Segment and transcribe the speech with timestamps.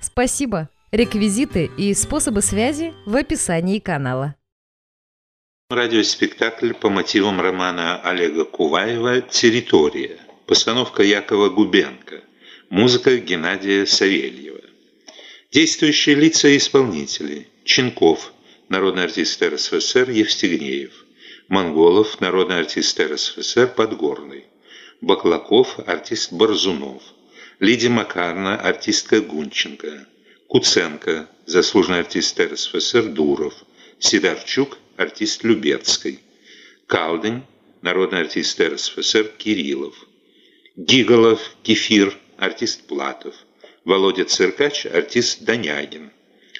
[0.00, 0.68] Спасибо!
[0.90, 4.34] Реквизиты и способы связи в описании канала.
[5.68, 10.18] Радиоспектакль по мотивам романа Олега Куваева «Территория».
[10.46, 12.22] Постановка Якова Губенко.
[12.70, 14.62] Музыка Геннадия Савельева.
[15.52, 17.48] Действующие лица и исполнители.
[17.64, 18.32] Ченков,
[18.70, 21.04] народный артист РСФСР Евстигнеев.
[21.48, 24.46] Монголов, народный артист РСФСР Подгорный.
[25.02, 27.02] Баклаков, артист Борзунов.
[27.60, 30.06] Лидия Макарна, артистка Гунченко.
[30.46, 33.52] Куценко, заслуженный артист РСФСР Дуров.
[33.98, 36.20] Сидорчук, артист Любецкой.
[36.86, 37.42] Калдень,
[37.82, 39.96] народный артист РСФСР Кириллов.
[40.76, 43.34] Гиголов, Кефир, артист Платов.
[43.84, 46.12] Володя Циркач, артист Данягин.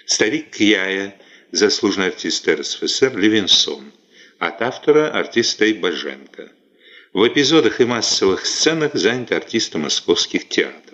[0.05, 1.15] Старик Кьяя,
[1.53, 3.93] заслуженный артист РСФСР Левинсон.
[4.41, 6.51] От автора артиста Ибаженко.
[7.13, 10.88] В эпизодах и массовых сценах занят артисты московских театров.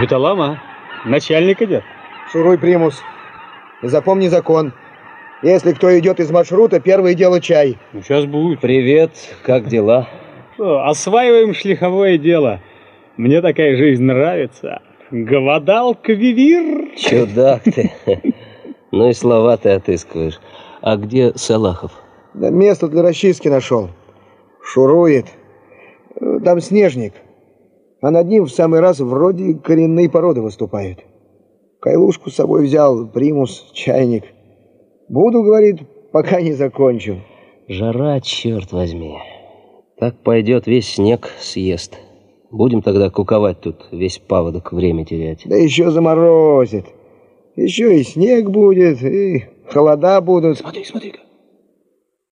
[0.00, 0.62] Капиталама,
[1.04, 1.84] начальник идет.
[2.32, 3.02] Шуруй, примус.
[3.82, 4.72] И запомни закон.
[5.42, 7.76] Если кто идет из маршрута, первое дело чай.
[7.92, 8.60] Ну, сейчас будет.
[8.60, 9.10] Привет,
[9.42, 10.08] как дела?
[10.58, 12.60] Осваиваем шлиховое дело.
[13.18, 14.80] Мне такая жизнь нравится.
[15.10, 16.96] Голодал квивир.
[16.96, 17.92] Чудак ты.
[18.92, 20.40] Ну и слова ты отыскиваешь.
[20.80, 21.92] А где Салахов?
[22.32, 23.90] Да место для расчистки нашел.
[24.64, 25.26] Шурует.
[26.42, 27.12] Там снежник.
[28.00, 31.00] А над ним в самый раз вроде коренные породы выступают.
[31.80, 34.24] Кайлушку с собой взял, примус, чайник.
[35.08, 35.80] Буду, говорит,
[36.12, 37.20] пока не закончу.
[37.68, 39.18] Жара, черт возьми.
[39.98, 41.98] Так пойдет, весь снег съест.
[42.50, 45.42] Будем тогда куковать тут, весь паводок время терять.
[45.44, 46.86] Да еще заморозит.
[47.54, 50.58] Еще и снег будет, и холода будут.
[50.58, 51.20] Смотри, смотри-ка.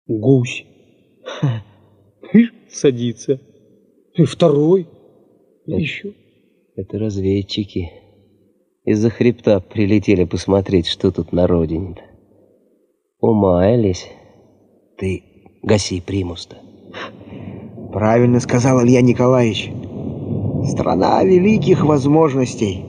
[0.08, 0.66] Гусь.
[2.70, 3.40] Садится.
[4.16, 4.88] И второй.
[5.66, 6.14] И еще.
[6.76, 7.92] Это разведчики.
[8.84, 12.02] Из-за хребта прилетели посмотреть, что тут на родине-то.
[13.20, 14.10] Умаялись.
[14.98, 15.24] Ты
[15.62, 16.58] гаси примус-то.
[17.94, 19.72] Правильно сказал Илья Николаевич.
[20.68, 22.84] Страна великих возможностей.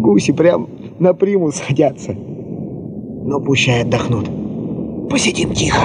[0.00, 2.14] Гуси прям на примус садятся.
[2.14, 4.30] Но пущай отдохнут.
[5.10, 5.84] Посидим тихо.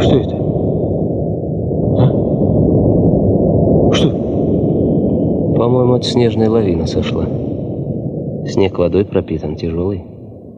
[0.00, 0.43] Что это?
[3.94, 4.10] Что?
[5.56, 7.26] По-моему, это снежная лавина сошла.
[8.46, 10.04] Снег водой пропитан, тяжелый.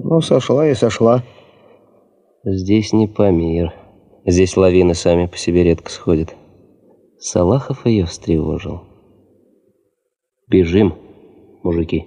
[0.02, 1.22] Ну, сошла и сошла.
[2.44, 3.72] Здесь не Памир.
[4.24, 6.34] Здесь лавины сами по себе редко сходят.
[7.18, 8.82] Салахов ее встревожил.
[10.48, 10.94] Бежим,
[11.62, 12.06] мужики.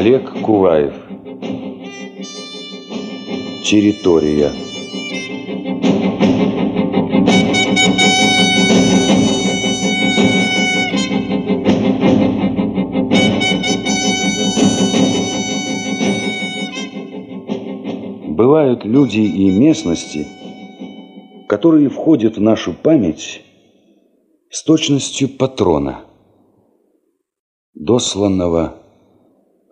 [0.00, 0.94] Олег Куваев.
[3.64, 4.52] Территория.
[18.28, 20.28] Бывают люди и местности,
[21.48, 23.42] которые входят в нашу память
[24.48, 26.02] с точностью патрона,
[27.74, 28.77] досланного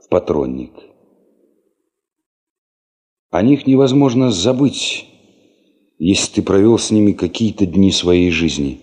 [0.08, 0.72] патронник.
[3.30, 5.06] О них невозможно забыть,
[5.98, 8.80] если ты провел с ними какие-то дни своей жизни.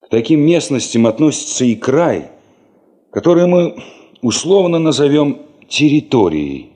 [0.00, 2.30] К таким местностям относится и край,
[3.10, 3.76] который мы
[4.22, 6.70] условно назовем территорией.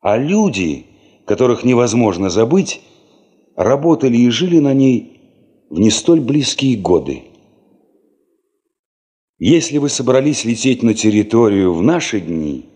[0.00, 0.86] А люди,
[1.24, 2.80] которых невозможно забыть,
[3.56, 5.20] работали и жили на ней
[5.70, 7.22] в не столь близкие годы.
[9.38, 12.66] Если вы собрались лететь на территорию в наши дни,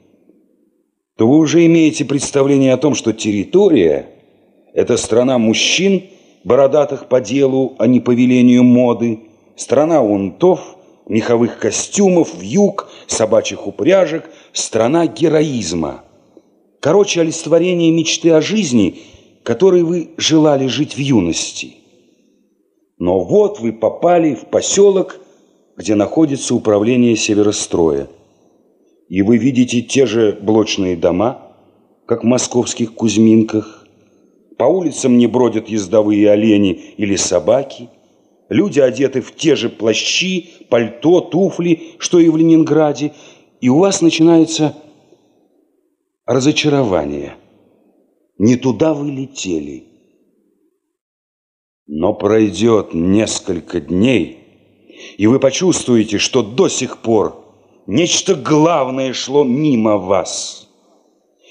[1.16, 4.08] то вы уже имеете представление о том, что территория–
[4.74, 6.04] это страна мужчин,
[6.42, 9.20] бородатых по делу, а не по велению моды,
[9.54, 10.76] страна унтов,
[11.06, 16.02] меховых костюмов, вьюг, собачьих упряжек, страна героизма.
[16.80, 18.98] Короче, олицетворение мечты о жизни,
[19.44, 21.76] которой вы желали жить в юности.
[22.98, 25.20] Но вот вы попали в поселок,
[25.78, 28.08] где находится управление Северостроя.
[29.08, 31.54] И вы видите те же блочные дома,
[32.04, 33.86] как в московских Кузьминках.
[34.58, 37.88] По улицам не бродят ездовые олени или собаки.
[38.48, 43.12] Люди одеты в те же плащи, пальто, туфли, что и в Ленинграде.
[43.60, 44.74] И у вас начинается
[46.26, 47.36] разочарование.
[48.36, 49.84] Не туда вы летели.
[51.86, 54.37] Но пройдет несколько дней,
[55.16, 57.44] и вы почувствуете, что до сих пор
[57.86, 60.68] нечто главное шло мимо вас.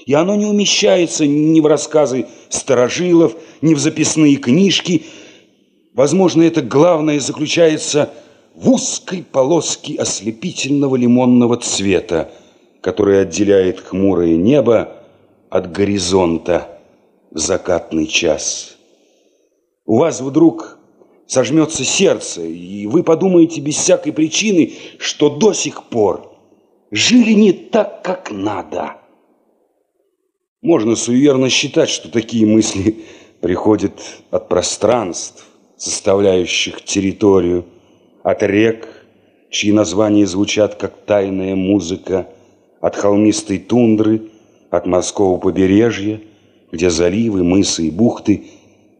[0.05, 5.03] И оно не умещается ни в рассказы старожилов, ни в записные книжки.
[5.93, 8.13] Возможно, это главное заключается
[8.55, 12.31] в узкой полоске ослепительного лимонного цвета,
[12.81, 14.93] который отделяет хмурое небо
[15.49, 16.79] от горизонта
[17.31, 18.77] в закатный час.
[19.85, 20.76] У вас вдруг
[21.27, 26.33] сожмется сердце, и вы подумаете без всякой причины, что до сих пор
[26.91, 28.97] жили не так, как надо.
[30.61, 33.05] Можно суеверно считать, что такие мысли
[33.41, 33.93] приходят
[34.31, 35.45] от пространств,
[35.77, 37.65] составляющих территорию,
[38.23, 38.87] от рек,
[39.51, 42.27] чьи названия звучат как тайная музыка,
[42.81, 44.31] от холмистой тундры,
[44.71, 46.19] от морского побережья,
[46.71, 48.47] где заливы, мысы и бухты–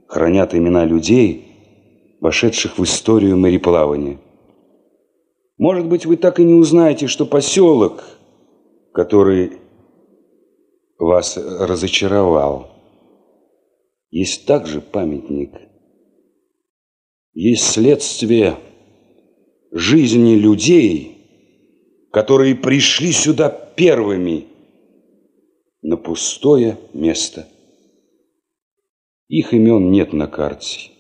[0.08, 1.47] хранят имена людей,
[2.20, 4.20] вошедших в историю мореплавания.
[5.58, 8.04] Может быть, вы так и не узнаете, что поселок,
[8.94, 9.54] который
[10.98, 12.70] вас разочаровал,
[14.10, 15.52] есть также памятник,
[17.34, 18.58] есть следствие
[19.72, 21.18] жизни людей,
[22.12, 24.46] которые пришли сюда первыми
[25.82, 27.48] на пустое место–
[29.28, 30.92] их имен нет на карте.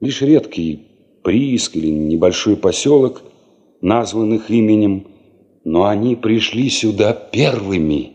[0.00, 0.86] Лишь редкий
[1.24, 3.22] прииск или небольшой поселок,
[3.80, 5.08] названных именем,
[5.64, 8.12] но они пришли сюда первыми.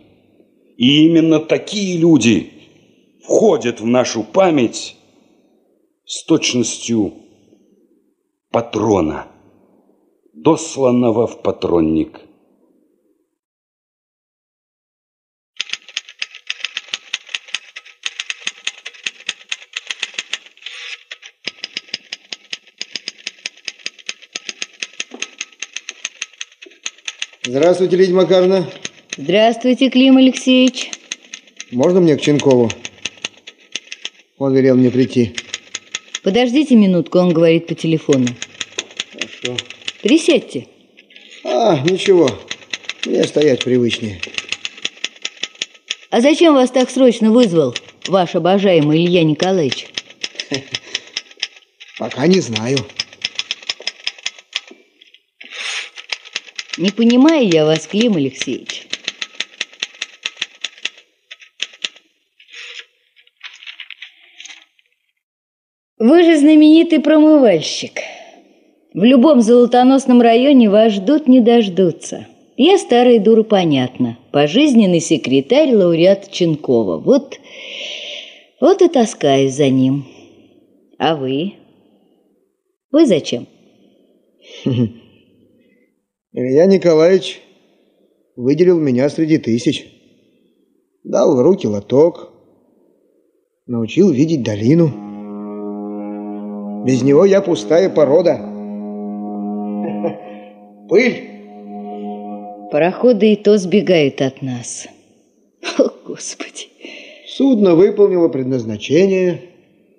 [0.78, 2.52] И именно такие люди
[3.24, 4.96] входят в нашу память
[6.06, 7.14] с точностью
[8.50, 9.28] патрона,
[10.34, 12.22] досланного в патронник.
[27.56, 28.68] Здравствуйте, Лидия Макаровна.
[29.16, 30.90] Здравствуйте, Клим Алексеевич.
[31.70, 32.72] Можно мне к Ченкову?
[34.40, 35.36] Он велел мне прийти.
[36.24, 38.26] Подождите минутку, он говорит по телефону.
[39.12, 39.56] Хорошо.
[40.02, 40.66] Присядьте.
[41.44, 42.28] А, ничего.
[43.06, 44.20] Мне стоять привычнее.
[46.10, 47.76] А зачем вас так срочно вызвал
[48.08, 49.90] ваш обожаемый Илья Николаевич?
[52.00, 52.80] Пока не знаю.
[56.84, 58.88] Не понимаю я вас, Клим Алексеевич.
[65.98, 68.02] Вы же знаменитый промывальщик.
[68.94, 72.28] В любом золотоносном районе вас ждут, не дождутся.
[72.58, 74.18] Я старая дура, понятно.
[74.34, 76.98] Пожизненный секретарь лауреат Ченкова.
[76.98, 77.40] Вот,
[78.60, 80.06] вот и таскаюсь за ним.
[80.98, 81.54] А вы?
[82.92, 83.48] Вы зачем?
[86.36, 87.44] Илья Николаевич
[88.36, 89.86] выделил меня среди тысяч.
[91.04, 92.32] Дал в руки лоток,
[93.68, 94.88] научил видеть долину.
[96.86, 98.38] Без него я пустая порода.
[100.90, 101.30] Пыль.
[102.72, 104.88] Пароходы и то сбегают от нас.
[105.78, 106.70] О, Господи.
[107.28, 109.40] Судно выполнило предназначение,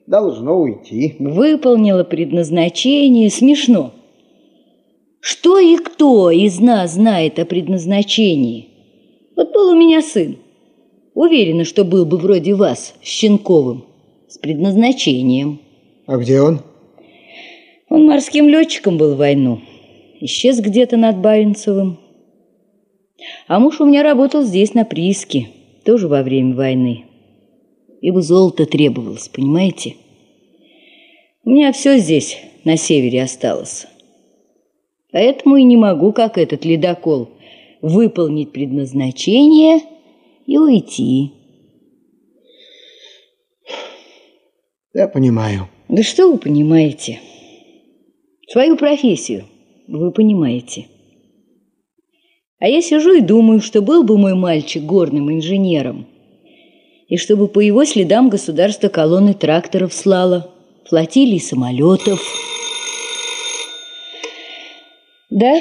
[0.09, 1.14] должно уйти.
[1.21, 3.31] Выполнило предназначение.
[3.31, 3.93] Смешно.
[5.26, 8.69] Что и кто из нас знает о предназначении?
[9.35, 10.37] Вот был у меня сын.
[11.14, 13.87] Уверена, что был бы вроде вас, Щенковым,
[14.28, 15.61] с предназначением.
[16.04, 16.61] А где он?
[17.88, 19.62] Он морским летчиком был в войну.
[20.21, 21.99] Исчез где-то над Баренцевым.
[23.49, 25.49] А муж у меня работал здесь, на прииске,
[25.87, 27.07] тоже во время войны.
[28.02, 29.95] Ибо золото требовалось, понимаете?
[31.45, 33.87] У меня все здесь, на севере, осталось.
[35.14, 37.28] Поэтому и не могу, как этот ледокол,
[37.80, 39.78] выполнить предназначение
[40.44, 41.30] и уйти.
[44.92, 45.68] Я понимаю.
[45.88, 47.21] Да что вы понимаете?
[48.49, 49.44] Свою профессию,
[49.87, 50.88] вы понимаете.
[52.59, 56.09] А я сижу и думаю, что был бы мой мальчик горным инженером,
[57.06, 60.52] и чтобы по его следам государство колонны тракторов слало,
[60.85, 62.21] флотилий самолетов.
[65.35, 65.61] Да,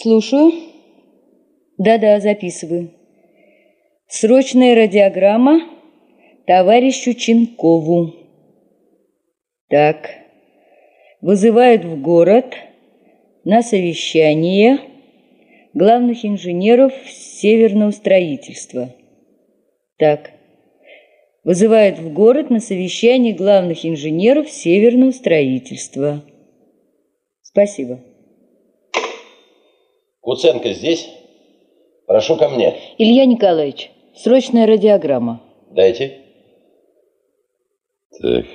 [0.00, 0.52] слушаю.
[1.76, 2.92] Да-да, записываю.
[4.06, 5.62] Срочная радиограмма
[6.46, 8.14] товарищу Ченкову.
[9.68, 10.08] Так,
[11.20, 12.54] вызывают в город
[13.42, 14.78] на совещание
[15.74, 18.94] главных инженеров северного строительства.
[19.98, 20.30] Так,
[21.42, 26.22] вызывают в город на совещание главных инженеров северного строительства.
[27.42, 27.98] Спасибо.
[30.22, 31.08] Куценко здесь?
[32.06, 32.78] Прошу ко мне.
[32.96, 35.42] Илья Николаевич, срочная радиограмма.
[35.72, 36.20] Дайте.
[38.20, 38.46] Так.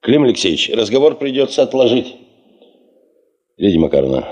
[0.00, 2.16] Клим Алексеевич, разговор придется отложить.
[3.56, 4.26] Лидия Макаровна,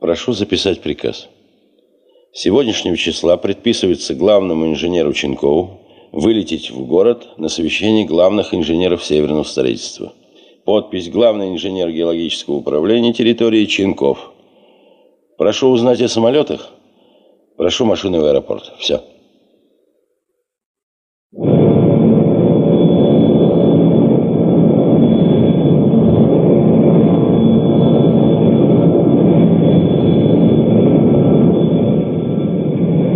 [0.00, 1.28] прошу записать приказ.
[2.32, 9.44] С сегодняшнего числа предписывается главному инженеру Ченкову вылететь в город на совещание главных инженеров северного
[9.44, 10.14] строительства.
[10.68, 14.32] Подпись «Главный инженер геологического управления территории Ченков».
[15.38, 16.72] Прошу узнать о самолетах.
[17.56, 18.74] Прошу машину в аэропорт.
[18.78, 19.00] Все.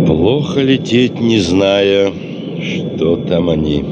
[0.07, 2.11] Плохо лететь, не зная,
[2.59, 3.85] что там они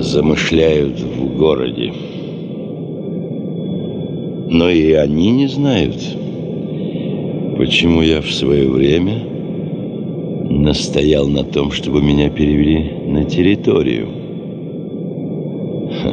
[0.00, 1.92] замышляют в городе.
[4.54, 5.96] Но и они не знают,
[7.58, 9.18] почему я в свое время
[10.48, 14.06] настоял на том, чтобы меня перевели на территорию.
[16.00, 16.12] Ха.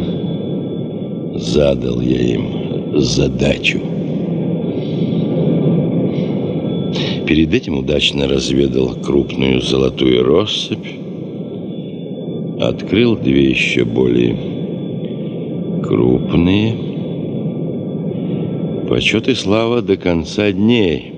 [1.39, 3.79] Задал я им задачу.
[7.27, 10.95] Перед этим удачно разведал крупную золотую россыпь,
[12.60, 14.36] открыл две еще более
[15.83, 16.90] крупные.
[18.91, 21.13] Почет и слава до конца дней.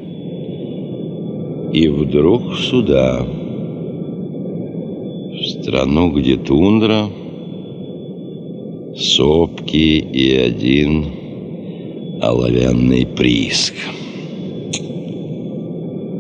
[1.73, 3.25] И вдруг сюда,
[5.31, 7.09] в страну, где тундра,
[8.95, 11.05] сопки и один
[12.21, 13.73] оловянный прииск.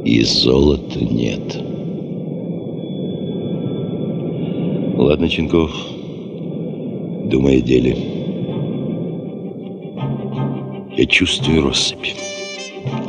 [0.05, 1.55] И золота нет.
[4.97, 5.69] Ладно, Ченков,
[7.29, 8.22] думай о деле.
[11.03, 12.15] Я чувствую россыпь.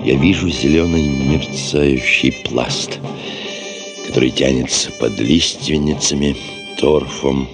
[0.05, 2.99] Я вижу зеленый мерцающий пласт,
[4.05, 6.35] который тянется под лиственницами,
[6.77, 7.49] торфом,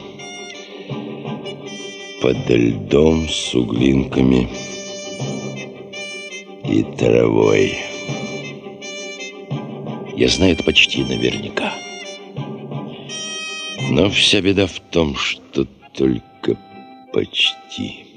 [2.22, 4.48] под льдом с углинками
[6.66, 7.76] и травой.
[10.16, 11.74] Я знаю это почти наверняка.
[13.90, 16.56] Но вся беда в том, что только
[17.12, 18.09] почти.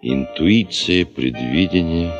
[0.00, 2.12] Интуиция, предвидение,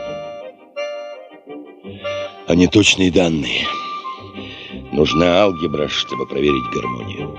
[2.48, 3.68] а не точные данные.
[4.90, 7.38] Нужна алгебра, чтобы проверить гармонию.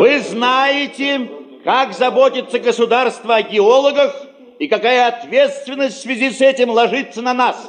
[0.00, 1.37] Вы знаете,
[1.68, 4.16] как заботится государство о геологах
[4.58, 7.62] и какая ответственность в связи с этим ложится на нас.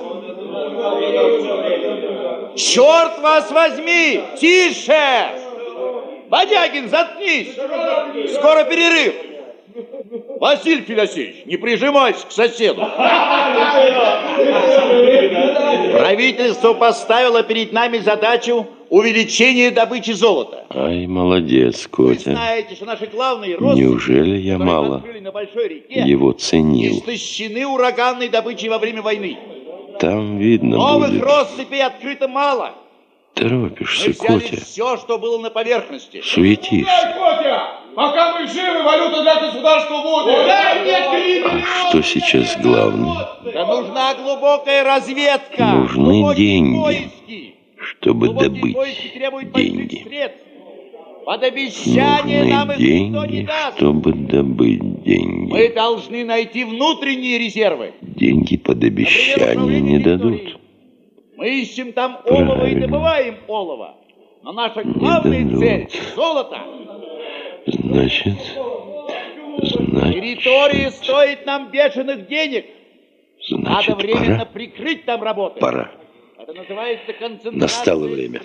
[2.56, 4.22] Черт вас возьми!
[4.40, 5.34] Тише!
[6.30, 7.54] Бодягин, заткнись!
[8.36, 9.16] Скоро перерыв!
[10.40, 12.88] Василий Федосеевич, не прижимайся к соседу.
[15.92, 20.66] Правительство поставило перед нами задачу увеличения добычи золота.
[20.70, 22.32] Ай, молодец, Вы Котя.
[22.32, 26.98] знаете, что наши главные россыпи, Неужели я мало открыли на большой реке, его ценил?
[27.00, 29.38] истощены ураганной добычей во время войны.
[30.00, 31.24] Там видно Новых будет.
[31.24, 32.74] россыпей открыто мало.
[33.36, 34.58] Мы Торопишься, взяли Котя.
[34.62, 36.22] все, что было на поверхности.
[36.24, 36.92] Суетишься.
[37.18, 40.36] Котя, пока мы живы, валюта для государства будет.
[41.46, 43.28] А что сейчас главное?
[43.54, 45.66] Да нужна глубокая разведка.
[45.68, 47.56] Нужны деньги, поиски.
[48.02, 48.76] Чтобы добыть
[49.54, 50.06] деньги.
[51.26, 53.78] Под обещание нам Нужны их никто не деньги, даст.
[53.78, 55.52] чтобы добыть деньги.
[55.52, 57.94] Мы должны найти внутренние резервы.
[58.02, 60.58] Деньги под обещание не дадут.
[61.38, 62.88] Мы ищем там олово и Правильно.
[62.88, 63.96] добываем олово.
[64.44, 66.58] Но наша главная цель– золото.
[67.68, 68.34] Значит,
[69.62, 70.14] значит...
[70.14, 72.66] Территория стоит нам бешеных денег.
[73.50, 74.46] Значит, Надо временно пора.
[74.46, 75.60] прикрыть там работы.
[75.60, 75.92] Пора.
[76.50, 78.42] Это называется концентрация Настало время.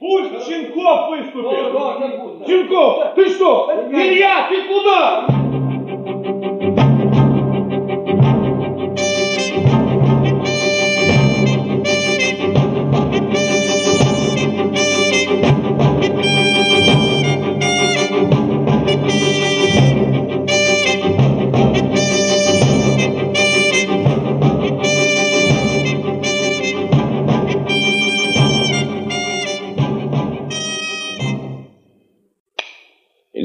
[0.00, 2.48] Пусть Ченков выступит!
[2.48, 3.70] Ченков, ты что?
[3.92, 5.26] Илья, ты куда?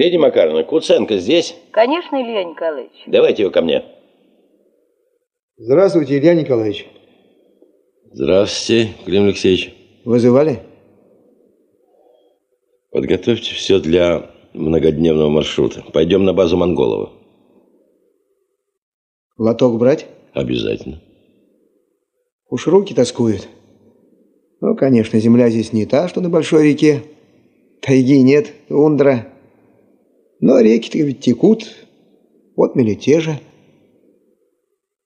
[0.09, 1.55] Леди Макаровна, Куценко здесь?
[1.69, 3.03] Конечно, Илья Николаевич.
[3.05, 3.85] Давайте его ко мне.
[5.55, 6.87] Здравствуйте, Илья Николаевич.
[8.11, 9.71] Здравствуйте, Клим Алексеевич.
[10.05, 10.61] Вызывали?
[12.91, 15.83] Подготовьте все для многодневного маршрута.
[15.93, 17.11] Пойдем на базу Монголова.
[19.37, 20.07] Лоток брать?
[20.33, 21.03] Обязательно.
[22.49, 23.47] Уж руки тоскуют.
[24.59, 27.03] Ну, конечно, земля здесь не та, что на большой реке.
[27.79, 29.27] Тайги нет, тундра.
[30.39, 31.65] Но реки-то ведь текут.
[32.55, 33.39] Вот мелитежа.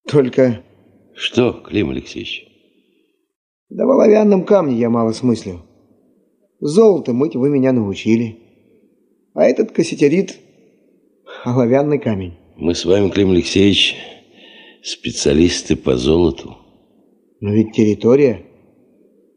[0.09, 0.63] Только
[1.15, 2.47] Что, Клим Алексеевич?
[3.69, 5.61] да в оловянном камне я мало смыслю.
[6.59, 8.37] Золото мыть вы меня научили.
[9.33, 10.37] А этот кассетерит—
[11.43, 12.33] оловянный камень.
[12.55, 13.95] Мы с вами, Клим Алексеевич,
[14.83, 16.55] специалисты по золоту.
[17.39, 18.43] Но ведь территория,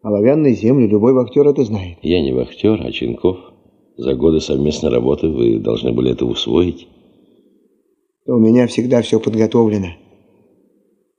[0.03, 1.99] оловянной земли, любой вахтер это знает.
[2.03, 3.39] Я не вахтер, а Ченков.
[3.97, 6.87] За годы совместной работы вы должны были это усвоить.
[8.27, 9.89] У меня всегда все подготовлено.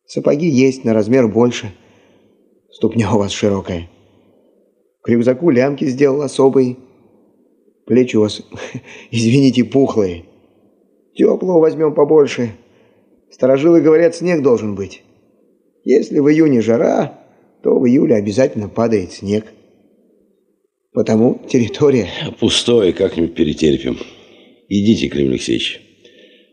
[0.05, 1.73] Сапоги есть на размер больше.
[2.69, 3.89] Ступня у вас широкая.
[5.01, 6.77] К рюкзаку лямки сделал особые.
[7.87, 8.43] Плечи у вас,
[9.11, 10.25] извините, пухлые.
[11.15, 12.51] Теплого возьмем побольше.
[13.31, 15.03] Сторожилы говорят, снег должен быть.
[15.83, 17.19] Если в июне жара,
[17.63, 19.45] то в июле обязательно падает снег.
[20.97, 22.09] Потому территория...
[22.39, 23.99] Пустое как-нибудь перетерпим.
[24.67, 25.79] Идите, Клим Алексеевич.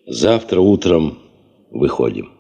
[0.07, 1.19] Завтра утром
[1.71, 2.31] выходим.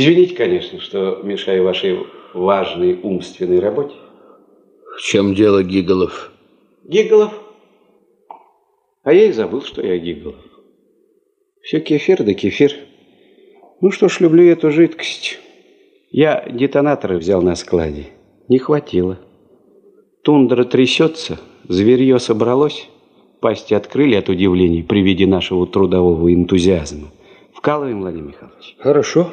[0.00, 3.94] Извините, конечно, что мешаю вашей важной умственной работе.
[4.96, 6.32] В чем дело, Гиголов?
[6.84, 7.32] Гиголов?
[9.02, 10.36] А я и забыл, что я Гиголов.
[11.62, 12.72] Все кефир да кефир.
[13.80, 15.38] Ну что ж, люблю эту жидкость.
[16.10, 18.08] Я детонаторы взял на складе.
[18.48, 19.18] Не хватило.
[20.22, 22.88] Тундра трясется, зверье собралось.
[23.40, 27.08] Пасти открыли от удивления при виде нашего трудового энтузиазма.
[27.54, 28.76] Вкалываем, Владимир Михайлович.
[28.78, 29.30] Хорошо.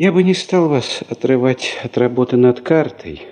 [0.00, 3.22] Я бы не стал вас отрывать от работы над картой.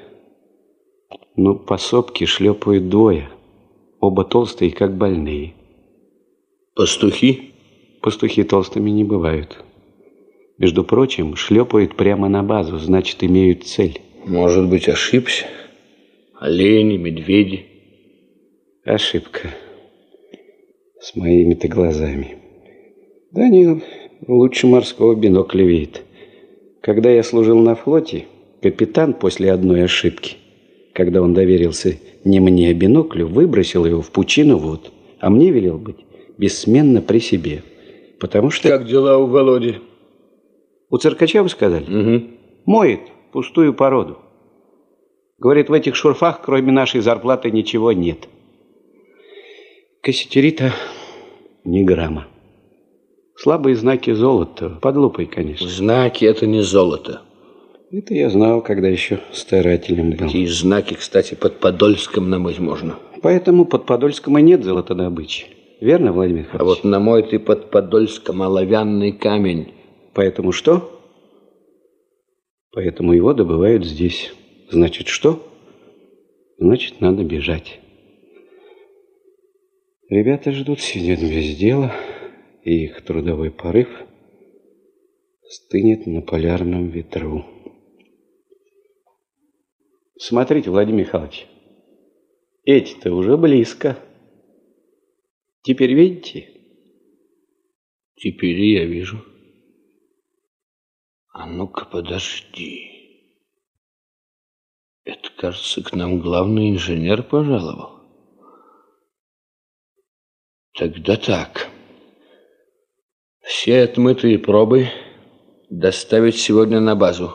[1.37, 3.29] Но по сопке шлепают двое.
[4.01, 5.55] Оба толстые, как больные.
[6.75, 7.53] Пастухи?
[8.03, 9.63] Пастухи толстыми не бывают.
[10.59, 14.01] Между прочим, шлепают прямо на базу, значит, имеют цель.
[14.25, 15.47] Может быть, ошибся?
[16.35, 17.67] Олени, медведи.
[18.85, 19.55] Ошибка.
[21.01, 22.39] С моими-то глазами.
[23.31, 23.83] Да они
[24.27, 26.03] лучше морского бинокля видят.
[26.87, 28.27] Когда я служил на флоте,
[28.63, 30.37] капитан после одной ошибки,
[30.93, 35.79] когда он доверился не мне, а биноклю, выбросил его в пучину вод, а мне велел
[35.79, 35.97] быть
[36.39, 37.65] бессменно при себе.
[38.21, 38.69] Потому что...
[38.69, 39.81] Как дела у Володи?
[40.89, 41.83] У циркача вы сказали?
[41.83, 42.25] Угу.
[42.67, 43.01] Моет
[43.33, 44.19] пустую породу.
[45.39, 48.29] Говорит, в этих шурфах, кроме нашей зарплаты, ничего нет.
[50.03, 50.73] Кассетерита
[51.65, 52.29] ни грамма.
[53.39, 55.69] Слабые знаки золота, под лупой, конечно.
[55.69, 57.23] Знаки– это не золото.
[57.93, 60.19] Это я знал, когда еще старателем был.
[60.19, 62.99] Такие знаки, кстати, под Подольском намыть можно.
[63.23, 65.47] Поэтому под Подольском и нет золотодобычи.
[65.81, 66.61] Верно, Владимир Михайлович?
[66.61, 69.75] А вот на мой ты под Подольском оловянный камень.
[70.15, 70.91] Поэтому что?
[72.73, 74.33] Поэтому его добывают здесь.
[74.71, 75.43] Значит, что?
[76.59, 77.81] Значит, надо бежать.
[80.09, 81.93] Ребята ждут, сидят без дела,
[82.67, 83.89] и их трудовой порыв
[85.49, 87.45] стынет на полярном ветру.
[90.19, 91.47] Смотрите, Владимир Михайлович,
[92.65, 93.97] эти-то уже близко.
[95.63, 96.61] Теперь видите?
[98.17, 99.25] Теперь я вижу.
[101.29, 102.91] А ну-ка, подожди.
[105.05, 108.01] Это, кажется, к нам главный инженер пожаловал.
[110.75, 111.76] Тогда так.
[113.47, 114.89] Все отмытые пробы
[115.71, 117.33] доставить сегодня на базу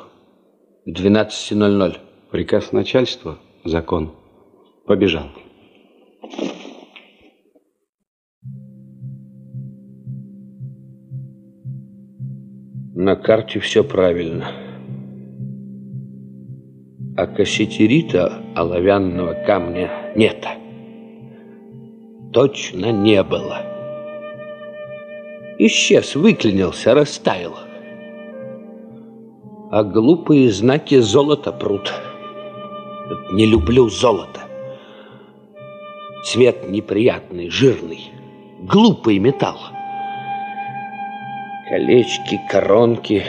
[0.86, 1.98] к 12.00.
[2.30, 4.12] Приказ начальства, закон.
[4.86, 5.28] Побежал.
[12.94, 14.52] На карте все правильно.
[17.16, 20.46] А кассетерита оловянного камня нет.
[22.34, 23.71] Точно не было.
[25.64, 27.56] Исчез, выклинился, растаял.
[29.70, 31.94] А глупые знаки золота прут.
[33.32, 34.42] Не люблю золото.
[36.26, 38.12] Цвет неприятный, жирный,
[38.64, 39.60] глупый металл.
[41.70, 43.24] Колечки, коронки,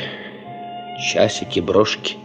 [1.13, 2.17] часики, брошки.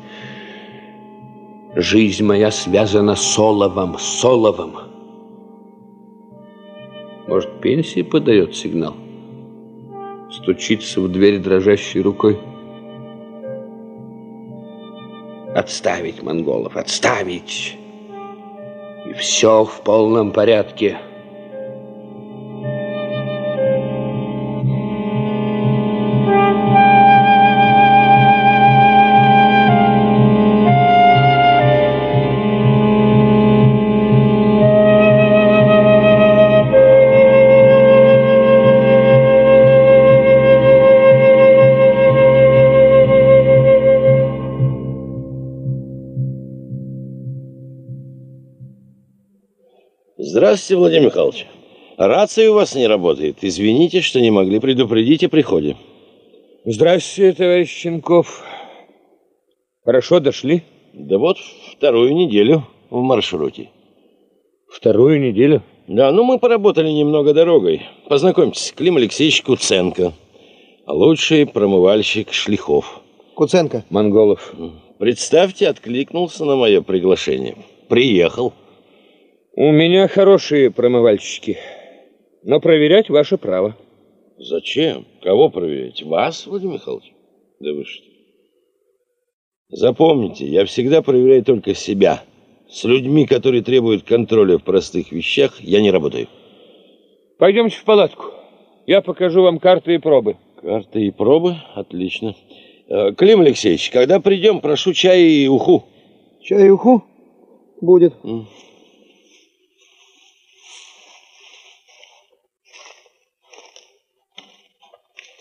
[1.75, 4.23] Жизнь моя связана с оловом, с.
[7.27, 8.95] Может, пенсии подает сигнал?
[10.41, 12.39] Стучится в дверь дрожащей рукой.
[15.55, 17.75] Отставить монголов, отставить!
[19.07, 20.99] И все в полном порядке.
[50.57, 51.45] Здравствуйте, Владимир Михайлович.
[51.97, 53.37] Рация у вас не работает.
[53.43, 55.77] Извините, что не могли предупредить о приходе.
[56.65, 58.43] Здравствуйте, товарищ Щенков.
[59.85, 60.63] Хорошо дошли?
[60.93, 61.37] Да вот
[61.71, 63.69] вторую неделю в маршруте.
[64.67, 65.61] Вторую неделю?
[65.87, 67.83] Да, ну мы поработали немного дорогой.
[68.09, 70.13] Познакомьтесь, Клим Алексеевич Куценко.
[70.87, 73.01] Лучший промывальщик шлихов.
[73.35, 73.85] Куценко.
[73.91, 74.55] Монголов.
[74.97, 77.57] Представьте, откликнулся на мое приглашение.
[77.89, 78.53] Приехал.
[79.59, 81.57] У меня хорошие промывальщики,
[82.43, 83.75] но проверять ваше право.
[84.37, 85.07] Зачем?
[85.23, 86.03] Кого проверять?
[86.03, 87.11] Вас, Владимир Михайлович?
[87.59, 88.05] Да вы что?
[89.69, 92.21] Запомните, я всегда проверяю только себя.
[92.69, 96.27] С людьми, которые требуют контроля в простых вещах, я не работаю.
[97.39, 98.25] Пойдемте в палатку.
[98.85, 100.37] Я покажу вам карты и пробы.
[100.61, 101.55] Карты и пробы?
[101.73, 102.35] Отлично.
[102.89, 105.85] Э, Клим Алексеевич, когда придем, прошу чай и уху.
[106.43, 107.03] Чай и уху?
[107.81, 108.13] Будет.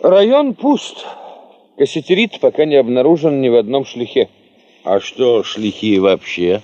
[0.00, 1.06] Район пуст.
[1.78, 4.28] Кассетерит пока не обнаружен ни в одном шлихе.
[4.84, 6.62] А что шлихи вообще?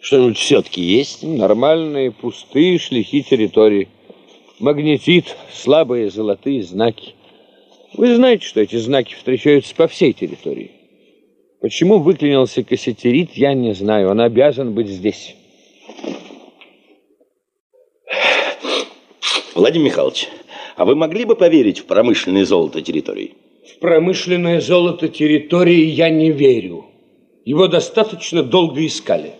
[0.00, 1.24] Что-нибудь все-таки есть?
[1.24, 3.88] Нормальные пустые шлихи территории.
[4.60, 7.14] Магнетит, слабые золотые знаки.
[7.94, 10.70] Вы знаете, что эти знаки встречаются по всей территории.
[11.60, 14.10] Почему выклинился кассетерит, я не знаю.
[14.10, 15.34] Он обязан быть здесь.
[19.54, 20.28] Владимир Михайлович,
[20.76, 23.32] а вы могли бы поверить в промышленное золото территории?
[23.66, 26.84] В промышленное золото территории я не верю.
[27.44, 29.32] Его достаточно долго искали.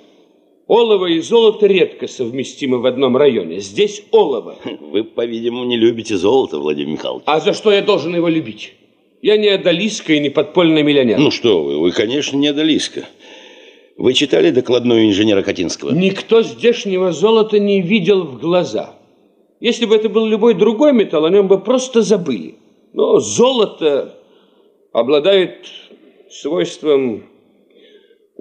[0.66, 3.60] Олово и золото редко совместимы в одном районе.
[3.60, 4.56] Здесь олово.
[4.80, 7.24] Вы, по-видимому, не любите золото, Владимир Михайлович.
[7.26, 8.72] А за что я должен его любить?
[9.22, 11.18] Я не одолиска и не подпольный миллионер.
[11.18, 13.04] Ну что вы, вы, конечно, не одолиска.
[13.96, 15.92] Вы читали докладную инженера Катинского?
[15.92, 18.94] Никто здешнего золота не видел в глаза.
[19.60, 22.56] Если бы это был любой другой металл, о нем бы просто забыли.
[22.92, 24.18] Но золото
[24.92, 25.66] обладает
[26.30, 27.24] свойством...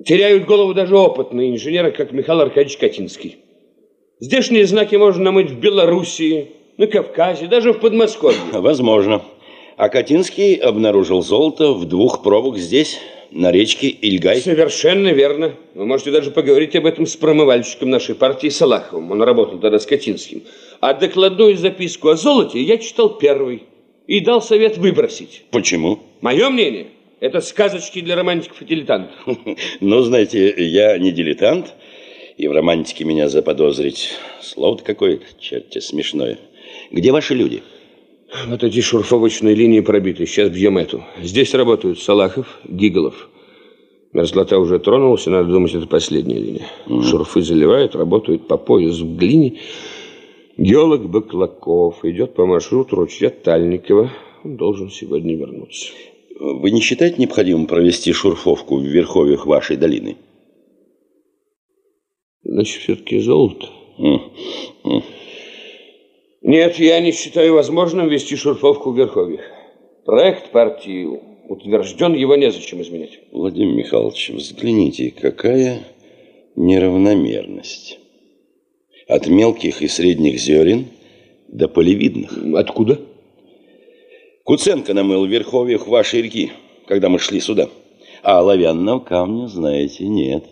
[0.06, 3.38] Теряют голову даже опытные инженеры, как Михаил Аркадьевич Катинский.
[4.20, 8.40] Здешние знаки можно намыть в Белоруссии, на Кавказе, даже в Подмосковье.
[8.52, 9.22] Возможно.
[9.78, 13.00] А Катинский обнаружил золото в двух пробах здесь,
[13.32, 14.40] на речке Ильгай.
[14.42, 15.56] Совершенно верно.
[15.74, 19.12] Вы можете даже поговорить об этом с промывальщиком нашей партии Салаховым.
[19.12, 20.44] Он работал тогда с Катинским.
[20.80, 23.64] А докладную записку о золоте я читал первый
[24.08, 25.44] и дал совет выбросить.
[25.52, 26.00] Почему?
[26.22, 26.88] Мое мнение,
[27.20, 29.16] это сказочки для романтиков и дилетантов.
[29.80, 31.74] Ну, знаете, я не дилетант,
[32.38, 34.12] и в романтике меня заподозрить.
[34.42, 36.38] Слово-то какое-то, черти, смешное.
[36.92, 37.64] Где ваши люди?
[38.48, 40.26] Вот эти шурфовочные линии пробиты.
[40.26, 41.04] Сейчас бьем эту.
[41.22, 43.30] Здесь работают Салахов, Гиголов.
[44.14, 46.68] Мерзлота уже тронулась, и надо думать, это последняя линия.
[46.88, 47.04] Mm.
[47.04, 49.60] Шурфы заливают, работают по пояс в глине.
[50.58, 54.12] Геолог Баклаков идет по маршруту ручья Тальникова.
[54.44, 55.92] Он должен сегодня вернуться.
[56.40, 60.18] Вы не считаете необходимым провести шурфовку в верховьях вашей долины?
[62.44, 63.68] Значит, все-таки золото.
[63.98, 64.22] М,
[64.84, 65.04] м.
[66.46, 69.42] Нет, я не считаю возможным вести шурфовку в верховьях.
[70.06, 73.20] Проект партии утвержден, его незачем изменять.
[73.32, 75.80] Владимир Михайлович, взгляните, какая
[76.56, 77.98] неравномерность.
[79.08, 80.86] От мелких и средних зерен
[81.48, 82.38] до полевидных.
[82.56, 83.00] Откуда?
[84.44, 86.52] Куценко намыл в верховьях вашей реки,
[86.86, 87.70] когда мы шли сюда.
[88.22, 90.46] А оловянного камня, знаете, нет.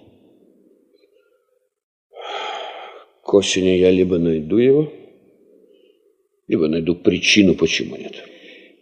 [3.22, 4.90] К осени я либо найду его,
[6.54, 8.24] либо найду причину, почему нет.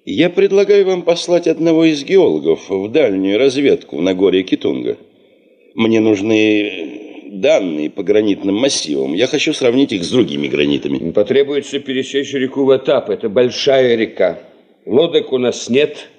[0.03, 4.97] Я предлагаю вам послать одного из геологов в дальнюю разведку в Нагорье Китунга.
[5.73, 9.13] Мне нужны данные по гранитным массивам.
[9.13, 11.11] Я хочу сравнить их с другими гранитами.
[11.11, 13.09] Потребуется пересечь реку Ватап.
[13.09, 14.39] Это большая река.
[14.85, 16.09] Лодок у нас нет.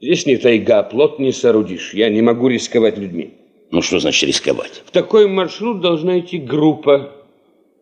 [0.00, 1.94] Здесь не тайга, плот не соорудишь.
[1.94, 3.34] Я не могу рисковать людьми.
[3.70, 4.82] Ну, что значит рисковать?
[4.84, 7.12] В такой маршрут должна идти группа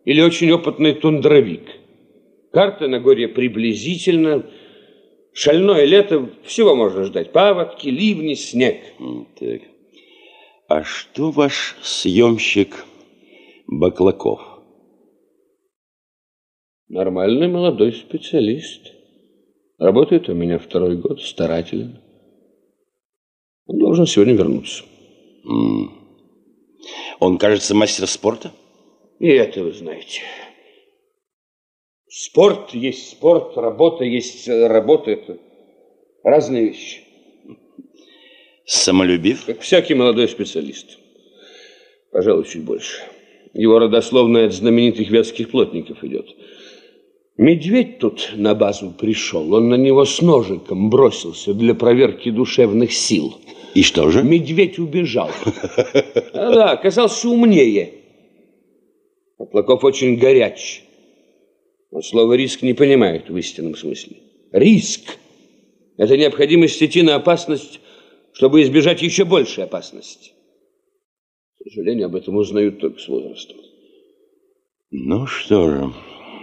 [0.05, 1.80] или очень опытный тундровик.
[2.51, 4.45] Карта Нагорья приблизительно.
[5.33, 7.31] Шальное лето, всего можно ждать.
[7.31, 8.81] Паводки, ливни, снег.
[9.39, 9.61] Так.
[10.67, 12.85] А что ваш съемщик
[13.67, 14.41] Баклаков?
[16.89, 18.93] Нормальный молодой специалист.
[19.77, 21.99] Работает у меня второй год, старателен.
[23.65, 24.83] Он должен сегодня вернуться.
[27.19, 28.51] Он, кажется, мастер спорта?
[29.19, 30.21] И это вы знаете.
[32.13, 35.11] Спорт есть спорт, работа есть э, работа.
[35.11, 35.37] Это
[36.23, 37.03] разные вещи.
[38.65, 39.45] Самолюбив?
[39.45, 40.97] Как всякий молодой специалист.
[42.11, 43.01] Пожалуй, чуть больше.
[43.53, 46.27] Его родословная от знаменитых вятских плотников идет.
[47.37, 49.53] Медведь тут на базу пришел.
[49.53, 53.37] Он на него с ножиком бросился для проверки душевных сил.
[53.73, 54.21] И что же?
[54.21, 55.31] Медведь убежал.
[56.33, 57.93] А да, оказался умнее.
[59.37, 60.83] Поплаков очень горяч.
[61.91, 64.17] Он слово «риск» не понимает в истинном смысле.
[64.51, 65.17] Риск–
[65.97, 67.81] это необходимость идти на опасность,
[68.33, 70.31] чтобы избежать еще большей опасности.
[71.59, 73.57] К сожалению, об этом узнают только с возрастом.
[74.89, 75.93] Ну что же,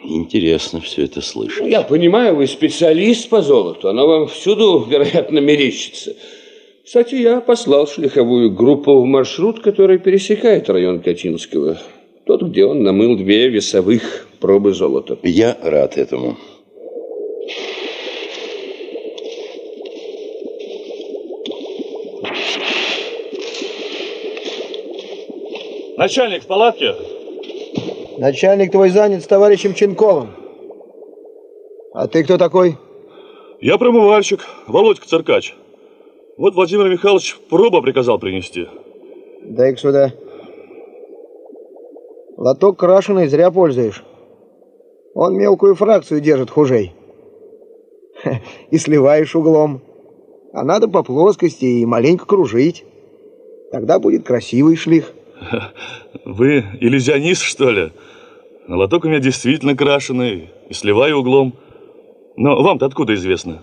[0.04, 1.62] интересно все это слышать.
[1.62, 3.88] Ну, я понимаю, вы специалист по золоту.
[3.88, 6.14] Оно вам всюду, вероятно, мерещится.
[6.84, 11.78] Кстати, я послал шлиховую группу в маршрут, который пересекает район Катинского.
[12.28, 15.16] Тот, где он намыл две весовых пробы золота.
[15.22, 16.36] Я рад этому.
[25.96, 26.94] Начальник в палатке?
[28.18, 30.28] Начальник твой занят с товарищем Ченковым.
[31.94, 32.76] А ты кто такой?
[33.62, 35.54] Я промывальщик, Володька Циркач.
[36.36, 38.66] Вот Владимир Михайлович проба приказал принести.
[39.42, 40.12] Дай-ка сюда.
[42.38, 44.04] Лоток крашеный зря пользуешь.
[45.12, 46.92] Он мелкую фракцию держит хужей.
[48.70, 49.80] И сливаешь углом.
[50.52, 52.84] А надо по плоскости и маленько кружить.
[53.72, 55.12] Тогда будет красивый шлих.
[56.24, 57.92] Вы иллюзионист, что ли?
[58.68, 61.54] Лоток у меня действительно крашеный и сливаю углом.
[62.36, 63.62] Но вам-то откуда известно?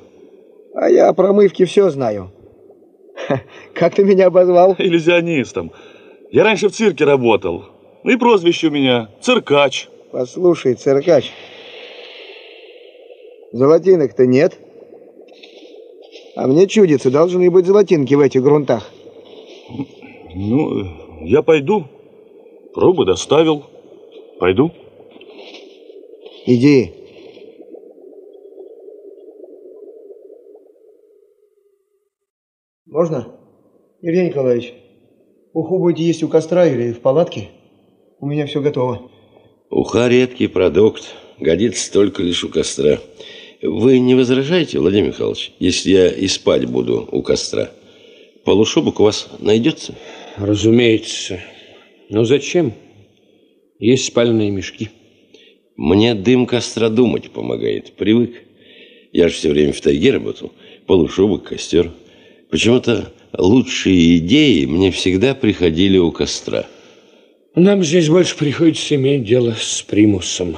[0.76, 2.30] А я о промывке все знаю.
[3.74, 4.76] Как ты меня обозвал?
[4.78, 5.72] Иллюзионистом.
[6.30, 7.64] Я раньше в цирке работал.
[8.06, 9.90] И прозвище у меня Циркач.
[10.12, 11.32] Послушай, циркач,
[13.52, 14.58] золотинок-то нет.
[16.36, 18.92] А мне чудится, должны быть золотинки в этих грунтах.
[20.36, 21.86] Ну, я пойду.
[22.74, 23.64] Пробы доставил.
[24.40, 24.72] Пойду.
[26.46, 26.94] Иди.
[32.86, 33.36] Можно?
[34.02, 34.74] Евгений Николаевич,
[35.54, 37.50] уху будете есть у костра или в палатке?
[38.20, 39.12] У меня все готово.
[39.70, 43.00] Уха редкий продукт, годится только лишь у костра.
[43.62, 47.72] Вы не возражаете, Владимир Михайлович, если я и спать буду у костра?
[48.46, 49.96] Полушубок у вас найдется?
[50.38, 51.42] Разумеется.
[52.10, 52.74] Но зачем?
[53.80, 54.90] Есть спальные мешки.
[55.76, 57.94] Мне дым костра думать помогает.
[57.94, 58.44] Привык.
[59.12, 60.54] Я же все время в тайге работал.
[60.86, 61.92] Полушубок, костер.
[62.50, 66.68] Почему-то лучшие идеи мне всегда приходили у костра.
[67.56, 70.58] Нам здесь больше приходится иметь дело с примусом.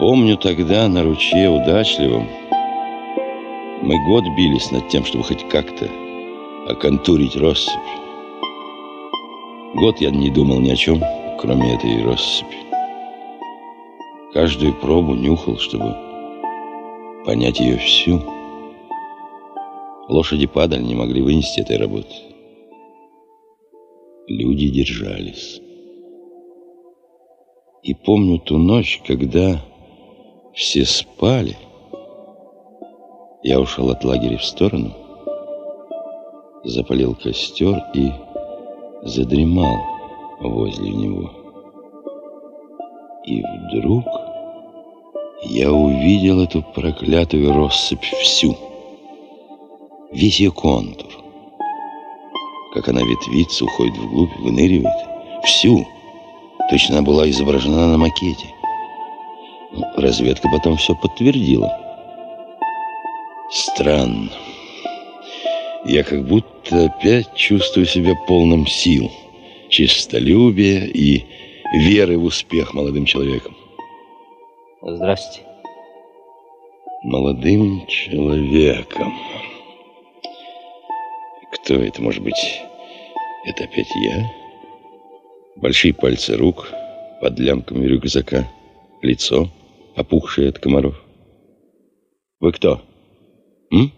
[0.00, 2.26] Помню тогда на ручье удачливом
[3.82, 5.90] мы год бились над тем, чтобы хоть как-то
[6.66, 7.74] оконтурить россыпь.
[9.74, 11.02] Год я не думал ни о чем,
[11.38, 12.56] кроме этой россыпи.
[14.32, 15.94] Каждую пробу нюхал, чтобы
[17.26, 18.22] понять ее всю.
[20.08, 22.14] Лошади падали, не могли вынести этой работы.
[24.28, 25.60] Люди держались.
[27.82, 29.60] И помню ту ночь, когда
[30.54, 31.56] все спали,
[33.42, 34.92] я ушел от лагеря в сторону,
[36.64, 38.10] запалил костер и
[39.02, 39.76] задремал
[40.40, 41.30] возле него.
[43.24, 44.04] И вдруг
[45.42, 48.56] я увидел эту проклятую россыпь всю,
[50.12, 51.10] весь ее контур,
[52.74, 55.08] как она ветвится, уходит вглубь, выныривает,
[55.44, 55.86] всю.
[56.70, 58.46] Точно она была изображена на макете.
[59.96, 61.70] Разведка потом все подтвердила.
[63.50, 64.30] Странно.
[65.84, 69.10] Я как будто опять чувствую себя полным сил,
[69.68, 71.24] честолюбия и
[71.72, 73.56] веры в успех молодым человеком.
[74.82, 75.46] Здравствуйте.
[77.02, 79.14] Молодым человеком.
[81.52, 82.60] Кто это может быть?
[83.46, 84.30] Это опять я?
[85.56, 86.72] Большие пальцы рук
[87.20, 88.48] под лямками рюкзака,
[89.02, 89.48] лицо,
[89.96, 91.00] опухшее от комаров.
[92.40, 92.82] Вы кто?
[93.72, 93.92] М?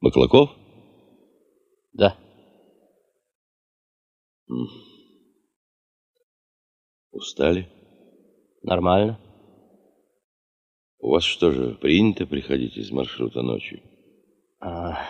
[0.00, 0.50] Баклаков?
[1.92, 2.16] Да.
[7.10, 7.68] Устали?
[8.62, 9.18] Нормально.
[10.98, 13.82] У вас что же, принято приходить из маршрута ночью?
[14.60, 15.04] А,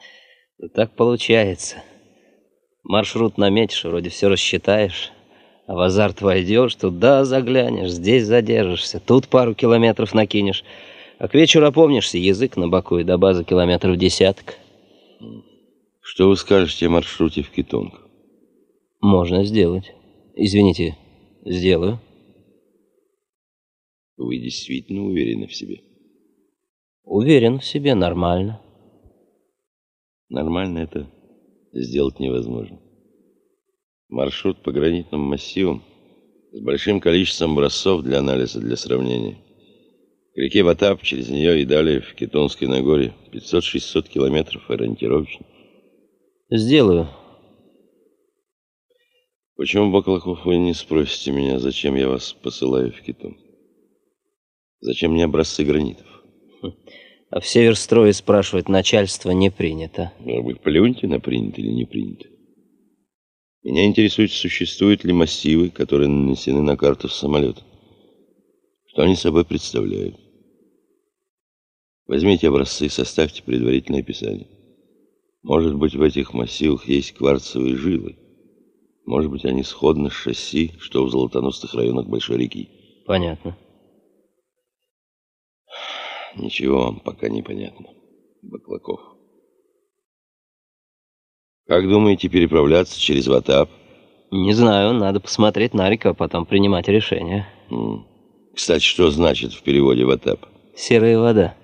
[0.74, 1.82] так получается.
[2.82, 5.12] Маршрут наметишь, вроде все рассчитаешь,
[5.68, 10.64] в азарт войдешь, туда заглянешь, здесь задержишься, тут пару километров накинешь,
[11.18, 14.56] а к вечеру опомнишься, язык на боку и до базы километров десяток.
[16.00, 18.00] Что вы скажете о маршруте в Китонг?
[19.00, 19.92] Можно сделать.
[20.34, 20.96] Извините,
[21.44, 22.00] сделаю.
[24.16, 25.82] Вы действительно уверены в себе?
[27.04, 28.60] Уверен в себе, нормально.
[30.30, 31.10] Нормально это
[31.72, 32.80] сделать невозможно.
[34.08, 35.82] Маршрут по гранитным массивам
[36.52, 39.36] с большим количеством образцов для анализа, для сравнения.
[40.34, 45.44] К реке Ватап, через нее и далее в Кетонской Нагоре 500-600 километров ориентировочно.
[46.50, 47.08] Сделаю.
[49.56, 53.36] Почему, Баклаков, вы не спросите меня, зачем я вас посылаю в Кетон?
[54.80, 56.06] Зачем мне образцы гранитов?
[57.30, 60.12] А в Северстрое спрашивать начальство не принято.
[60.20, 62.26] Может быть, плюньте на принято или не принято.
[63.62, 67.62] Меня интересует, существуют ли массивы, которые нанесены на карту самолета.
[68.86, 70.16] Что они собой представляют.
[72.06, 74.48] Возьмите образцы, составьте предварительное описание.
[75.42, 78.16] Может быть, в этих массивах есть кварцевые жилы.
[79.04, 82.68] Может быть, они сходны с шасси, что в золотоносных районах Большой реки.
[83.06, 83.56] Понятно.
[86.36, 87.88] Ничего вам пока не понятно,
[88.42, 89.17] Баклаков.
[91.68, 93.68] Как думаете переправляться через Ватап?
[94.30, 97.46] Не знаю, надо посмотреть на реку, а потом принимать решение.
[98.54, 100.46] Кстати, что значит в переводе Ватап?
[100.74, 101.54] Серая вода.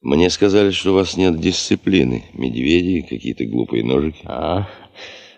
[0.00, 2.24] Мне сказали, что у вас нет дисциплины.
[2.34, 4.22] Медведи, какие-то глупые ножики.
[4.24, 4.66] А,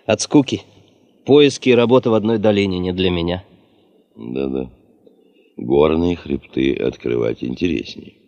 [0.07, 0.63] от скуки.
[1.27, 3.43] Поиски и работа в одной долине не для меня.
[4.15, 4.71] Да-да.
[5.57, 8.22] Горные хребты открывать интереснее.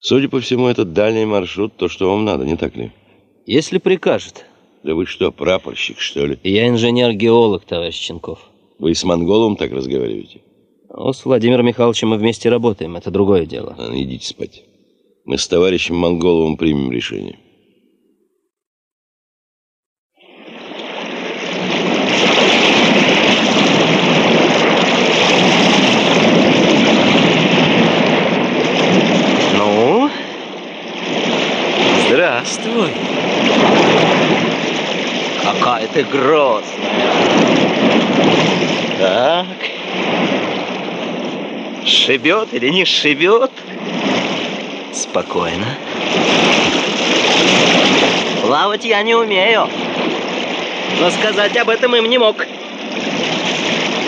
[0.00, 2.92] Судя по всему, этот дальний маршрут то, что вам надо, не так ли?
[3.46, 4.44] Если прикажет.
[4.84, 6.38] Да вы что, прапорщик, что ли?
[6.44, 8.38] Я инженер-геолог, товарищ Ченков.
[8.78, 10.40] Вы с монголом так разговариваете?
[10.90, 13.74] Ну, с Владимиром Михайловичем мы вместе работаем, это другое дело.
[13.78, 14.62] А, идите спать.
[15.24, 17.38] Мы с товарищем Монголовым примем решение.
[29.56, 30.08] Ну,
[32.08, 32.88] здравствуй.
[35.94, 36.64] Какая ты.
[38.98, 39.46] Так.
[41.86, 43.50] Шибет или не шибет?
[44.92, 45.66] Спокойно.
[48.42, 49.68] Плавать я не умею.
[51.00, 52.36] Но сказать об этом им не мог.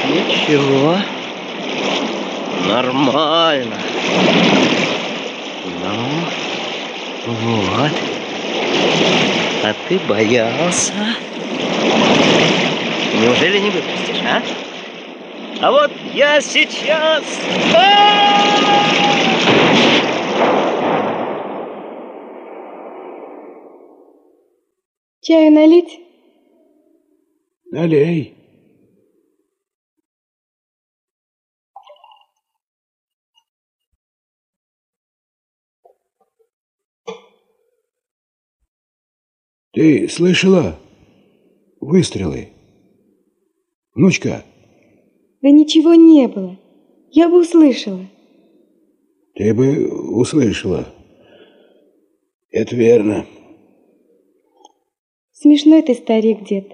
[0.08, 0.96] Ничего.
[2.66, 3.76] Нормально.
[7.24, 7.92] Ну, вот.
[9.62, 10.92] А ты боялся?
[13.20, 14.42] Неужели не выпустишь, а?
[15.62, 17.22] А вот я сейчас...
[17.74, 18.30] А!
[25.20, 26.00] Чаю налить?
[27.70, 28.34] Налей.
[39.72, 40.78] Ты слышала
[41.80, 42.48] выстрелы?
[43.94, 44.44] Внучка,
[45.42, 46.58] Да ничего не было.
[47.10, 48.06] Я бы услышала.
[49.34, 50.86] ты бы услышала.
[52.50, 53.26] Это верно.
[55.32, 56.66] Смешной ты старик, дед.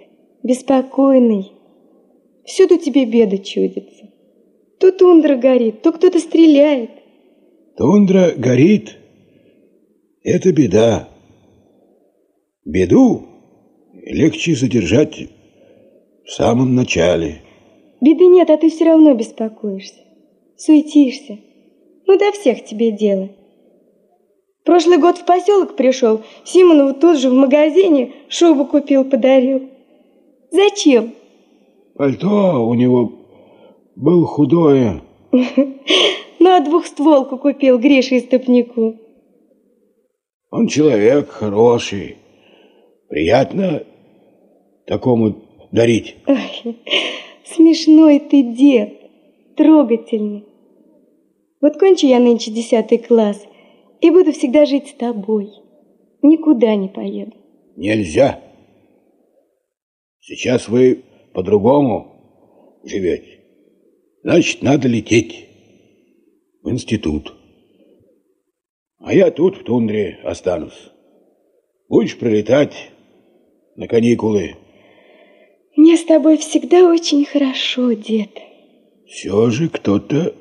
[0.42, 1.52] Беспокойный.
[2.44, 4.10] Всюду тебе беда чудится.
[4.78, 6.90] То тундра горит, то кто-то стреляет.
[7.76, 8.96] Тундра горит.
[10.22, 11.08] Это беда.
[12.64, 13.35] Беду
[14.06, 15.28] легче задержать
[16.24, 17.42] в самом начале.
[18.00, 20.00] Беды нет, а ты все равно беспокоишься.
[20.56, 21.38] Суетишься.
[22.06, 23.28] Ну, до всех тебе дело.
[24.64, 29.68] Прошлый год в поселок пришел, Симонову тут же в магазине шубу купил, подарил.
[30.50, 31.14] Зачем?
[31.94, 33.12] Пальто у него
[33.96, 35.02] было худое.
[36.38, 38.94] Ну, а двухстволку купил Грише Истопнику.
[40.50, 42.18] Он человек хороший.
[43.08, 43.82] Приятно
[44.86, 46.16] такому дарить.
[46.26, 46.76] Ой,
[47.44, 48.94] смешной ты дед,
[49.56, 50.44] трогательный.
[51.60, 53.44] Вот кончу я нынче десятый класс
[54.00, 55.50] и буду всегда жить с тобой.
[56.22, 57.34] Никуда не поеду.
[57.76, 58.40] Нельзя.
[60.20, 63.40] Сейчас вы по-другому живете.
[64.22, 65.46] Значит, надо лететь
[66.62, 67.32] в институт.
[68.98, 70.90] А я тут, в тундре, останусь.
[71.88, 72.90] Будешь прилетать
[73.76, 74.56] на каникулы.
[75.76, 78.30] Мне с тобой всегда очень хорошо, дед.
[79.06, 80.34] Все же кто-то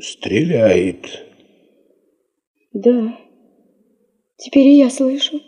[0.00, 1.06] стреляет.
[2.72, 3.16] Да,
[4.36, 5.40] теперь и я слышу.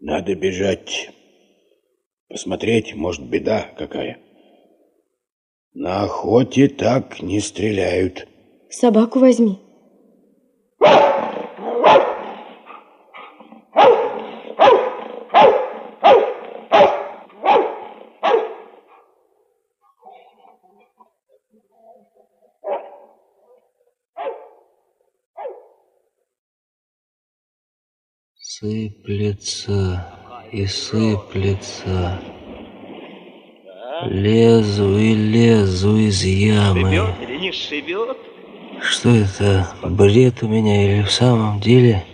[0.00, 1.10] Надо бежать.
[2.28, 4.18] Посмотреть, может, беда какая.
[5.74, 8.26] На охоте так не стреляют.
[8.70, 9.58] Собаку возьми.
[28.64, 30.06] Сыплется
[30.50, 32.18] и сыплется.
[34.06, 36.80] Лезу и лезу из ямы.
[36.80, 38.16] Шибет или не шибет?
[38.80, 42.06] Что это, бред у меня или в самом деле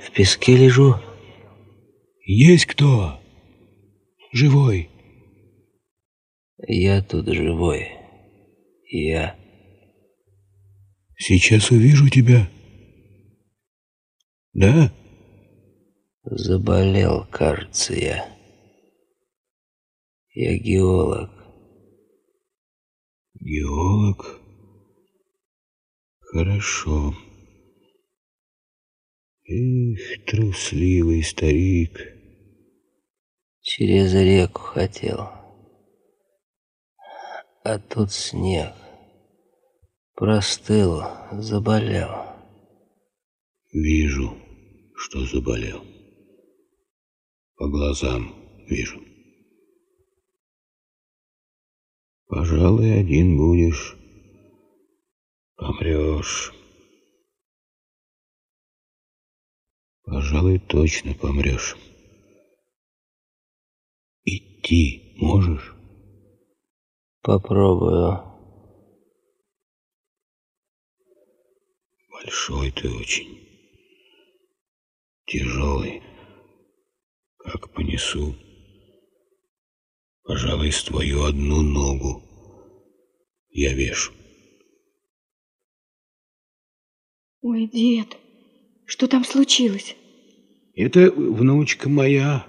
[0.00, 0.96] в песке лежу?
[2.24, 3.20] Есть кто?
[4.32, 4.90] Живой?
[6.66, 7.92] Я тут живой.
[8.90, 9.36] Я.
[11.16, 12.48] Сейчас увижу тебя.
[14.52, 14.90] Да?
[16.28, 18.36] Заболел, кажется, я.
[20.34, 21.30] Я геолог.
[23.34, 24.40] Геолог?
[26.18, 27.14] Хорошо.
[29.44, 31.96] Эх, трусливый старик.
[33.60, 35.28] Через реку хотел.
[37.62, 38.74] А тут снег.
[40.16, 42.10] Простыл, заболел.
[43.72, 44.36] Вижу,
[44.96, 45.95] что заболел.
[47.56, 48.34] По глазам
[48.68, 49.02] вижу.
[52.26, 53.96] Пожалуй, один будешь.
[55.56, 56.52] Помрешь.
[60.02, 61.76] Пожалуй, точно помрешь.
[64.24, 65.74] Идти можешь?
[67.22, 68.22] Попробую.
[72.10, 73.48] Большой ты очень.
[75.24, 76.05] Тяжелый.
[77.52, 78.34] Как понесу.
[80.24, 82.22] Пожалуй, с твою одну ногу
[83.50, 84.12] я вешу.
[87.42, 88.16] Ой, дед,
[88.86, 89.94] что там случилось?
[90.74, 92.44] Это внучка моя.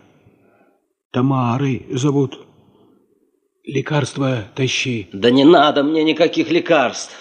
[1.11, 2.39] Тамарой зовут.
[3.63, 5.09] Лекарства тащи.
[5.13, 7.15] Да не надо мне никаких лекарств.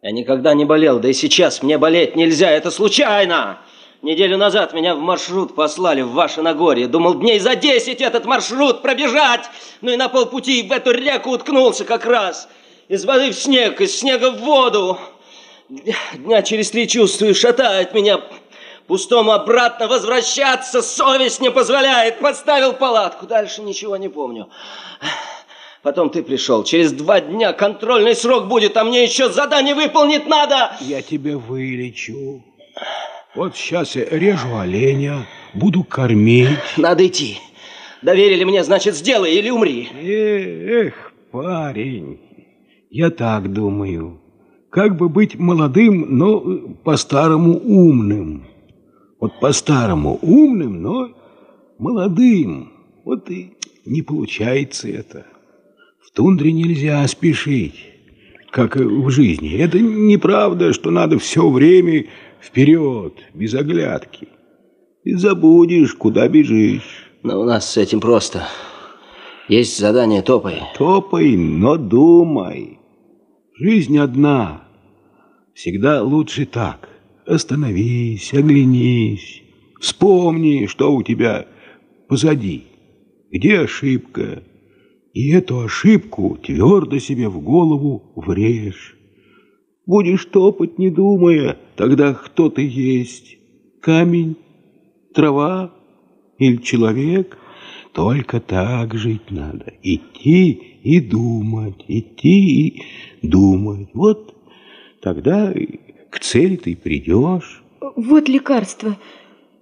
[0.00, 3.60] Я никогда не болел, да и сейчас мне болеть нельзя, это случайно.
[4.04, 6.86] Неделю назад меня в маршрут послали в ваше Нагорье.
[6.86, 9.46] Думал, дней за 10 этот маршрут пробежать.
[9.80, 12.46] Ну и на полпути в эту реку уткнулся как раз.
[12.88, 14.98] Из воды в снег, из снега в воду.
[16.16, 18.20] Дня через три чувствую, шатает меня.
[18.86, 22.20] Пустому обратно возвращаться совесть не позволяет.
[22.20, 23.26] Подставил палатку.
[23.26, 24.50] Дальше ничего не помню.
[25.82, 26.62] Потом ты пришел.
[26.62, 30.76] Через два дня контрольный срок будет, а мне еще задание выполнить надо.
[30.80, 32.42] Я тебя вылечу.
[33.34, 36.48] Вот сейчас я режу оленя, буду кормить.
[36.76, 37.38] Надо идти.
[38.00, 39.88] Доверили мне, значит, сделай или умри.
[39.92, 42.20] Эх, парень,
[42.90, 44.20] я так думаю.
[44.70, 46.40] Как бы быть молодым, но
[46.84, 48.46] по-старому умным.
[49.20, 51.08] Вот по-старому умным, но
[51.78, 52.72] молодым.
[53.04, 55.26] Вот и не получается это.
[56.06, 57.74] В тундре нельзя спешить,
[58.50, 59.56] как в жизни.
[59.58, 62.06] Это неправда, что надо все время
[62.44, 64.28] вперед, без оглядки.
[65.04, 67.10] И забудешь, куда бежишь.
[67.22, 68.46] Но у нас с этим просто.
[69.48, 70.62] Есть задание топай.
[70.76, 72.78] Топай, но думай.
[73.58, 74.64] Жизнь одна.
[75.54, 76.88] Всегда лучше так.
[77.26, 79.42] Остановись, оглянись.
[79.80, 81.46] Вспомни, что у тебя
[82.08, 82.64] позади.
[83.30, 84.42] Где ошибка?
[85.12, 88.96] И эту ошибку твердо себе в голову врежь.
[89.86, 93.36] Будешь топать, не думая, тогда кто ты есть?
[93.82, 94.36] Камень,
[95.12, 95.72] трава
[96.38, 97.36] или человек?
[97.92, 99.72] Только так жить надо.
[99.82, 100.50] Идти
[100.82, 102.82] и думать, идти и
[103.22, 103.88] думать.
[103.92, 104.34] Вот
[105.00, 105.52] тогда
[106.10, 107.62] к цели ты придешь.
[107.94, 108.96] Вот лекарства.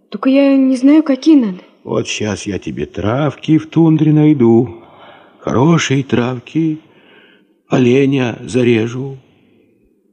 [0.09, 1.59] Только я не знаю, какие надо.
[1.83, 4.83] Вот сейчас я тебе травки в тундре найду.
[5.41, 6.79] Хорошие травки.
[7.68, 9.16] Оленя зарежу.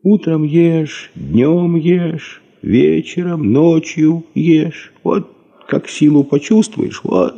[0.03, 4.93] Утром ешь, днем ешь, вечером, ночью ешь.
[5.03, 5.29] Вот
[5.67, 7.35] как силу почувствуешь, вот,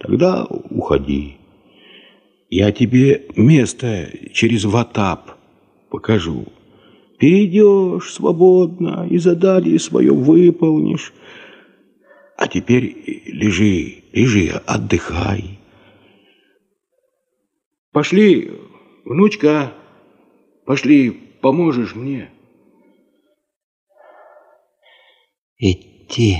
[0.00, 1.36] тогда уходи.
[2.50, 5.38] Я тебе место через ватап
[5.88, 6.46] покажу.
[7.18, 11.12] Перейдешь свободно и задание свое выполнишь.
[12.36, 15.58] А теперь лежи, лежи, отдыхай.
[17.92, 18.50] Пошли,
[19.04, 19.72] внучка,
[20.66, 22.30] пошли, поможешь мне.
[25.58, 26.38] Идти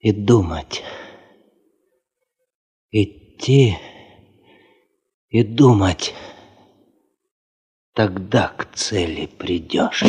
[0.00, 0.82] и думать.
[2.90, 3.76] Идти
[5.28, 6.12] и думать.
[7.94, 10.02] Тогда к цели придешь.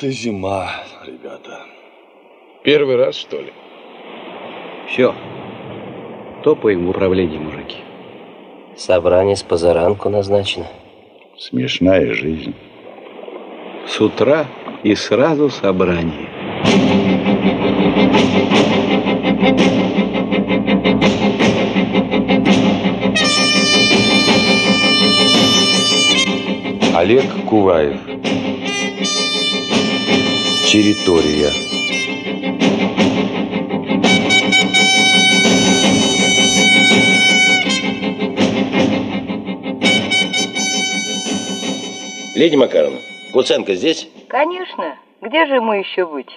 [0.00, 0.70] Вот и зима,
[1.04, 1.62] ребята.
[2.62, 3.52] Первый раз, что ли?
[4.86, 5.12] Все.
[6.44, 7.78] Топаем в управление, мужики.
[8.76, 10.68] Собрание с позаранку назначено.
[11.36, 12.54] Смешная жизнь.
[13.88, 14.46] С утра
[14.84, 16.28] и сразу собрание.
[26.94, 28.27] Олег Куваев.
[30.70, 31.50] Территория.
[42.34, 42.98] Леди Макаровна,
[43.32, 44.08] Куценко здесь?
[44.28, 44.98] Конечно.
[45.22, 46.28] Где же ему еще быть?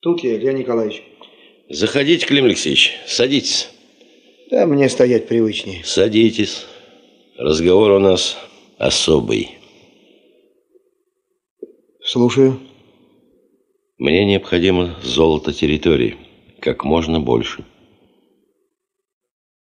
[0.00, 1.02] Тут я, Илья Николаевич.
[1.70, 3.68] Заходите, Клим Алексеевич, садитесь.
[4.48, 5.82] Да мне стоять привычнее.
[5.82, 6.66] Садитесь.
[7.36, 8.38] Разговор у нас
[8.78, 9.58] особый.
[12.06, 12.60] Слушаю.
[13.96, 16.18] Мне необходимо золото территории.
[16.60, 17.64] Как можно больше.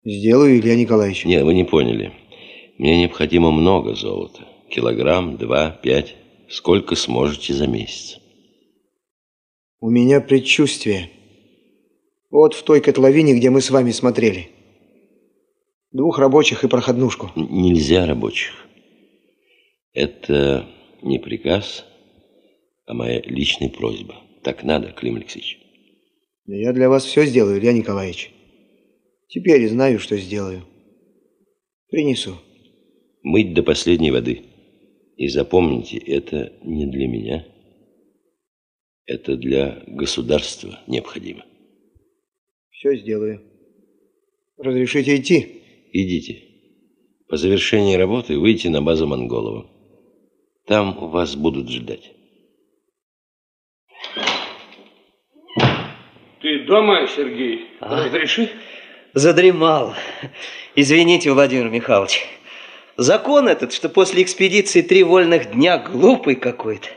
[0.04, 1.24] Сделаю, Илья Николаевич.
[1.26, 2.14] Нет, вы не поняли.
[2.80, 4.48] Мне необходимо много золота.
[4.72, 6.16] Килограмм, два, пять.
[6.50, 8.20] Сколько сможете за месяц.
[9.80, 11.12] У меня предчувствие.
[12.32, 14.50] Вот в той котловине, где мы с вами смотрели.
[15.92, 17.32] Двух рабочих и проходнушку.
[17.36, 18.68] Нельзя рабочих.
[19.94, 20.68] Это
[21.04, 21.86] не приказ,
[22.86, 24.16] а моя личная просьба.
[24.44, 25.60] Так надо, Клим Алексеевич.
[26.46, 28.32] Я для вас все сделаю, Илья Николаевич.
[29.28, 30.64] Теперь знаю, что сделаю.
[31.90, 32.36] Принесу.
[33.24, 34.44] Мыть до последней воды.
[35.18, 37.46] И запомните, это не для меня.
[39.06, 41.44] Это для государства необходимо.
[42.70, 43.42] Все сделаю.
[44.58, 45.62] Разрешите идти?
[45.92, 46.44] Идите.
[47.28, 49.70] По завершении работы выйти на базу Монголова.
[50.68, 52.12] Там вас будут ждать.
[56.42, 57.70] Ты дома, Сергей?
[57.80, 58.06] А?
[58.06, 58.50] Разреши?
[59.14, 59.96] Задремал.
[60.76, 62.28] Извините, Владимир Михайлович.
[62.98, 66.88] Закон этот, что после экспедиции три вольных дня глупый какой-то.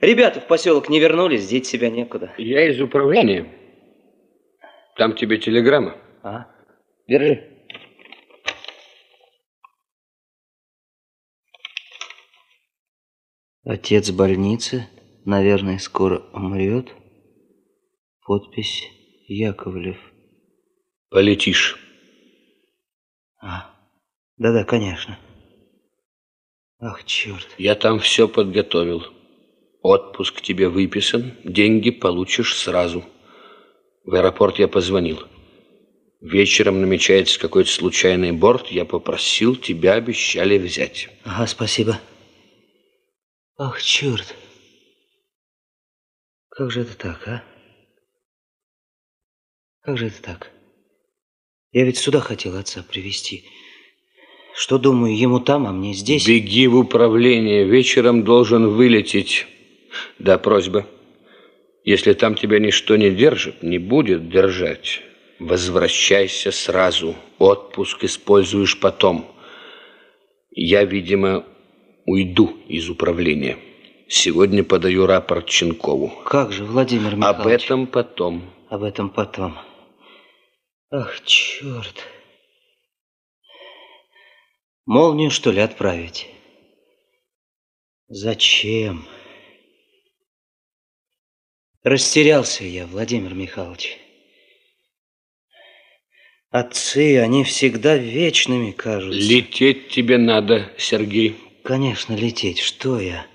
[0.00, 2.32] Ребята в поселок не вернулись, деть себя некуда.
[2.38, 3.46] Я из управления.
[4.96, 5.96] Там тебе телеграмма.
[6.22, 6.46] А?
[7.06, 7.46] Держи.
[13.64, 14.88] Отец в больнице,
[15.24, 16.94] наверное, скоро умрет.
[18.24, 18.88] Подпись
[19.30, 19.96] Яковлев.
[21.08, 21.78] Полетишь.
[23.40, 23.72] А,
[24.36, 25.20] да-да, конечно.
[26.80, 27.46] Ах, черт.
[27.56, 29.04] Я там все подготовил.
[29.82, 33.04] Отпуск тебе выписан, деньги получишь сразу.
[34.04, 35.22] В аэропорт я позвонил.
[36.20, 38.66] Вечером намечается какой-то случайный борт.
[38.66, 41.08] Я попросил, тебя обещали взять.
[41.24, 42.00] Ага, спасибо.
[43.56, 44.34] Ах, черт.
[46.48, 47.49] Как же это так, а?
[49.82, 50.50] Как же это так?
[51.72, 53.44] Я ведь сюда хотел отца привести.
[54.54, 56.26] Что думаю, ему там, а мне здесь?
[56.26, 57.64] Беги в управление.
[57.64, 59.46] Вечером должен вылететь.
[60.18, 60.86] Да, просьба.
[61.84, 65.00] Если там тебя ничто не держит, не будет держать,
[65.38, 67.14] возвращайся сразу.
[67.38, 69.26] Отпуск используешь потом.
[70.50, 71.44] Я, видимо,
[72.04, 73.56] уйду из управления.
[74.08, 76.08] Сегодня подаю рапорт Ченкову.
[76.26, 77.40] Как же, Владимир Михайлович?
[77.40, 78.42] Об этом потом.
[78.68, 79.56] Об этом потом.
[80.92, 82.04] Ах, черт.
[84.86, 86.26] Молнию, что ли, отправить?
[88.08, 89.06] Зачем?
[91.84, 93.98] Растерялся я, Владимир Михайлович.
[96.50, 99.20] Отцы, они всегда вечными кажутся.
[99.20, 101.36] Лететь тебе надо, Сергей.
[101.62, 102.58] Конечно, лететь.
[102.58, 103.28] Что я?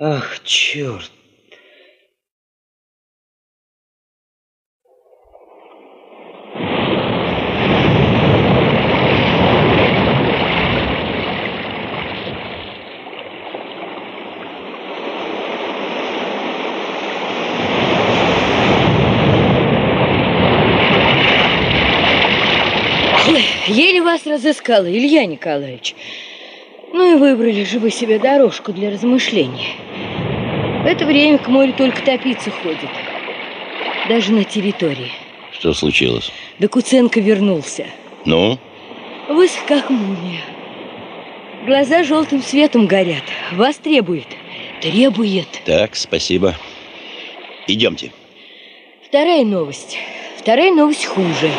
[0.00, 1.12] Ах, черт.
[23.30, 25.94] Ой, еле вас разыскала, Илья Николаевич.
[26.92, 29.74] Ну и выбрали же вы себе дорожку для размышления.
[30.82, 32.88] В это время к морю только топиться ходит.
[34.08, 35.10] Даже на территории.
[35.52, 36.32] Что случилось?
[36.58, 37.86] Да Куценко вернулся.
[38.24, 38.58] Ну?
[39.28, 40.40] Высох как мумия.
[41.66, 43.24] Глаза желтым светом горят.
[43.52, 44.26] Вас требует.
[44.80, 45.48] Требует.
[45.66, 46.54] Так, спасибо.
[47.66, 48.12] Идемте.
[49.06, 49.98] Вторая новость.
[50.38, 51.50] Вторая новость хуже.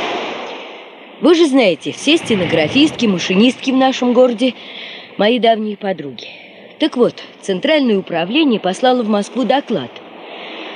[1.21, 4.53] Вы же знаете, все стенографистки, машинистки в нашем городе
[5.17, 6.27] мои давние подруги.
[6.79, 9.91] Так вот, Центральное управление послало в Москву доклад.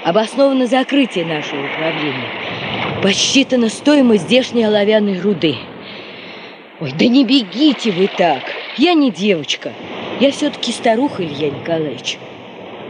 [0.04, 2.28] Обосновано закрытие нашего управления.
[3.02, 5.56] Подсчитана стоимость здешней оловянной руды.
[6.82, 8.44] Ой, да не бегите вы так.
[8.78, 9.72] Я не девочка.
[10.20, 12.18] Я все-таки старуха, Илья Николаевич.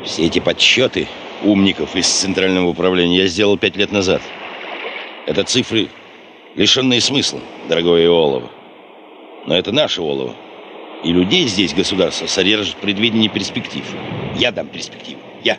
[0.03, 1.07] Все эти подсчеты
[1.43, 4.23] умников из Центрального управления я сделал пять лет назад.
[5.27, 5.89] Это цифры,
[6.55, 8.49] лишенные смысла, дорогое Олово.
[9.45, 10.35] Но это наше Олово.
[11.03, 13.83] И людей здесь государство содержит в предвидении перспектив.
[14.37, 15.19] Я дам перспективы.
[15.43, 15.57] Я.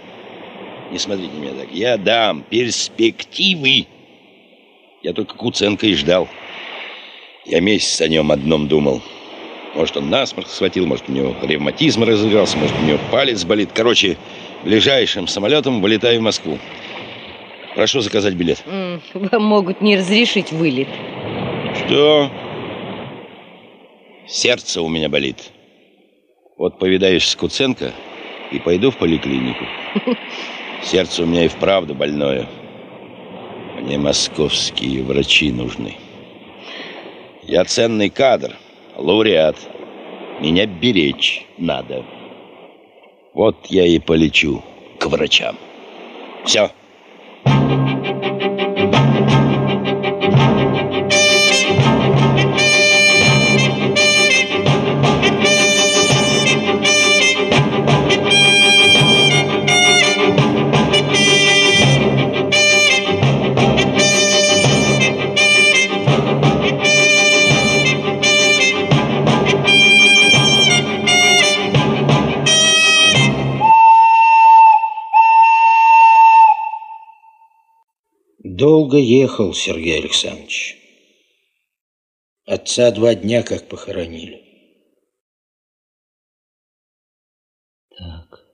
[0.91, 1.71] Не смотрите меня так.
[1.71, 3.87] Я дам перспективы.
[5.03, 6.29] Я только Куценко и ждал.
[7.45, 9.03] Я месяц о нем одном думал.
[9.75, 13.71] Может, он насморк схватил, может, у него ревматизм разыгрался, может, у него палец болит.
[13.75, 14.17] Короче,
[14.63, 16.59] ближайшим самолетом вылетаю в Москву.
[17.75, 18.63] Прошу заказать билет.
[19.15, 20.89] Вам могут не разрешить вылет.
[21.75, 22.31] Что?
[24.27, 25.51] Сердце у меня болит.
[26.57, 27.93] Вот повидаюсь с Куценко
[28.53, 29.65] и пойду в поликлинику.
[30.83, 32.47] Сердце у меня и вправду больное.
[33.81, 35.97] Мне московские врачи нужны.
[37.43, 38.57] Я ценный кадр,
[38.97, 39.57] лауреат.
[40.41, 42.05] Меня беречь надо.
[43.35, 44.63] Вот я и полечу
[44.99, 45.57] к врачам.
[46.45, 46.71] Все.
[48.05, 48.34] thank you
[78.85, 80.77] Долго ехал Сергей Александрович.
[82.45, 84.43] Отца два дня как похоронили.
[87.97, 88.45] Так.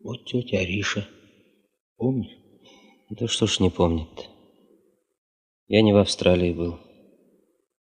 [0.00, 1.08] Вот тетя Ариша.
[1.96, 2.36] Помнишь?
[3.08, 4.28] Да что ж не помнит.
[5.66, 6.78] Я не в Австралии был.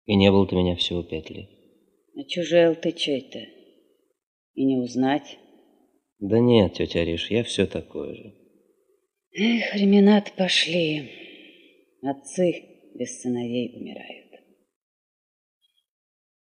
[0.05, 1.51] И не был-то меня всего пять лет.
[2.15, 3.41] А чужел ты чей-то?
[4.55, 5.38] И не узнать?
[6.17, 8.38] Да нет, тетя Ариш, я все такое же.
[9.32, 11.11] Эх, времена-то пошли.
[12.01, 14.30] Отцы без сыновей умирают.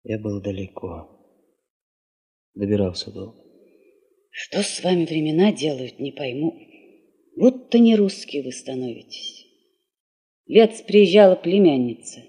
[0.03, 1.09] Я был далеко.
[2.53, 3.43] Добирался долго.
[4.29, 6.59] Что с вами времена делают, не пойму.
[7.35, 9.45] Будто не русские вы становитесь.
[10.45, 12.21] Лет приезжала племянница.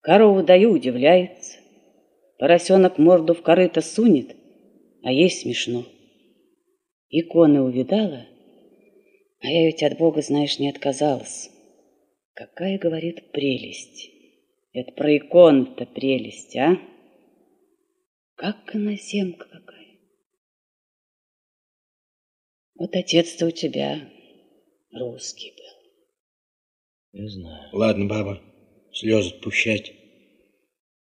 [0.00, 1.58] Корову даю, удивляется.
[2.38, 4.36] Поросенок морду в корыто сунет,
[5.02, 5.86] а ей смешно.
[7.08, 8.26] Иконы увидала,
[9.40, 11.50] а я ведь от Бога, знаешь, не отказалась.
[12.34, 14.10] Какая, говорит, прелесть.
[14.72, 16.76] Это про икон-то прелесть, а?
[18.36, 19.98] Как иноземка какая.
[22.74, 24.08] Вот отец-то у тебя
[24.92, 27.20] русский был.
[27.20, 27.68] Я знаю.
[27.72, 28.40] Ладно, баба,
[28.92, 29.92] слезы пущать.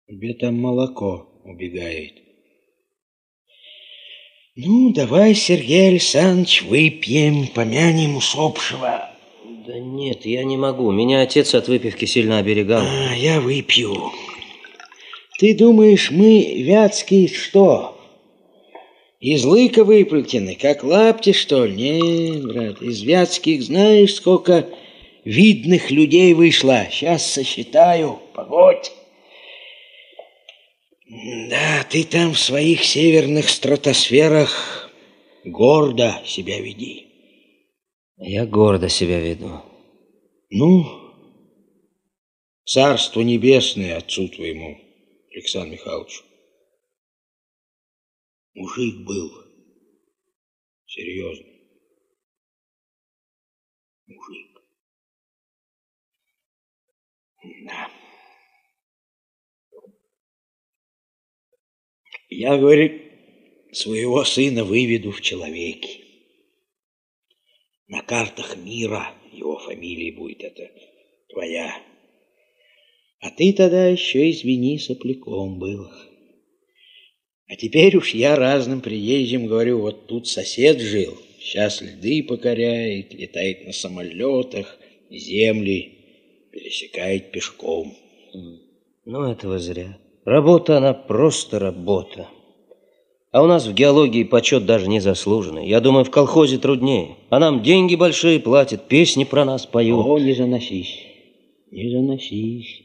[0.06, 2.23] Тебе там молоко убегает.
[4.56, 9.10] Ну, давай, Сергей Александрович, выпьем, помянем усопшего.
[9.66, 10.92] Да нет, я не могу.
[10.92, 12.84] Меня отец от выпивки сильно оберегал.
[12.84, 14.12] А, я выпью.
[15.40, 17.98] Ты думаешь, мы вятские что?
[19.18, 22.00] Из лыка выплетены, как лапти, что ли?
[22.00, 24.68] Нет, брат, из вятских знаешь, сколько
[25.24, 26.86] видных людей вышло.
[26.92, 28.20] Сейчас сосчитаю.
[28.34, 28.92] Погодь.
[31.06, 34.90] Да, ты там в своих северных стратосферах
[35.44, 37.06] гордо себя веди.
[38.16, 39.60] Я гордо себя веду.
[40.48, 40.84] Ну,
[42.64, 44.80] царство небесное отцу твоему,
[45.30, 46.22] Александр Михайлович.
[48.54, 49.30] Мужик был
[50.86, 51.60] серьезный.
[54.06, 54.62] Мужик.
[57.66, 57.93] Да.
[62.36, 63.00] Я, говорит,
[63.72, 66.00] своего сына выведу в человеки.
[67.86, 70.68] На картах мира его фамилия будет это
[71.28, 71.80] твоя.
[73.20, 75.88] А ты тогда еще, извини, сопляком был.
[77.46, 83.64] А теперь уж я разным приезжим говорю, вот тут сосед жил, сейчас льды покоряет, летает
[83.64, 84.78] на самолетах,
[85.08, 87.96] земли пересекает пешком.
[89.04, 89.98] Ну, этого зря.
[90.24, 92.28] Работа, она просто работа.
[93.30, 95.68] А у нас в геологии почет даже не заслуженный.
[95.68, 97.16] Я думаю, в колхозе труднее.
[97.30, 100.06] А нам деньги большие платят, песни про нас поют.
[100.06, 101.00] О, не заносись,
[101.70, 102.82] не заносись.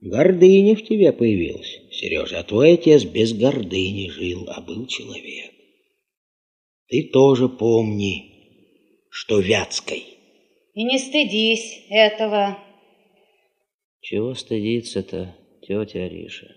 [0.00, 2.38] Гордыня в тебе появилась, Сережа.
[2.38, 5.52] А твой отец без гордыни жил, а был человек.
[6.88, 8.32] Ты тоже помни,
[9.10, 10.04] что Вятской.
[10.74, 12.56] И не стыдись этого.
[14.00, 15.34] Чего стыдиться-то,
[15.68, 16.48] тетя Ариша?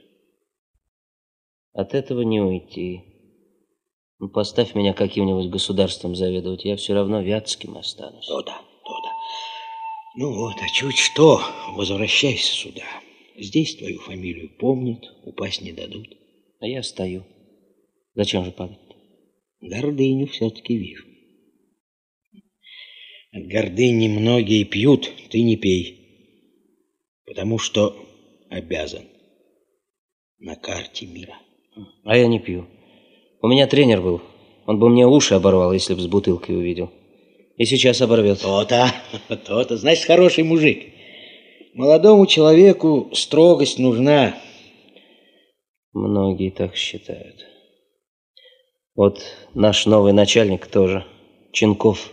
[1.74, 3.02] От этого не уйти.
[4.20, 8.28] Ну, поставь меня каким-нибудь государством заведовать, я все равно Вятским останусь.
[8.28, 9.12] То-да, то-да.
[10.16, 11.42] Ну вот, а чуть что,
[11.76, 12.86] возвращайся сюда.
[13.38, 16.08] Здесь твою фамилию помнят, упасть не дадут.
[16.60, 17.26] А я стою.
[18.14, 18.78] Зачем же падать?
[19.62, 21.06] Гордыню все-таки вижу.
[23.32, 25.98] От гордыни многие пьют, ты не пей.
[27.26, 27.96] Потому что
[28.52, 29.08] обязан
[30.40, 31.36] на карте мира.
[32.04, 32.68] А я не пью.
[33.42, 34.22] У меня тренер был.
[34.68, 36.92] Он бы мне уши оборвал, если бы с бутылкой увидел.
[37.58, 38.42] И сейчас оборвет.
[38.42, 38.94] То-то,
[39.46, 39.78] то-то.
[39.78, 40.94] Значит, хороший мужик.
[41.74, 44.36] Молодому человеку строгость нужна.
[45.94, 47.46] Многие так считают.
[48.96, 49.22] Вот
[49.54, 51.06] наш новый начальник тоже,
[51.54, 52.12] Ченков.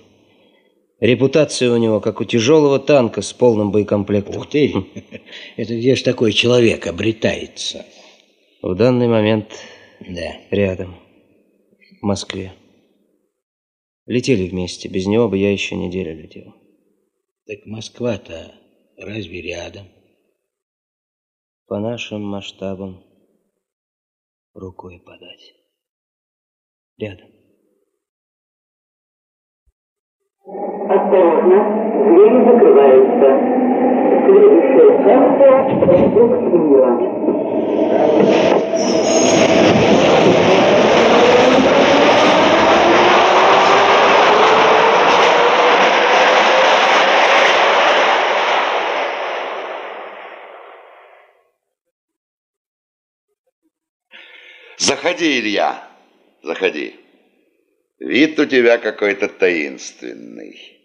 [1.01, 4.37] Репутация у него, как у тяжелого танка с полным боекомплектом.
[4.37, 4.75] Ух ты!
[5.57, 7.87] Это где же такой человек обретается?
[8.63, 9.53] В данный момент
[10.01, 10.41] да.
[10.51, 10.97] рядом,
[12.01, 12.53] в Москве.
[14.07, 16.55] Летели вместе, без него бы я еще неделю летел.
[17.47, 18.55] Так Москва-то
[18.97, 19.87] разве рядом?
[21.67, 23.05] По нашим масштабам
[24.53, 25.55] рукой подать.
[26.97, 27.29] Рядом.
[30.89, 31.59] Осторожно,
[32.09, 33.29] дверь закрывается.
[34.25, 35.53] Следующая станция–
[35.85, 36.93] вокруг мира.
[54.79, 55.83] Заходи, Илья,
[56.43, 56.95] заходи.
[57.99, 60.78] Вид у тебя какой-то таинственный.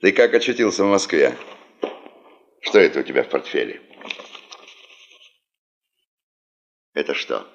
[0.00, 1.36] Ты как очутился в Москве?
[2.62, 3.82] Что это у тебя в портфеле?
[6.94, 7.46] Это что?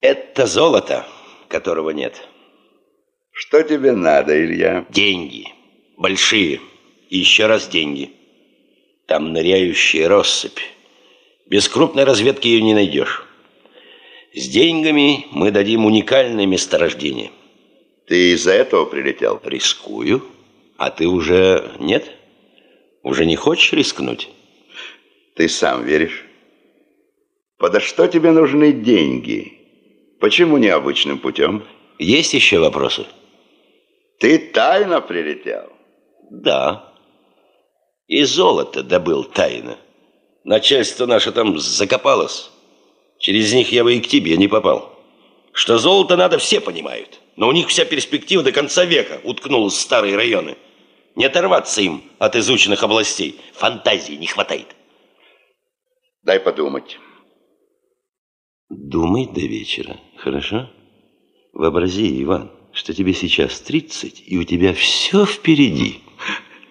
[0.00, 1.06] Это золото,
[1.48, 2.14] которого нет.
[3.32, 4.86] Что тебе надо, Илья?
[4.90, 5.52] Деньги.
[5.96, 6.60] Большие.
[7.10, 8.12] И еще раз деньги.
[9.06, 10.60] Там ныряющая россыпь.
[11.46, 13.24] Без крупной разведки ее не найдешь.
[14.34, 17.32] С деньгами мы дадим уникальное месторождение.
[18.06, 19.40] Ты из-за этого прилетел?
[19.42, 20.22] Рискую.
[20.78, 22.08] А ты уже нет?
[23.02, 24.28] Уже не хочешь рискнуть?
[25.34, 26.24] Ты сам веришь?
[27.58, 29.58] Подо что тебе нужны деньги?
[30.20, 31.64] Почему необычным путем?
[31.98, 33.06] Есть еще вопросы?
[34.20, 35.72] Ты тайно прилетел?
[36.30, 36.94] Да.
[38.06, 39.78] И золото добыл тайно.
[40.44, 42.50] Начальство наше там закопалось.
[43.18, 44.96] Через них я бы и к тебе не попал.
[45.52, 47.18] Что золото надо, все понимают.
[47.34, 50.56] Но у них вся перспектива до конца века уткнулась в старые районы.
[51.18, 53.40] Не оторваться им от изученных областей.
[53.54, 54.76] Фантазии не хватает.
[56.22, 56.96] Дай подумать.
[58.70, 60.70] Думай до вечера, хорошо?
[61.52, 66.02] Вообрази, Иван, что тебе сейчас 30, и у тебя все впереди.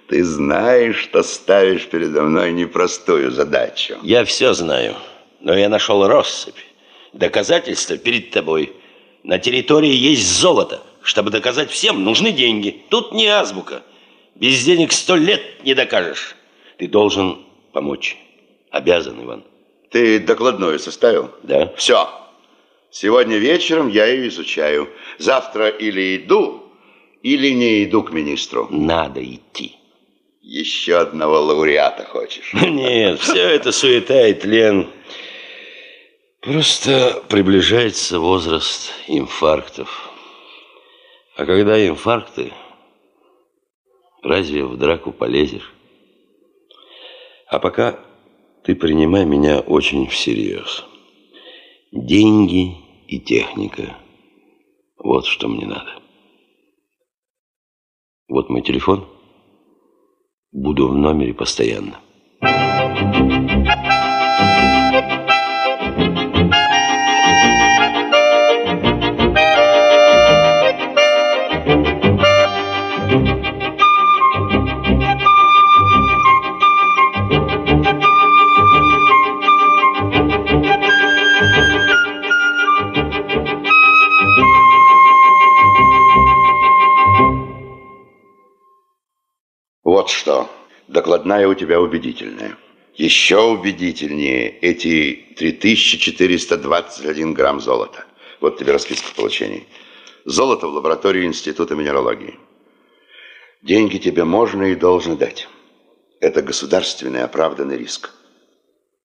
[0.08, 3.98] Ты знаешь, что ставишь передо мной непростую задачу.
[4.02, 4.95] Я все знаю,
[5.41, 6.56] но я нашел россыпь.
[7.12, 8.72] Доказательства перед тобой.
[9.24, 10.82] На территории есть золото.
[11.02, 12.84] Чтобы доказать всем, нужны деньги.
[12.88, 13.84] Тут не азбука.
[14.40, 16.36] Без денег сто лет не докажешь.
[16.78, 18.18] Ты должен помочь.
[18.70, 19.44] Обязан, Иван.
[19.90, 21.32] Ты докладную составил?
[21.44, 21.74] Да.
[21.76, 22.08] Все.
[22.92, 24.90] Сегодня вечером я ее изучаю.
[25.18, 26.72] Завтра или иду,
[27.24, 28.68] или не иду к министру.
[28.70, 29.76] Надо идти.
[30.42, 32.54] Еще одного лауреата хочешь?
[32.54, 34.88] Нет, все это суета и тлен.
[36.42, 40.10] Просто приближается возраст инфарктов.
[41.36, 42.54] А когда инфаркты,
[44.28, 45.74] разве в драку полезешь?
[47.48, 48.00] А пока
[48.64, 50.86] ты принимай меня очень всерьез.
[51.92, 52.76] Деньги
[53.08, 53.98] и техника.
[54.98, 56.02] Вот что мне надо.
[58.28, 59.08] Вот мой телефон.
[60.52, 62.02] Буду в номере постоянно.
[90.08, 90.49] Вот что.
[90.88, 92.58] Докладная у тебя убедительная.
[92.95, 98.05] Еще убедительнее эти 3421 грамм золота.
[98.39, 99.68] Вот тебе расписка получений.
[100.24, 102.39] Золото в лаборатории Института минералогии.
[103.62, 105.49] Деньги тебе можно и должны дать.
[106.22, 108.12] Это государственный оправданный риск.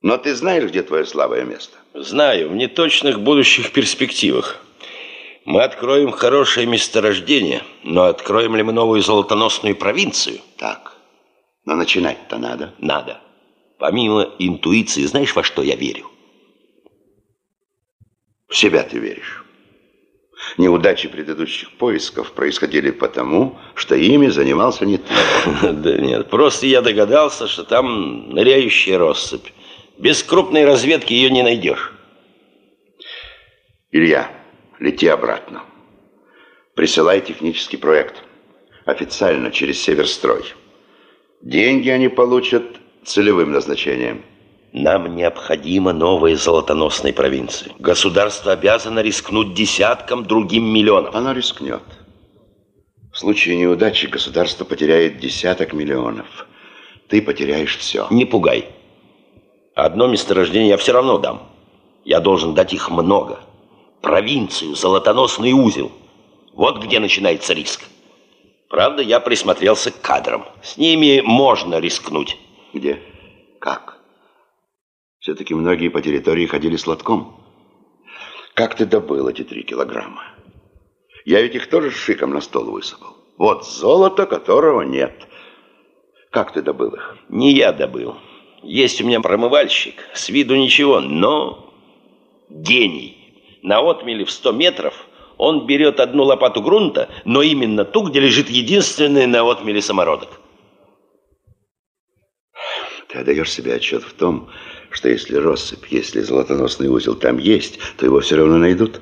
[0.02, 1.78] Но ты знаешь, где твое слабое место?
[1.94, 4.64] Знаю, в неточных будущих перспективах.
[5.44, 10.38] Мы откроем хорошее месторождение, но откроем ли мы новую золотоносную провинцию?
[10.58, 10.91] Так.
[11.64, 12.74] Но начинать-то надо.
[12.78, 13.20] Надо.
[13.78, 16.10] Помимо интуиции, знаешь, во что я верю?
[18.48, 19.44] В себя ты веришь.
[20.58, 25.04] Неудачи предыдущих поисков происходили потому, что ими занимался не ты.
[25.72, 29.48] Да нет, просто я догадался, что там ныряющая россыпь.
[29.98, 31.92] Без крупной разведки ее не найдешь.
[33.90, 34.30] Илья,
[34.78, 35.64] лети обратно.
[36.74, 38.22] Присылай технический проект.
[38.84, 40.42] Официально через Северстрой.
[41.42, 42.62] Деньги они получат
[43.04, 44.22] целевым назначением.
[44.72, 47.72] Нам необходима новая золотоносная провинция.
[47.80, 51.16] Государство обязано рискнуть десяткам другим миллионов.
[51.16, 51.82] Оно рискнет.
[53.12, 56.46] В случае неудачи государство потеряет десяток миллионов.
[57.08, 58.06] Ты потеряешь все.
[58.10, 58.68] Не пугай.
[59.74, 61.50] Одно месторождение я все равно дам.
[62.04, 63.40] Я должен дать их много.
[64.00, 65.90] Провинцию, золотоносный узел.
[66.54, 67.82] Вот где начинается риск.
[68.72, 70.46] Правда, я присмотрелся к кадрам.
[70.62, 72.38] С ними можно рискнуть.
[72.72, 73.02] Где?
[73.60, 73.98] Как?
[75.18, 77.38] Все-таки многие по территории ходили с лотком.
[78.54, 80.24] Как ты добыл эти три килограмма?
[81.26, 83.14] Я ведь их тоже шиком на стол высыпал.
[83.36, 85.28] Вот золото, которого нет.
[86.30, 87.18] Как ты добыл их?
[87.28, 88.16] Не я добыл.
[88.62, 89.96] Есть у меня промывальщик.
[90.14, 91.74] С виду ничего, но
[92.48, 93.58] гений.
[93.62, 94.94] На отмеле в 100 метров
[95.42, 100.28] он берет одну лопату грунта, но именно ту, где лежит единственный на отмеле самородок.
[103.08, 104.50] Ты отдаешь себе отчет в том,
[104.90, 109.00] что если россыпь, если золотоносный узел там есть, то его все равно найдут.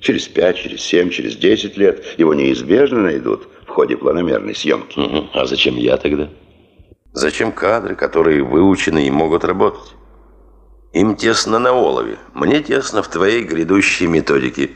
[0.00, 4.98] Через пять, через семь, через десять лет его неизбежно найдут в ходе планомерной съемки.
[4.98, 5.30] Угу.
[5.32, 6.28] А зачем я тогда?
[7.12, 9.94] Зачем кадры, которые выучены и могут работать?
[10.92, 14.72] Им тесно на олове, мне тесно в твоей грядущей методике.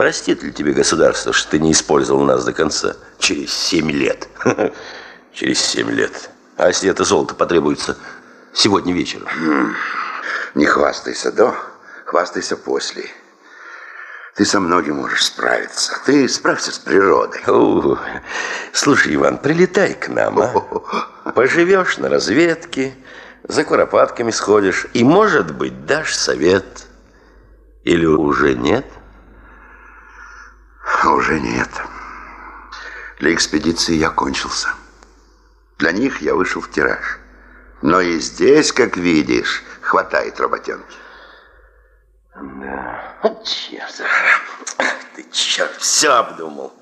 [0.00, 2.96] Простит ли тебе государство, что ты не использовал нас до конца?
[3.18, 4.28] Через семь лет.
[5.34, 6.30] Через семь лет.
[6.56, 7.98] А если это золото потребуется
[8.54, 9.28] сегодня вечером?
[10.54, 11.54] Не хвастайся до,
[12.06, 13.10] хвастайся после.
[14.36, 16.00] Ты со многим можешь справиться.
[16.06, 17.42] Ты справься с природой.
[17.46, 17.98] О,
[18.72, 21.30] слушай, Иван, прилетай к нам, а?
[21.34, 22.94] Поживешь на разведке,
[23.46, 26.86] за куропатками сходишь, и, может быть, дашь совет.
[27.84, 28.86] Или уже нет?
[31.04, 31.70] Уже нет.
[33.18, 34.68] Для экспедиции я кончился.
[35.78, 37.18] Для них я вышел в тираж.
[37.82, 40.96] Но и здесь, как видишь, хватает работенки.
[42.34, 43.16] Да.
[43.44, 44.02] Черт.
[45.14, 46.72] Ты черт, все обдумал.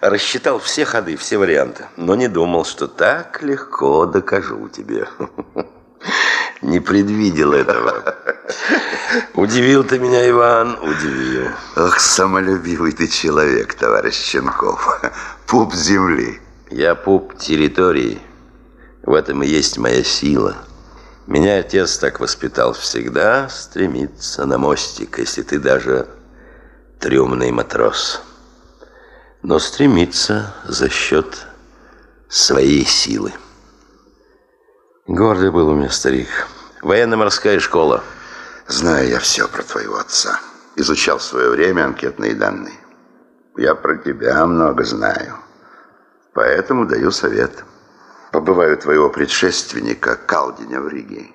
[0.00, 1.86] Рассчитал все ходы, все варианты.
[1.96, 5.08] Но не думал, что так легко докажу тебе.
[6.62, 8.14] Не предвидел этого.
[9.34, 11.48] Удивил ты меня, Иван, удивил.
[11.76, 15.00] Ох, самолюбивый ты человек, товарищ Щенков.
[15.46, 16.40] Пуп земли.
[16.70, 18.20] Я пуп территории.
[19.02, 20.56] В этом и есть моя сила.
[21.26, 26.08] Меня отец так воспитал всегда стремиться на мостик, если ты даже
[26.98, 28.22] трюмный матрос.
[29.42, 31.46] Но стремиться за счет
[32.28, 33.32] своей силы.
[35.10, 36.28] Гордый был у меня старик.
[36.82, 38.04] Военно-морская школа.
[38.68, 40.38] Знаю я все про твоего отца.
[40.76, 42.78] Изучал в свое время анкетные данные.
[43.56, 45.34] Я про тебя много знаю.
[46.32, 47.64] Поэтому даю совет.
[48.30, 51.26] Побываю твоего предшественника Калдиня в Риге.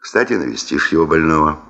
[0.00, 1.60] Кстати, навестишь его больного.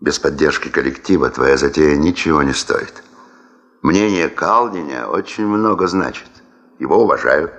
[0.00, 3.02] Без поддержки коллектива твоя затея ничего не стоит.
[3.82, 6.30] Мнение Калдиня очень много значит.
[6.78, 7.52] Его уважают.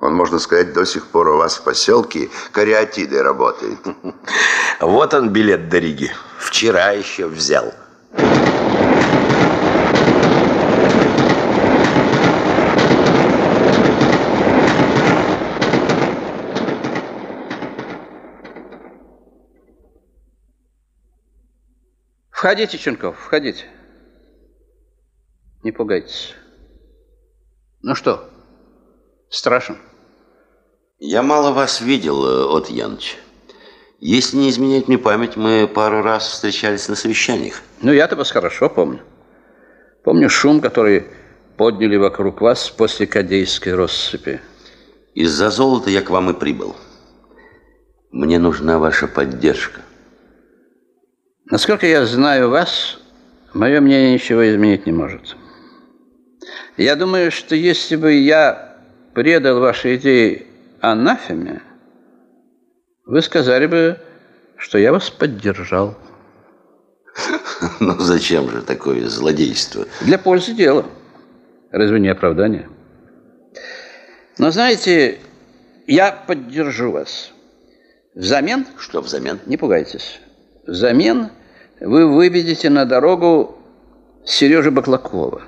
[0.00, 3.78] Он, можно сказать, до сих пор у вас в поселке кариатидой работает.
[4.80, 6.12] Вот он билет до Риги.
[6.38, 7.74] Вчера еще взял.
[22.30, 23.64] Входите, Ченков, входите.
[25.64, 26.36] Не пугайтесь.
[27.82, 28.30] Ну что,
[29.30, 29.78] страшен?
[30.98, 33.18] Я мало вас видел, э, от Яныч.
[34.00, 37.62] Если не изменять мне память, мы пару раз встречались на совещаниях.
[37.82, 39.00] Ну, я-то вас хорошо помню.
[40.04, 41.06] Помню шум, который
[41.56, 44.40] подняли вокруг вас после Кадейской россыпи.
[45.14, 46.76] Из-за золота я к вам и прибыл.
[48.12, 49.80] Мне нужна ваша поддержка.
[51.50, 52.98] Насколько я знаю вас,
[53.52, 55.36] мое мнение ничего изменить не может.
[56.76, 58.67] Я думаю, что если бы я
[59.14, 60.46] предал ваши идеи
[60.80, 61.62] анафеме,
[63.04, 63.98] вы сказали бы,
[64.56, 65.96] что я вас поддержал.
[67.80, 69.86] Ну зачем же такое злодейство?
[70.02, 70.84] Для пользы дела.
[71.72, 72.68] Разве не оправдание?
[74.38, 75.18] Но знаете,
[75.86, 77.32] я поддержу вас.
[78.14, 78.66] Взамен...
[78.78, 79.40] Что взамен?
[79.46, 80.20] Не пугайтесь.
[80.66, 81.30] Взамен
[81.80, 83.58] вы выведете на дорогу
[84.24, 85.42] Сережи Баклакова.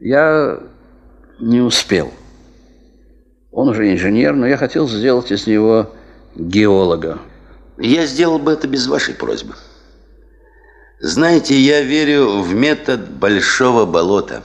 [0.00, 0.60] Я
[1.40, 2.12] не успел.
[3.54, 5.94] Он уже инженер, но я хотел сделать из него
[6.34, 7.20] геолога.
[7.78, 9.54] Я сделал бы это без вашей просьбы.
[10.98, 14.42] Знаете, я верю в метод большого болота.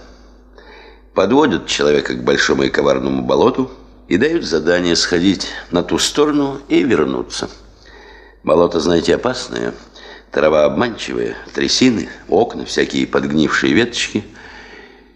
[1.15, 3.71] Подводят человека к большому и коварному болоту
[4.07, 7.49] и дают задание сходить на ту сторону и вернуться.
[8.43, 9.73] Болото, знаете, опасное.
[10.29, 14.23] Трава обманчивая, трясины, окна, всякие подгнившие веточки.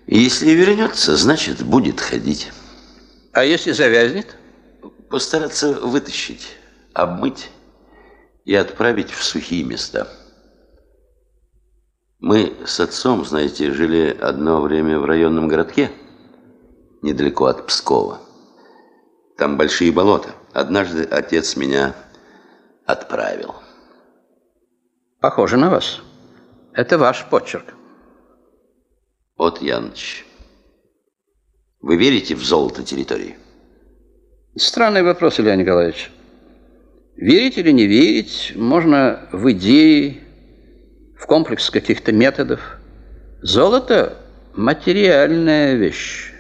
[0.08, 2.50] И если вернется, значит, будет ходить.
[3.34, 4.36] А если завязнет?
[5.10, 6.56] Постараться вытащить,
[6.94, 7.50] обмыть
[8.46, 10.08] и отправить в сухие места.
[12.20, 15.92] Мы с отцом, знаете, жили одно время в районном городке,
[17.02, 18.20] недалеко от Пскова.
[19.38, 20.30] Там большие болота.
[20.54, 21.96] Однажды отец меня
[22.86, 23.56] отправил.
[25.20, 26.02] Похоже на вас.
[26.74, 27.74] Это ваш почерк.
[29.38, 30.26] От Яныч,
[31.84, 33.36] вы верите в золото территории?
[34.56, 36.10] Странный вопрос, Илья Николаевич.
[37.18, 40.24] Верить или не верить можно в идеи,
[41.20, 42.80] в комплекс каких-то методов.
[43.42, 44.18] Золото–
[44.54, 46.32] материальная вещь.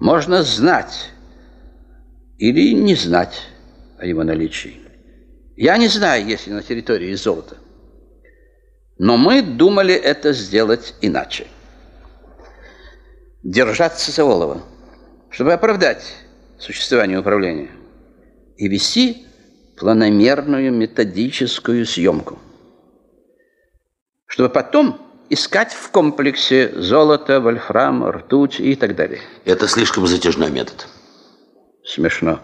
[0.00, 1.10] Можно знать
[2.38, 3.42] или не знать
[3.98, 4.80] о его наличии.
[5.54, 7.58] Я не знаю, есть ли на территории золото.
[8.96, 11.46] Но мы думали это сделать иначе.
[13.42, 14.62] Держаться за олово,
[15.30, 16.14] чтобы оправдать
[16.58, 17.70] существование управления
[18.56, 19.26] и вести
[19.76, 22.38] планомерную методическую съемку.
[24.26, 25.00] Чтобы потом
[25.30, 29.20] искать в комплексе золото, вольфрам, ртуть и так далее.
[29.44, 30.86] Это слишком затяжной метод.
[31.84, 32.40] Смешно.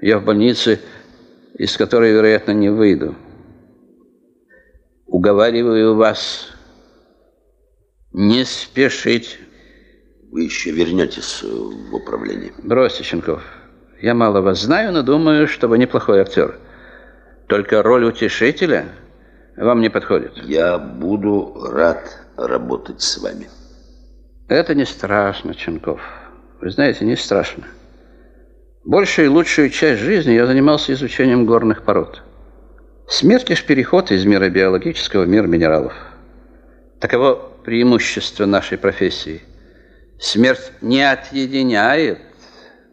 [0.00, 0.80] Я в больнице,
[1.54, 3.14] из которой, вероятно, не выйду.
[5.06, 6.48] Уговариваю вас
[8.12, 9.38] не спешить.
[10.30, 12.52] Вы еще вернетесь в управление.
[12.62, 13.42] Бросьте, Щенков.
[14.00, 16.56] Я мало вас знаю, но думаю, что вы неплохой актер.
[17.48, 18.86] Только роль утешителя
[19.56, 20.36] вам не подходит.
[20.44, 23.48] Я буду рад работать с вами.
[24.48, 26.00] Это не страшно, Ченков.
[26.60, 27.64] Вы знаете, не страшно.
[28.84, 32.22] Большую и лучшую часть жизни я занимался изучением горных пород.
[33.08, 35.92] Смерть лишь переход из мира биологического в мир минералов.
[37.00, 39.42] Таково преимущество нашей профессии.
[40.20, 42.18] Смерть не отъединяет,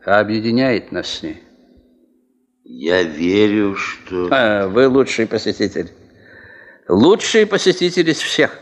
[0.05, 1.43] а объединяет нас с ней.
[2.63, 4.29] Я верю, что...
[4.31, 5.91] А, вы лучший посетитель.
[6.87, 8.57] Лучший посетитель из всех.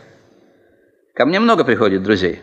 [1.14, 2.40] Ко мне много приходит друзей.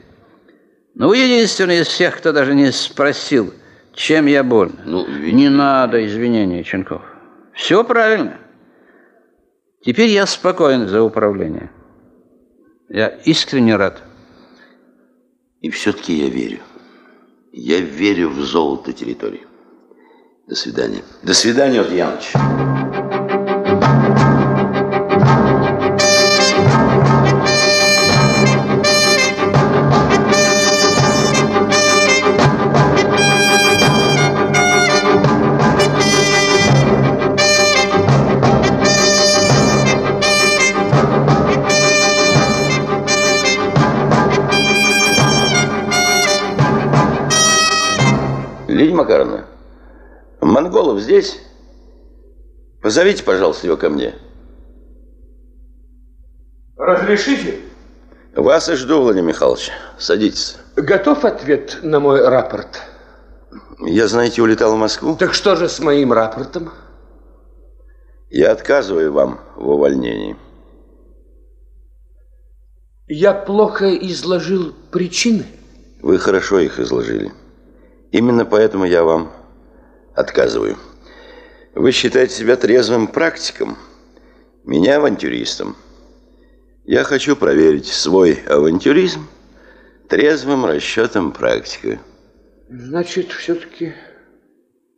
[0.95, 3.53] Но вы единственный из всех, кто даже не спросил,
[3.93, 4.79] чем я болен.
[4.85, 5.33] Ну, ведь...
[5.33, 7.01] Не надо извинений, Ченков.
[7.53, 8.37] Все правильно.
[9.83, 11.69] Теперь я спокоен за управление.
[12.87, 14.01] Я искренне рад.
[15.63, 16.59] И все-таки я верю.
[17.53, 19.47] Я верю в золото территории.
[20.45, 21.03] До свидания.
[21.23, 23.02] До свидания, вот
[50.93, 51.39] Монголов здесь?
[52.81, 54.15] Позовите, пожалуйста, его ко мне.
[56.77, 57.59] Разрешите?
[58.35, 59.71] Вас и жду, Владимир Михайлович.
[59.97, 60.57] Садитесь.
[60.75, 62.81] Готов ответ на мой рапорт?
[63.79, 65.15] Я, знаете, улетал в Москву.
[65.15, 66.71] Так что же с моим рапортом?
[68.29, 70.35] Я отказываю вам в увольнении.
[73.07, 75.45] Я плохо изложил причины?
[76.01, 77.31] Вы хорошо их изложили.
[78.11, 79.31] Именно поэтому я вам
[80.15, 80.77] отказываю.
[81.75, 83.77] Вы считаете себя трезвым практиком,
[84.63, 85.75] меня авантюристом.
[86.85, 89.27] Я хочу проверить свой авантюризм
[90.09, 91.99] трезвым расчетом практика.
[92.69, 93.93] Значит, все-таки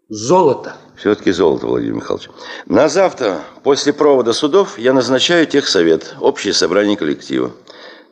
[0.09, 0.75] золото.
[0.97, 2.29] Все-таки золото, Владимир Михайлович.
[2.65, 7.51] На завтра, после провода судов, я назначаю техсовет, общее собрание коллектива.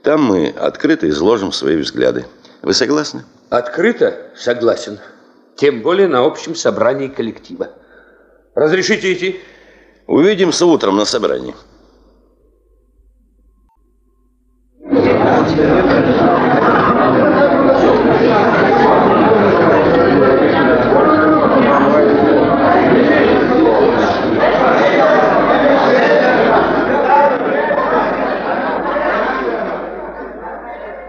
[0.02, 2.26] Там мы открыто изложим свои взгляды.
[2.62, 3.24] Вы согласны?
[3.50, 5.00] Открыто согласен.
[5.56, 7.70] Тем более на общем собрании коллектива.
[8.56, 9.40] Разрешите идти?
[10.08, 11.56] Увидимся утром на собрании.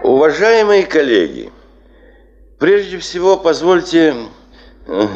[0.03, 1.51] Уважаемые коллеги,
[2.59, 4.15] прежде всего позвольте
[4.87, 5.07] э,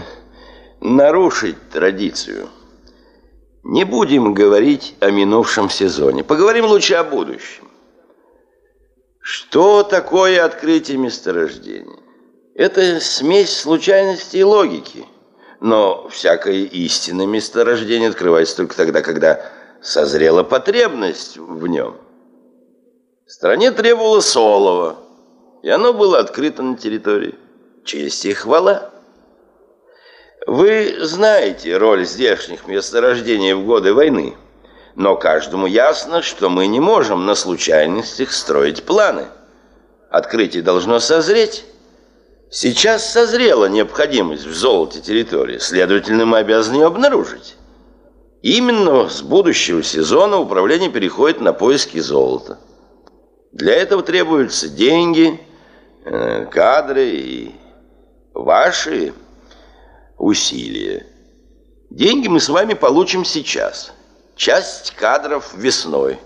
[0.81, 2.49] нарушить традицию.
[3.63, 6.23] Не будем говорить о минувшем сезоне.
[6.23, 7.69] Поговорим лучше о будущем.
[9.21, 11.99] Что такое открытие месторождения?
[12.55, 15.05] Это смесь случайности и логики.
[15.59, 19.45] Но всякое истинное месторождение открывается только тогда, когда
[19.81, 21.97] созрела потребность в нем.
[23.27, 24.97] Стране требовалось солово,
[25.61, 27.35] и оно было открыто на территории.
[27.85, 28.91] Честь и хвала.
[30.47, 34.35] Вы знаете роль здешних месторождений в годы войны,
[34.95, 39.27] но каждому ясно, что мы не можем на случайностях строить планы.
[40.09, 41.65] Открытие должно созреть.
[42.49, 47.55] Сейчас созрела необходимость в золоте территории, следовательно, мы обязаны ее обнаружить.
[48.41, 52.57] Именно с будущего сезона управление переходит на поиски золота.
[53.51, 55.39] Для этого требуются деньги,
[56.51, 57.55] кадры и
[58.33, 59.13] ваши
[60.17, 61.05] усилия.
[61.89, 63.93] Деньги мы с вами получим сейчас.
[64.35, 66.19] Часть кадров весной.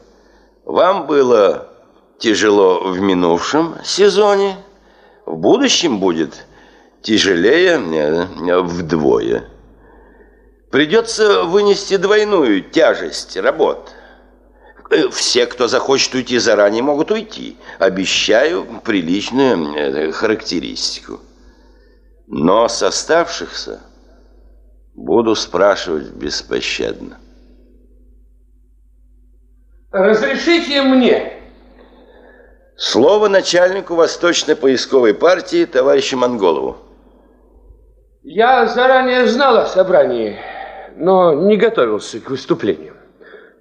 [0.66, 1.70] Вам было
[2.20, 4.58] тяжело в минувшем сезоне.
[5.26, 6.46] В будущем будет
[7.02, 9.50] тяжелее э, вдвое.
[10.72, 13.92] Придется вынести двойную тяжесть работ.
[14.90, 17.58] Э, Все, кто захочет уйти заранее, могут уйти.
[17.80, 21.20] Обещаю приличную э, характеристику.
[22.28, 23.82] Но с оставшихся
[24.94, 27.18] буду спрашивать беспощадно.
[29.92, 31.34] Разрешите мне.
[32.76, 36.78] Слово начальнику Восточно-поисковой партии товарищу Монголову.
[38.24, 40.40] Я заранее знал о собрании,
[40.96, 42.93] но не готовился к выступлению,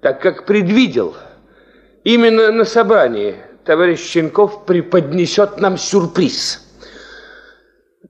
[0.03, 1.15] так как предвидел,
[2.03, 6.59] именно на собрании товарищ Щенков преподнесет нам сюрприз.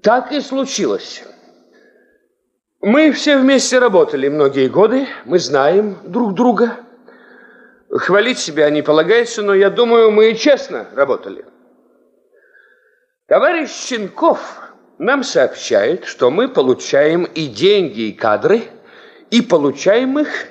[0.01, 1.23] Так и случилось.
[2.81, 6.77] Мы все вместе работали многие годы, мы знаем друг друга.
[7.89, 11.45] Хвалить себя не полагается, но я думаю, мы и честно работали.
[13.27, 14.39] Товарищ Щенков
[14.97, 18.63] нам сообщает, что мы получаем и деньги, и кадры,
[19.29, 20.47] и получаем их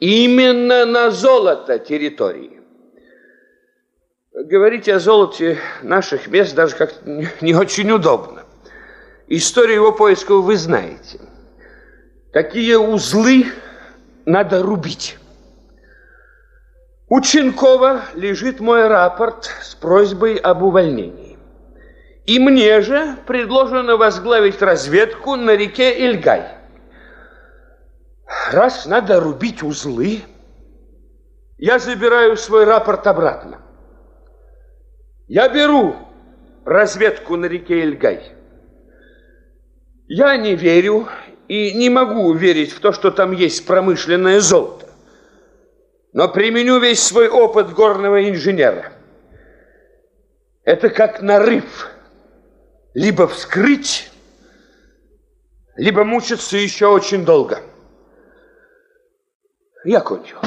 [0.00, 2.60] именно на золото территории.
[4.32, 8.42] Говорить о золоте наших мест даже как-то не очень удобно.
[9.28, 11.20] Историю его поисков вы знаете.
[12.32, 13.46] Какие узлы
[14.26, 15.18] надо рубить.
[17.08, 21.38] У Ченкова лежит мой рапорт с просьбой об увольнении.
[22.26, 26.63] И мне же предложено возглавить разведку на реке Ильгай.
[28.50, 30.22] Раз надо рубить узлы,
[31.58, 33.60] я забираю свой рапорт обратно.
[35.26, 35.96] Я беру
[36.64, 38.32] разведку на реке Ильгай.
[40.06, 41.08] Я не верю
[41.48, 44.88] и не могу верить в то, что там есть промышленное золото.
[46.12, 48.92] Но применю весь свой опыт горного инженера.
[50.64, 51.90] Это как нарыв.
[52.94, 54.10] Либо вскрыть,
[55.76, 57.60] либо мучиться еще очень долго.
[59.84, 60.38] Я кончил.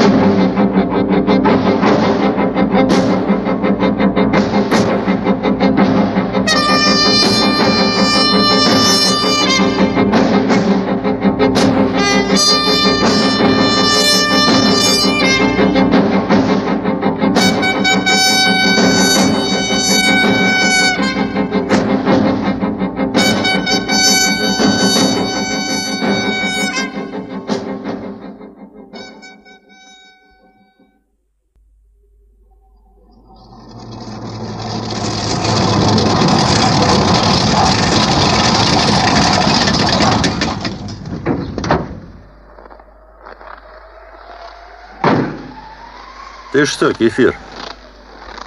[46.58, 47.38] Ты что, Кефир,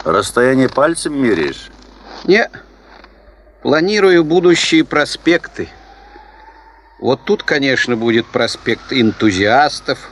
[0.02, 1.70] расстояние пальцем меряешь?
[2.24, 2.50] Не,
[3.62, 5.68] планирую будущие проспекты.
[6.98, 10.10] Вот тут, конечно, будет проспект энтузиастов.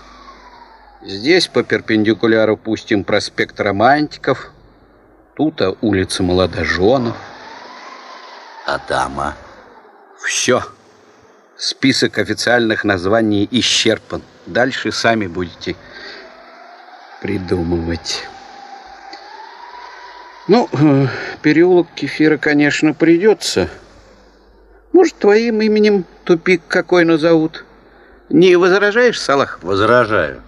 [1.03, 4.53] Здесь по перпендикуляру пустим проспект романтиков.
[5.35, 7.17] Тут а улица молодоженов.
[8.65, 9.35] А там, а?
[10.25, 10.63] Все.
[11.57, 14.23] Список официальных названий исчерпан.
[14.47, 15.75] Дальше сами будете
[17.21, 18.25] придумывать.
[20.47, 21.07] Ну, э,
[21.43, 23.69] переулок Кефира, конечно, придется.
[24.93, 27.65] Может, твоим именем тупик какой назовут?
[28.31, 29.59] Не возражаешь, Салах?
[29.63, 30.43] Возражаю.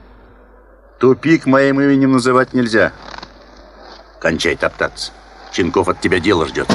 [0.98, 2.92] Тупик моим именем называть нельзя.
[4.20, 5.12] Кончай топтаться.
[5.52, 6.68] Ченков от тебя дело ждет.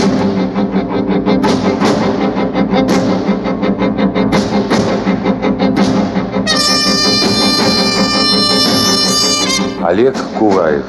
[9.88, 10.84] Олег Куваев.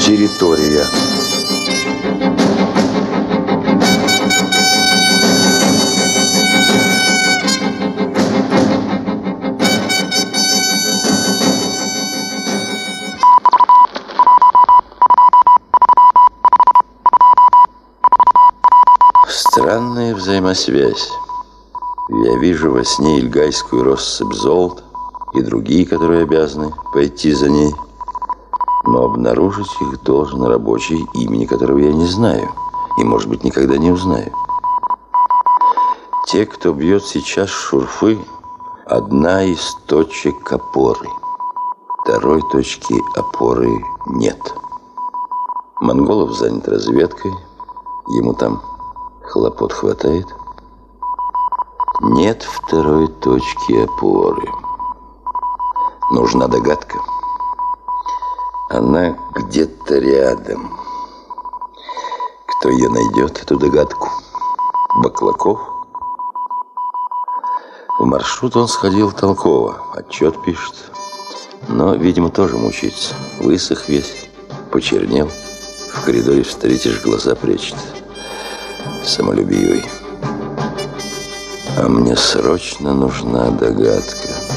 [0.00, 0.84] Территория.
[19.28, 21.10] Странная взаимосвязь.
[22.08, 24.89] Я вижу во сне ильгайскую россыпь золота
[25.34, 27.74] и другие, которые обязаны пойти за ней.
[28.84, 32.48] Но обнаружить их должен рабочий, имени которого я не знаю
[32.98, 34.32] и, может быть, никогда не узнаю.
[36.26, 38.18] Те, кто бьет сейчас шурфы,
[38.86, 41.08] одна из точек опоры.
[42.02, 43.70] Второй точки опоры
[44.06, 44.54] нет.
[45.80, 47.32] Монголов занят разведкой,
[48.08, 48.60] ему там
[49.22, 50.26] хлопот хватает.
[52.00, 54.59] Нет второй точки опоры.
[56.10, 56.98] Нужна догадка.
[58.68, 60.76] Она где-то рядом.
[62.46, 64.08] Кто ее найдет, эту догадку?
[65.04, 65.60] Баклаков?
[68.00, 70.74] В маршрут он сходил толково, отчет пишет.
[71.68, 73.14] Но, видимо, тоже мучается.
[73.38, 74.28] Высох весь,
[74.72, 75.30] почернел.
[75.94, 77.76] В коридоре встретишь, глаза прячет.
[79.04, 79.84] Самолюбивый.
[81.78, 84.49] А мне срочно нужна догадка.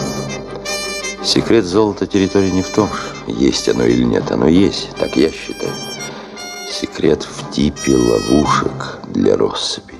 [1.23, 2.89] Секрет золота территории не в том,
[3.27, 4.29] есть оно или нет.
[4.29, 5.71] Оно есть, так я считаю.
[6.69, 9.95] Секрет в типе ловушек для россыпи.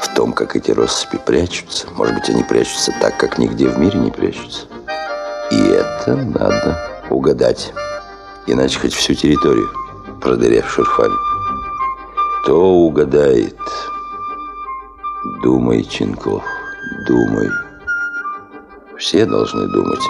[0.00, 1.86] В том, как эти россыпи прячутся.
[1.94, 4.66] Может быть, они прячутся так, как нигде в мире не прячутся.
[5.52, 7.72] И это надо угадать.
[8.46, 9.70] Иначе хоть всю территорию
[10.20, 11.14] продыряв шурфами.
[12.42, 13.56] Кто угадает?
[15.42, 16.42] Думай, Ченков,
[17.06, 17.63] думай.
[18.98, 20.00] Все должны думать.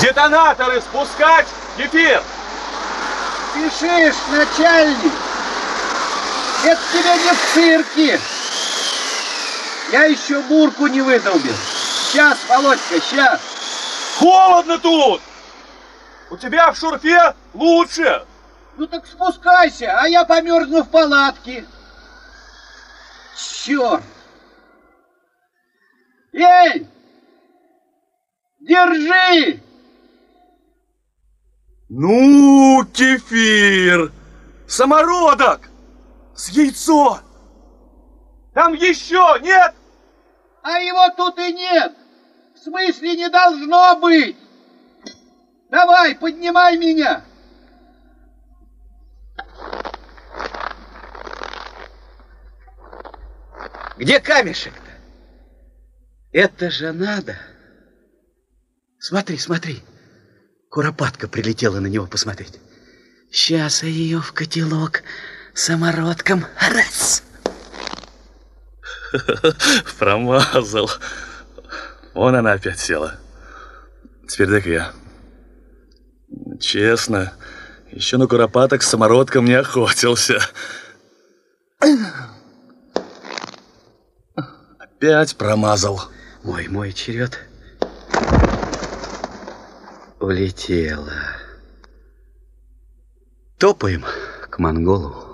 [0.00, 1.46] Детонаторы спускать!
[1.76, 2.22] Кефир!
[3.50, 5.12] Спешишь, начальник!
[6.64, 8.20] Это тебе не в цирке!
[9.92, 11.54] Я еще бурку не выдолбил.
[12.10, 13.40] Сейчас, Володька, сейчас.
[14.18, 15.20] Холодно тут!
[16.30, 18.24] У тебя в шурфе лучше!
[18.76, 21.66] Ну так спускайся, а я померзну в палатке.
[23.36, 24.02] Черт!
[26.32, 26.86] Эй!
[28.60, 29.60] Держи!
[31.88, 34.12] Ну, кефир!
[34.68, 35.68] Самородок!
[36.36, 37.20] С яйцо!
[38.54, 39.74] Там еще нет?
[40.62, 41.92] А его тут и нет.
[42.54, 44.36] В смысле не должно быть.
[45.70, 47.22] Давай, поднимай меня.
[53.96, 54.90] Где камешек-то?
[56.32, 57.36] Это же надо.
[58.98, 59.82] Смотри, смотри.
[60.70, 62.58] Куропатка прилетела на него посмотреть.
[63.30, 65.02] Сейчас я ее в котелок
[65.54, 66.46] самородком.
[66.58, 67.22] Раз!
[69.98, 70.90] Промазал.
[72.14, 73.20] Вон она опять села.
[74.26, 74.92] Теперь дай-ка я.
[76.60, 77.32] Честно,
[77.90, 80.38] еще на куропаток с самородком не охотился.
[84.78, 86.02] Опять промазал.
[86.42, 87.38] Мой, мой черед.
[90.20, 91.12] Улетела.
[93.58, 94.04] Топаем
[94.50, 95.30] к монголу.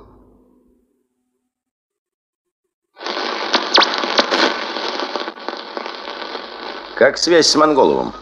[6.96, 8.14] Как связь с Монголовым?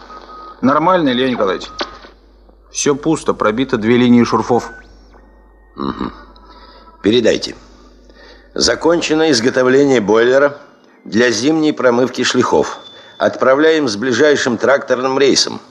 [0.61, 1.69] Нормально, Илья Николаевич.
[2.75, 4.69] Все пусто, пробито две линии шурфов.
[5.77, 6.11] Угу.
[7.01, 7.55] Передайте.
[8.53, 10.57] Закончено изготовление бойлера
[11.05, 12.79] для зимней промывки шлихов.
[13.17, 15.61] Отправляем с ближайшим тракторным рейсом.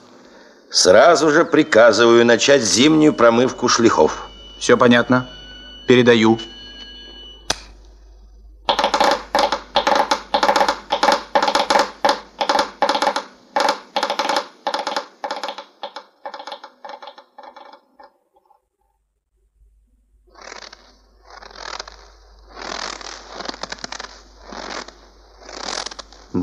[0.70, 4.26] Сразу же приказываю начать зимнюю промывку шлихов.
[4.58, 5.28] Все понятно.
[5.86, 6.38] Передаю.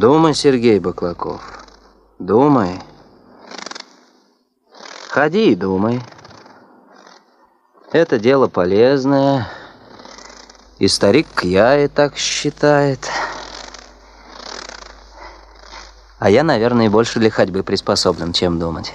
[0.01, 1.63] Думай, Сергей Баклаков,
[2.17, 2.81] думай.
[5.09, 6.01] Ходи и думай.
[7.91, 9.47] Это дело полезное,
[10.79, 13.07] и старик Кья и так считает.
[16.17, 18.91] А я, наверное, больше для ходьбы приспособлен, чем думать.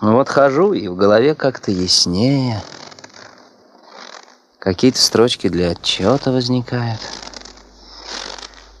[0.00, 2.62] Ну вот хожу, и в голове как-то яснее.
[4.58, 7.00] Какие-то строчки для отчета возникают.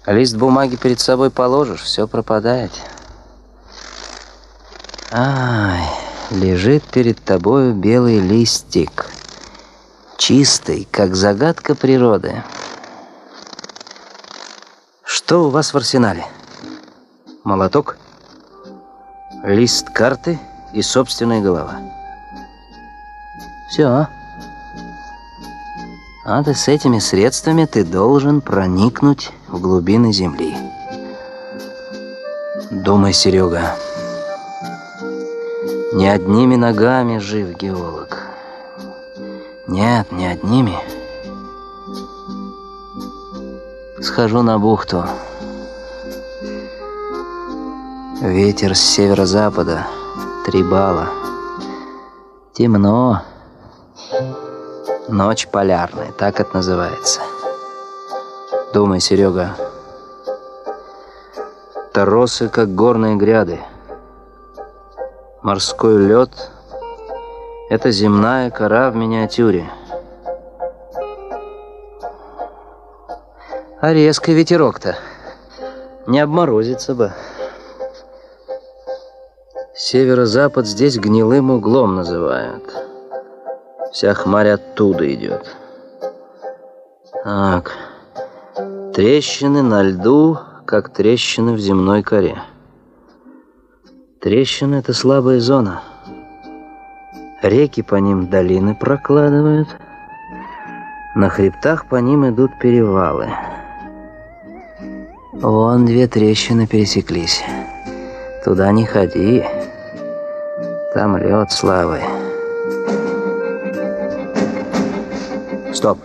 [0.06, 2.72] Лист бумаги перед собой положишь, все пропадает.
[5.12, 5.86] Ай,
[6.30, 9.10] лежит перед тобою белый листик.
[10.16, 12.42] Чистый, как загадка природы.
[15.04, 16.26] Что у вас в арсенале?
[17.44, 17.96] Молоток,
[19.44, 20.38] лист карты
[20.72, 21.80] и собственная голова.
[23.70, 23.86] Все.
[23.86, 24.10] А
[26.44, 30.56] ты с этими средствами ты должен проникнуть в глубины земли.
[32.70, 33.74] Думай, Серега.
[35.94, 38.18] Не одними ногами жив геолог.
[39.66, 40.78] Нет, не одними.
[44.00, 45.04] Схожу на бухту.
[48.20, 49.88] Ветер с северо-запада.
[50.46, 51.08] Три балла.
[52.52, 53.22] Темно.
[55.12, 57.20] Ночь полярная, так это называется.
[58.72, 59.54] Думай, Серега.
[61.92, 63.60] Торосы, как горные гряды.
[65.42, 66.30] Морской лед—
[67.68, 69.70] это земная кора в миниатюре.
[73.82, 74.96] А резкий ветерок-то
[76.06, 77.12] не обморозится бы.
[79.74, 82.81] Северо-запад здесь гнилым углом называют.
[83.92, 85.54] Вся хмарь оттуда идет.
[87.24, 87.72] Так,
[88.94, 92.42] трещины на льду, как трещины в земной коре.
[94.18, 95.82] Трещины— это слабая зона.
[97.42, 99.68] Реки по ним долины прокладывают.
[101.14, 103.28] На хребтах по ним идут перевалы.
[105.32, 107.44] Вон две трещины пересеклись.
[108.42, 109.44] Туда не ходи.
[110.94, 112.21] Там лед слабый.
[115.82, 115.98] Стоп.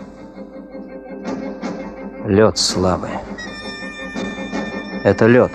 [2.26, 3.12] Лед слабый.
[5.04, 5.52] Это лед.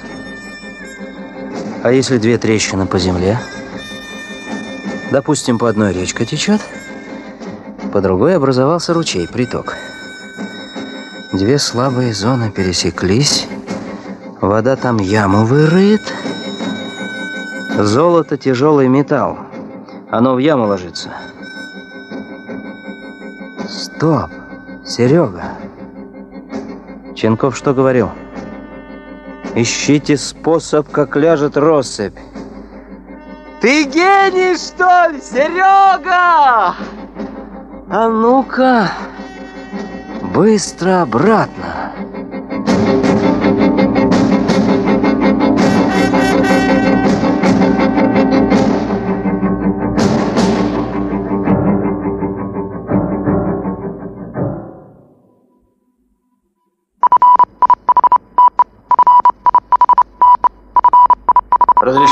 [1.84, 3.38] А если две трещины по земле?
[5.12, 6.62] Допустим, по одной речка течет,
[7.92, 9.76] по другой образовался ручей, приток.
[11.34, 13.50] Две слабые зоны пересеклись,
[14.40, 16.14] вода там яму вырыет.
[17.78, 19.38] Золото– тяжелый металл,
[20.10, 21.10] оно в яму ложится.
[24.04, 24.32] Стоп,
[24.86, 25.44] Серега.
[27.16, 28.10] Ченков что говорил?
[29.56, 32.20] Ищите способ, как ляжет россыпь.
[33.62, 36.76] Ты гений, что ли, Серега?
[37.90, 38.92] А ну-ка,
[40.36, 41.94] быстро обратно.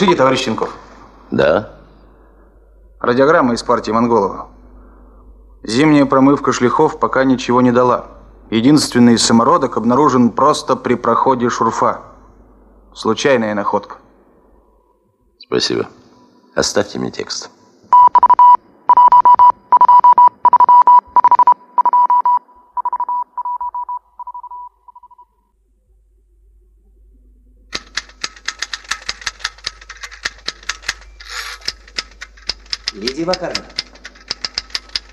[0.01, 0.75] Разрешите, товарищ Ченков?
[1.29, 1.75] Да.
[2.99, 4.47] Радиограмма из партии Монголова.
[5.61, 8.07] Зимняя промывка шлихов пока ничего не дала.
[8.49, 12.01] Единственный самородок обнаружен просто при проходе шурфа.
[12.95, 13.97] Случайная находка.
[15.37, 15.87] Спасибо.
[16.55, 17.51] Оставьте мне текст.
[33.21, 33.63] Лидия Макаровна.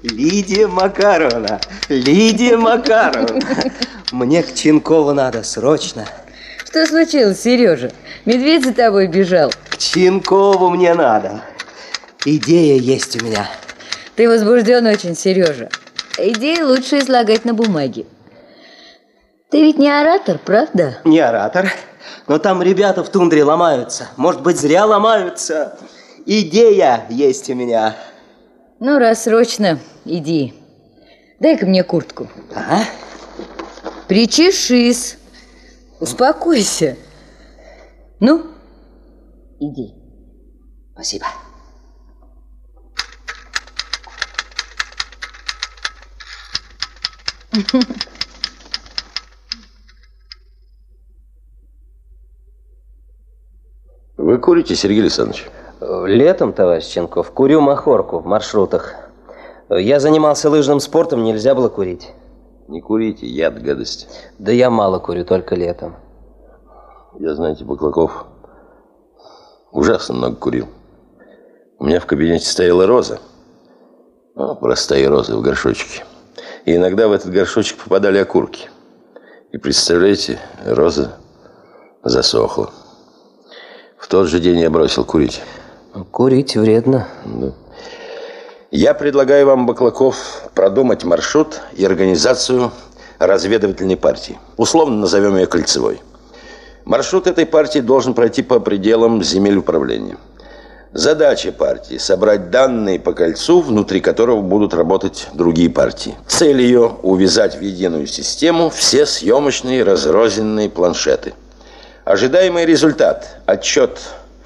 [0.03, 1.61] Лидия Макаровна.
[1.89, 3.41] Лидия Макаровна.
[4.13, 6.07] Мне к Ченкову надо срочно.
[6.65, 7.91] Что случилось, Сережа?
[8.25, 9.53] Медведь за тобой бежал.
[9.69, 11.43] К Ченкову мне надо.
[12.25, 13.47] Идея есть у меня.
[14.17, 15.69] Ты возбужден очень, Сережа.
[16.17, 18.07] Идеи лучше излагать на бумаге.
[19.51, 20.99] Ты ведь не оратор, правда?
[21.05, 21.71] Не оратор,
[22.27, 24.09] но там ребята в тундре ломаются.
[24.17, 25.79] Может быть, зря ломаются.
[26.31, 27.97] Идея есть у меня.
[28.81, 30.53] Ну, раз срочно, иди.
[31.41, 32.29] Дай-ка мне куртку.
[32.55, 32.85] Ага.
[34.09, 35.17] Причешись.
[36.01, 36.99] Успокойся.
[38.21, 38.47] Ну,
[39.59, 39.95] иди.
[40.93, 41.25] Спасибо.
[54.19, 55.47] Вы курите, Сергей Александрович?
[55.81, 58.95] Летом, товарищ Ченков, курю махорку в маршрутах.
[59.71, 62.11] Я занимался лыжным спортом, нельзя было курить.
[62.67, 64.09] Не курите, яд гадость.
[64.39, 65.95] Да я мало курю, только летом.
[67.21, 68.27] Я, знаете, Баклаков
[69.71, 70.67] ужасно много курил.
[71.79, 73.21] У меня в кабинете стояла роза.
[74.35, 76.05] Ну, простые розы в горшочке.
[76.65, 78.69] И иногда в этот горшочек попадали окурки.
[79.53, 81.13] И представляете, роза
[82.03, 82.71] засохла.
[83.97, 85.41] В тот же день я бросил курить.
[86.11, 87.09] Курить вредно.
[87.25, 87.53] Да.
[88.71, 92.71] Я предлагаю вам, Баклаков, продумать маршрут и организацию
[93.19, 94.39] разведывательной партии.
[94.57, 96.01] Условно назовем ее кольцевой.
[96.85, 100.19] Маршрут этой партии должен пройти по пределам земель управления.
[100.93, 106.15] Задача партии– собрать данные по кольцу, внутри которого будут работать другие партии.
[106.27, 111.35] Цель ее– увязать в единую систему все съемочные разрозненные планшеты.
[112.05, 113.99] Ожидаемый результат– отчет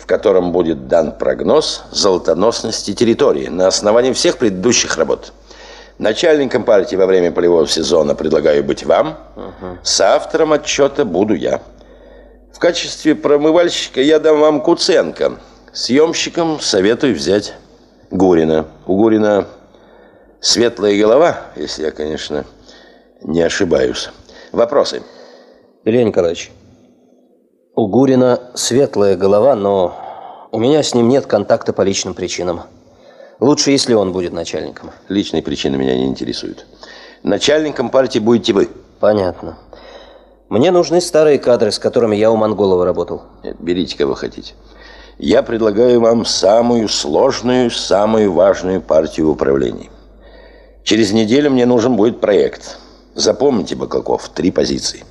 [0.02, 5.32] в котором будет дан прогноз золотоносности территории на основании всех предыдущих работ.
[5.98, 9.16] Начальником партии во время полевого сезона предлагаю быть вам.
[9.36, 9.78] Угу.
[9.84, 11.62] С отчета буду я.
[12.52, 15.38] В качестве промывальщика я дам вам Куценко.
[15.72, 17.54] Съемщиком советую взять
[18.10, 18.66] Гурина.
[18.86, 19.46] У Гурина
[20.40, 22.44] светлая голова, если я, конечно,
[23.22, 24.10] не ошибаюсь.
[24.50, 25.04] Вопросы?
[25.84, 26.50] Илья Николаевич,
[27.74, 29.96] у Гурина светлая голова, но
[30.54, 32.60] У меня с ним нет контакта по личным причинам.
[33.40, 34.90] Лучше, если он будет начальником.
[35.08, 36.66] Личные причины меня не интересуют.
[37.22, 38.68] Начальником партии будете вы.
[39.00, 39.56] Понятно.
[40.50, 43.22] Мне нужны старые кадры, с которыми я у Монголова работал.
[43.42, 44.52] Нет, берите, кого хотите.
[45.16, 49.90] Я предлагаю вам самую сложную, самую важную партию в управлении.
[50.84, 52.78] Через неделю мне нужен будет проект.
[53.14, 55.04] Запомните, Баклаков, три позиции.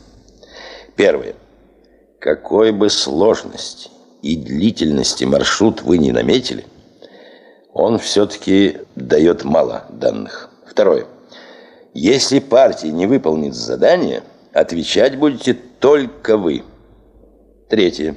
[0.95, 1.33] Первое.
[2.21, 3.89] Какой бы сложности
[4.21, 6.67] и длительности маршрут вы не наметили,
[7.73, 10.51] он все-таки дает мало данных.
[10.67, 11.07] Второе.
[11.95, 14.21] Если партия не выполнит задание,
[14.53, 16.63] отвечать будете только вы.
[17.69, 18.15] Третье.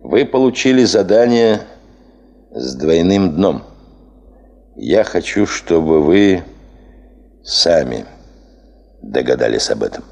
[0.00, 1.60] Вы получили задание
[2.50, 3.62] с двойным дном.
[4.74, 6.42] Я хочу, чтобы вы
[7.44, 8.06] сами
[9.02, 10.02] догадались об этом.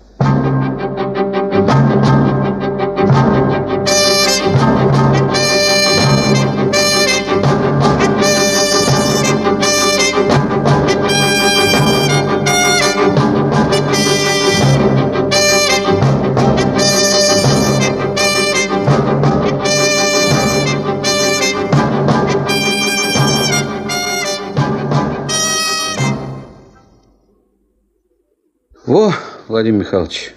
[29.59, 30.35] Владимир Михайлович,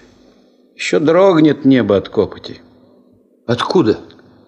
[0.74, 2.60] еще дрогнет небо от копоти.
[3.46, 4.00] Откуда?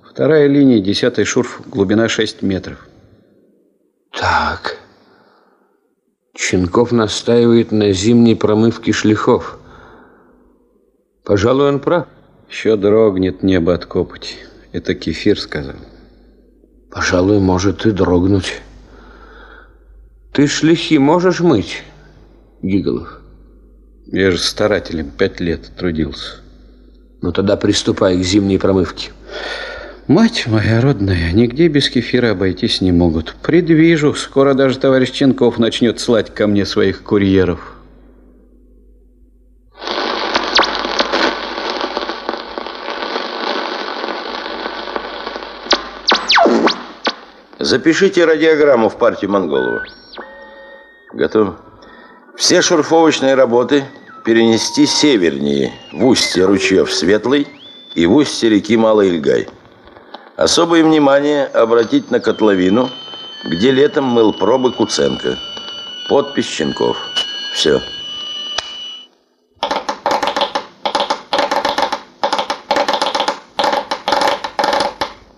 [0.02, 2.84] Вторая линия, десятый шурф, глубина 6 метров.
[4.10, 4.78] Так.
[6.34, 9.60] Ченков настаивает на зимней промывке шлихов.
[11.22, 12.08] Пожалуй, он прав.
[12.50, 14.34] Еще дрогнет небо от копоти.
[14.72, 15.76] Это кефир сказал.
[16.90, 18.60] Пожалуй, может и дрогнуть.
[20.32, 21.84] Ты шлихи можешь мыть,
[22.60, 23.20] Гиголов?
[24.06, 26.36] Я же старателем пять лет трудился.
[27.22, 29.12] Ну тогда приступай к зимней промывке.
[30.06, 33.34] Мать моя родная, нигде без кефира обойтись не могут.
[33.42, 37.76] Предвижу, скоро даже товарищ Ченков начнет слать ко мне своих курьеров.
[47.58, 49.86] Запишите радиограмму в партию Монголова.
[51.14, 51.58] Готово.
[52.36, 53.84] Все шурфовочные работы
[54.24, 57.46] перенести севернее, в устье ручьев Светлый
[57.94, 59.48] и в устье реки Малый Ильгай.
[60.36, 62.90] Особое внимание обратить на котловину,
[63.44, 65.38] где летом мыл пробы Куценко.
[66.08, 66.96] Подпись Щенков.
[67.54, 67.80] Все.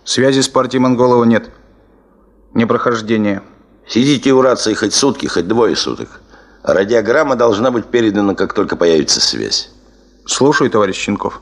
[0.05, 1.51] Связи с партией Монголова нет.
[2.55, 3.43] Непрохождение.
[3.86, 6.23] Сидите у рации хоть сутки, хоть двое суток.
[6.66, 9.70] Радиограмма должна быть передана, как только появится связь.
[10.26, 11.40] Слушаю, товарищ Щенков.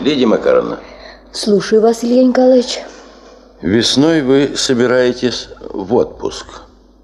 [0.00, 0.78] Лидия Макаровна,
[1.32, 2.80] Слушаю вас, Илья Николаевич.
[3.60, 6.46] весной вы собираетесь в отпуск.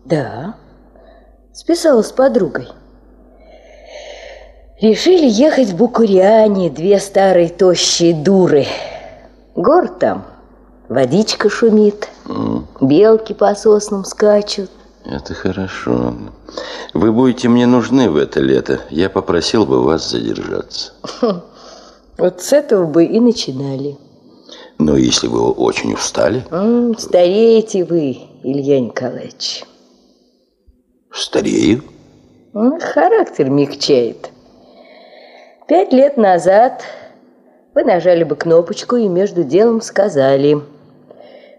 [0.05, 0.55] Да.
[1.53, 2.69] Списала с подругой.
[4.81, 8.67] Решили ехать в Букуриане, две старые тощие дуры.
[9.55, 10.27] Город там,
[10.93, 12.09] водичка шумит,
[12.81, 14.71] белки по соснам скачут.
[15.05, 16.15] Это хорошо.
[16.95, 18.81] Вы будете мне нужны в это лето.
[18.91, 20.93] Я попросил бы вас задержаться.
[22.19, 23.97] Вот с этого бы и начинали.
[24.79, 29.65] Но если вы очень устали, М, Стареете вы, Илья Николаевич.
[31.13, 31.83] старею.
[32.55, 34.31] М, Характер мягчает.
[35.69, 36.83] Пять лет назад
[37.75, 40.61] вы нажали бы кнопочку и между делом сказали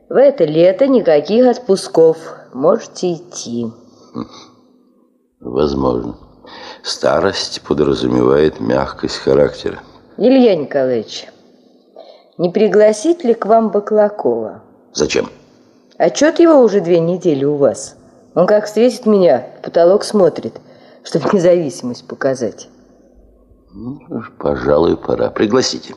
[0.10, 2.18] В это лето никаких отпусков,
[2.54, 3.68] можете идти.
[5.40, 6.18] Возможно.
[6.84, 9.80] Старость подразумевает мягкость характера.
[10.18, 11.28] Илья Николаевич,
[12.38, 14.62] не пригласить ли к вам Баклакова?
[14.94, 15.30] Зачем?
[15.98, 17.96] Отчет его уже две недели у вас.
[18.36, 20.60] Он как встретит меня, в потолок смотрит,
[21.04, 22.68] чтобы независимость показать.
[23.72, 24.00] Ну,
[24.38, 25.30] пожалуй, пора.
[25.30, 25.96] Пригласите.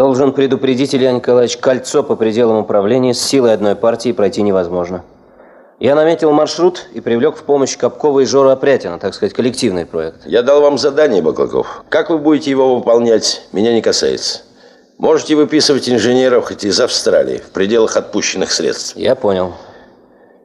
[0.00, 5.04] Должен предупредить, Илья Николаевич, кольцо по пределам управления с силой одной партии пройти невозможно.
[5.78, 10.24] Я наметил маршрут и привлек в помощь Капкова и Жора Опрятина, так сказать, коллективный проект.
[10.24, 11.84] Я дал вам задание, Баклаков.
[11.90, 14.40] Как вы будете его выполнять, меня не касается.
[14.96, 18.96] Можете выписывать инженеров хоть из Австралии, в пределах отпущенных средств.
[18.96, 19.52] Я понял.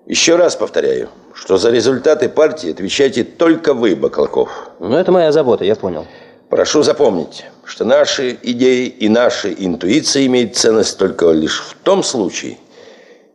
[0.06, 4.50] Еще раз повторяю, что за результаты партии отвечаете только вы, Баклаков.
[4.82, 6.06] Ну, это моя забота, я понял.
[6.50, 12.60] Прошу запомнить, что наши идеи и наши интуиции имеют ценность только лишь в том случае,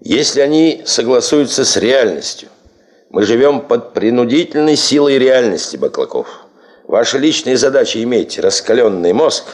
[0.01, 2.49] если они согласуются с реальностью.
[3.11, 6.47] Мы живем под принудительной силой реальности, Баклаков.
[6.87, 9.45] Ваша личная задача иметь раскаленный мозг,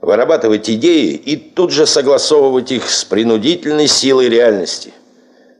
[0.00, 4.94] вырабатывать идеи и тут же согласовывать их с принудительной силой реальности.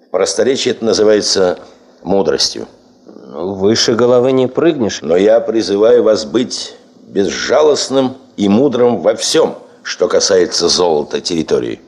[0.07, 1.59] В просторечии это называется
[2.03, 2.69] мудростью.
[3.07, 5.01] Выше головы не прыгнешь.
[5.03, 6.75] Но я призываю вас быть
[7.11, 11.81] безжалостным и мудрым во всем, что касается золота территории.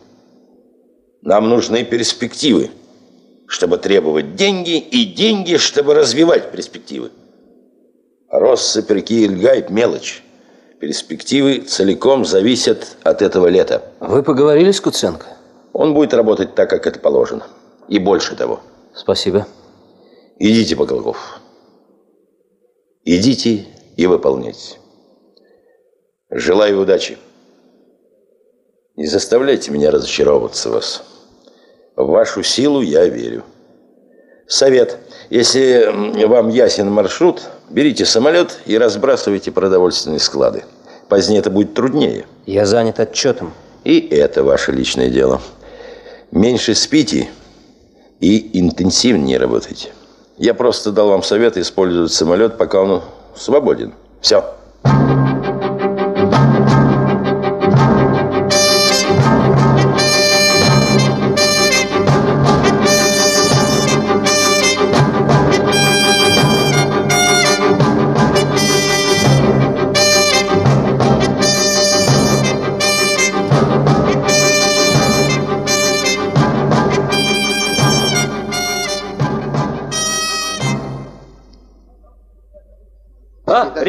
[1.23, 2.70] Нам нужны перспективы,
[3.47, 7.11] чтобы требовать деньги, и деньги, чтобы развивать перспективы.
[8.28, 10.23] Россыпь реки Ильгайт– мелочь.
[10.81, 13.93] Перспективы целиком зависят от этого лета.
[14.01, 15.27] Вы поговорили с Куценко?
[15.73, 17.47] Он будет работать так, как это положено.
[17.89, 18.61] И больше того.
[18.94, 19.47] Спасибо.
[20.39, 21.40] Идите, Баклаков.
[23.05, 23.66] Идите
[23.97, 24.81] и выполняйте.
[26.34, 27.18] Желаю удачи.
[28.96, 31.04] Не заставляйте меня разочаровываться в вас.
[31.94, 33.44] В вашу силу я верю.
[34.46, 34.96] Совет.
[35.28, 40.64] Если вам ясен маршрут, берите самолет и разбрасывайте продовольственные склады.
[41.10, 42.24] Позднее это будет труднее.
[42.46, 43.52] Я занят отчетом.
[43.84, 45.42] И это ваше личное дело.
[46.30, 47.28] Меньше спите
[48.20, 49.90] и интенсивнее работайте.
[50.38, 53.02] Я просто дал вам совет использовать самолет, пока он
[53.36, 53.92] свободен.
[54.22, 54.44] Все.
[54.82, 55.22] А,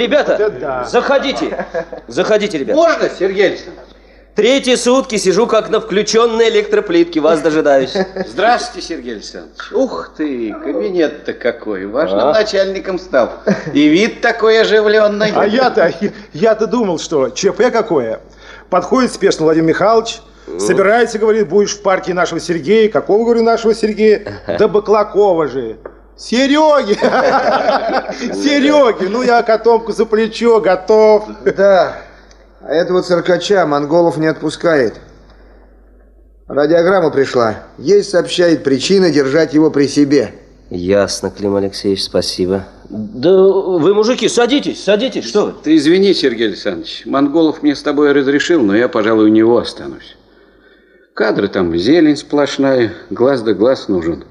[0.04, 1.66] ребята, заходите.
[2.08, 2.76] Заходите, ребята.
[2.78, 3.88] Можно, Сергей Александрович?
[4.36, 7.96] Третьи сутки сижу как на включенной электроплитке, вас дожидаюсь.
[8.28, 9.72] Здравствуйте, Сергей Александрович.
[9.72, 12.34] Ух ты, кабинет-то какой, важным А?
[12.34, 13.30] начальником стал.
[13.74, 15.32] И вид такой оживленный.
[15.36, 15.94] А я-то,
[16.34, 18.22] я-то думал, что ЧП какое.
[18.72, 20.20] Подходит спешно Владимир Михайлович,
[20.58, 22.90] собирается, говорит, будешь в партии нашего Сергея.
[22.90, 24.42] Какого, говорю, нашего Сергея?
[24.48, 25.78] Да Баклакова же.
[26.18, 26.94] Сереги!
[28.34, 29.06] Сереги!
[29.06, 31.28] Ну, я котомку за плечо, готов.
[31.56, 31.98] Да,
[32.62, 34.96] а этого циркача монголов не отпускает.
[36.48, 37.64] Радиограмма пришла.
[37.78, 40.34] Есть, сообщает, причина держать его при себе.
[40.70, 42.66] Ясно, Клим Алексеевич, спасибо.
[42.90, 45.54] Да вы, мужики, садитесь, садитесь, что вы?
[45.64, 50.16] Ты извини, Сергей Александрович, Монголов мне с тобой разрешил, но я, пожалуй, у него останусь.
[51.14, 54.26] Кадры там, зелень сплошная, глаз да глаз нужен.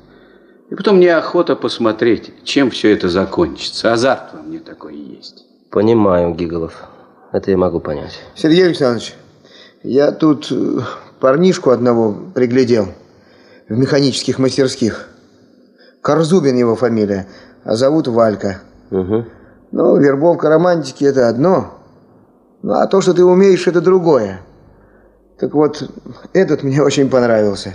[0.73, 3.93] И потом мне охота посмотреть, чем все это закончится.
[3.93, 5.45] Азарт во мне такой есть.
[5.71, 6.85] Понимаю, Гиголов.
[7.31, 8.19] Это я могу понять.
[8.35, 9.15] Сергей Александрович,
[9.83, 10.79] я тут э,
[11.21, 12.89] парнишку одного приглядел
[13.69, 15.11] в механических мастерских.
[16.01, 17.29] Корзубин его фамилия,
[17.65, 18.63] а зовут Валька.
[18.91, 19.27] Угу.
[19.73, 21.83] Ну, вербовка романтики– это одно,
[22.63, 24.41] ну, а то, что ты умеешь, это другое.
[25.39, 25.87] Так вот,
[26.33, 27.75] этот мне очень понравился.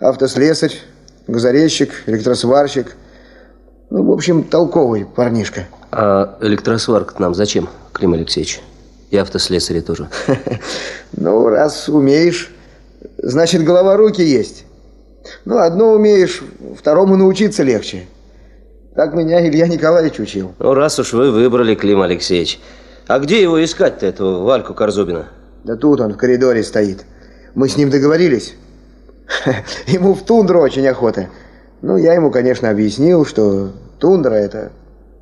[0.00, 0.74] Автослесарь,
[1.26, 2.96] газорезчик, электросварщик.
[3.90, 5.66] Ну, в общем, толковый парнишка.
[5.90, 8.60] А электросварка нам зачем, Клим Алексеевич?
[9.10, 10.08] И автослесари тоже.
[11.14, 12.50] Ну, раз умеешь,
[13.18, 14.64] значит, голова руки есть.
[15.44, 16.42] Ну, одно умеешь,
[16.78, 18.06] второму научиться легче.
[18.94, 20.54] Так меня Илья Николаевич учил.
[20.58, 22.60] Ну, раз уж вы выбрали, Клим Алексеевич.
[23.06, 25.28] А где его искать-то, этого Вальку Корзубина?
[25.64, 27.04] Да тут он в коридоре стоит.
[27.54, 28.54] Мы с ним договорились.
[29.86, 31.28] Ему в тундру очень охота.
[31.80, 34.72] Ну, я ему, конечно, объяснил, что тундра– это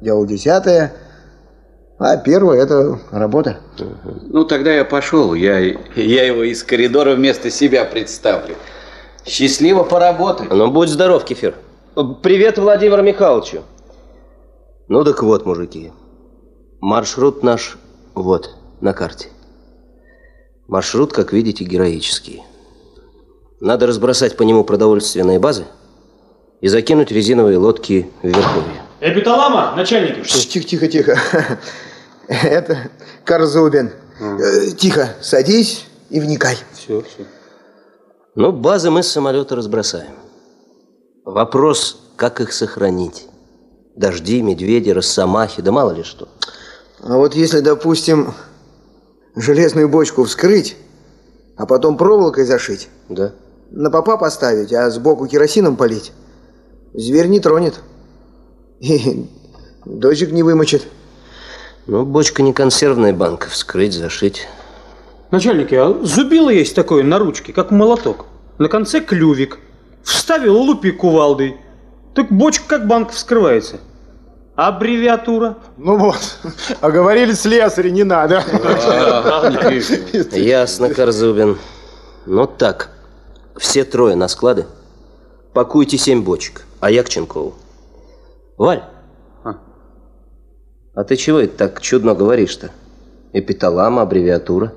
[0.01, 0.93] дело десятое,
[1.99, 3.59] а первое– это работа.
[4.29, 5.35] Ну, тогда я пошел.
[5.35, 8.57] Я, я его из коридора вместо себя представлю.
[9.25, 10.51] Счастливо поработать.
[10.51, 11.55] Ну, будь здоров, Кефир.
[12.23, 13.63] Привет Владимиру Михайловичу.
[14.89, 15.93] Ну, так вот, мужики.
[16.81, 17.77] Маршрут наш
[18.15, 18.51] вот,
[18.81, 19.29] на карте.
[20.67, 22.43] Маршрут, как видите, героический.
[23.61, 25.65] Надо разбросать по нему продовольственные базы
[26.61, 28.83] и закинуть резиновые лодки в Верховье.
[29.01, 30.27] Эпиталама, начальник.
[30.27, 31.19] Тихо, тихо, тихо.
[32.29, 32.91] Это
[33.25, 33.93] Корзубин.
[34.19, 36.57] Э, Тихо, садись и вникай.
[36.75, 37.25] Все, все.
[38.35, 40.13] Ну, базы мы с самолета разбросаем.
[41.25, 43.27] Вопрос, как их сохранить.
[43.97, 46.29] Дожди, медведи, росомахи, да мало ли что.
[47.03, 48.35] А вот если, допустим,
[49.35, 50.77] железную бочку вскрыть,
[51.57, 53.33] а потом проволокой зашить, Да.
[53.71, 56.13] На попа поставить, а сбоку керосином полить,
[56.95, 57.81] зверь не тронет.
[58.81, 59.27] И
[59.85, 60.87] дождик не вымочит.
[61.87, 63.49] Ну, бочка не консервная банка.
[63.49, 64.47] Вскрыть, зашить.
[65.31, 68.27] Начальники, а зубило есть такое на ручке, как молоток.
[68.59, 69.59] На конце клювик.
[70.03, 71.57] Вставил лупи кувалдой.
[72.15, 73.77] Так бочка как банка вскрывается.
[74.57, 75.57] Аббревиатура?
[75.79, 76.39] Ну вот,
[76.81, 78.45] а говорили слесари, не надо.
[80.33, 81.57] Ясно, Корзубин.
[82.27, 82.91] Ну так,
[83.57, 84.67] все трое на склады.
[85.53, 87.55] Пакуйте семь бочек, а я к Ченкову.
[88.57, 88.85] Валь,
[90.95, 92.71] а ты чего это так чудно говоришь-то?
[93.33, 94.75] Эпиталама, аббревиатура.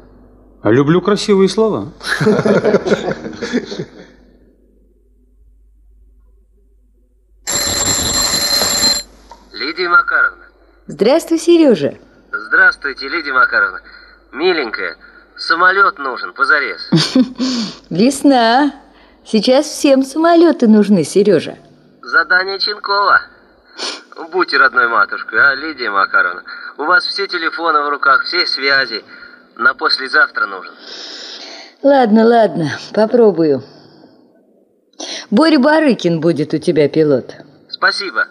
[0.61, 1.91] А люблю красивые слова.
[9.51, 10.45] Лидия Макаровна.
[10.87, 11.97] Здравствуй, Сережа.
[12.31, 13.81] Здравствуйте, Лидия Макаровна.
[14.31, 14.95] Миленькая,
[15.43, 16.89] самолет нужен, позарез.
[17.89, 18.73] Весна.
[19.25, 21.57] Сейчас всем самолеты нужны, Сережа.
[22.01, 23.21] Задание Ченкова.
[24.31, 26.43] Будьте родной матушкой, а, Лидия Макаровна.
[26.77, 29.03] У вас все телефоны в руках, все связи.
[29.55, 30.73] На послезавтра нужен.
[31.81, 33.63] Ладно, ладно, попробую.
[35.29, 37.35] Боря Барыкин будет у тебя пилот.
[37.69, 38.27] Спасибо.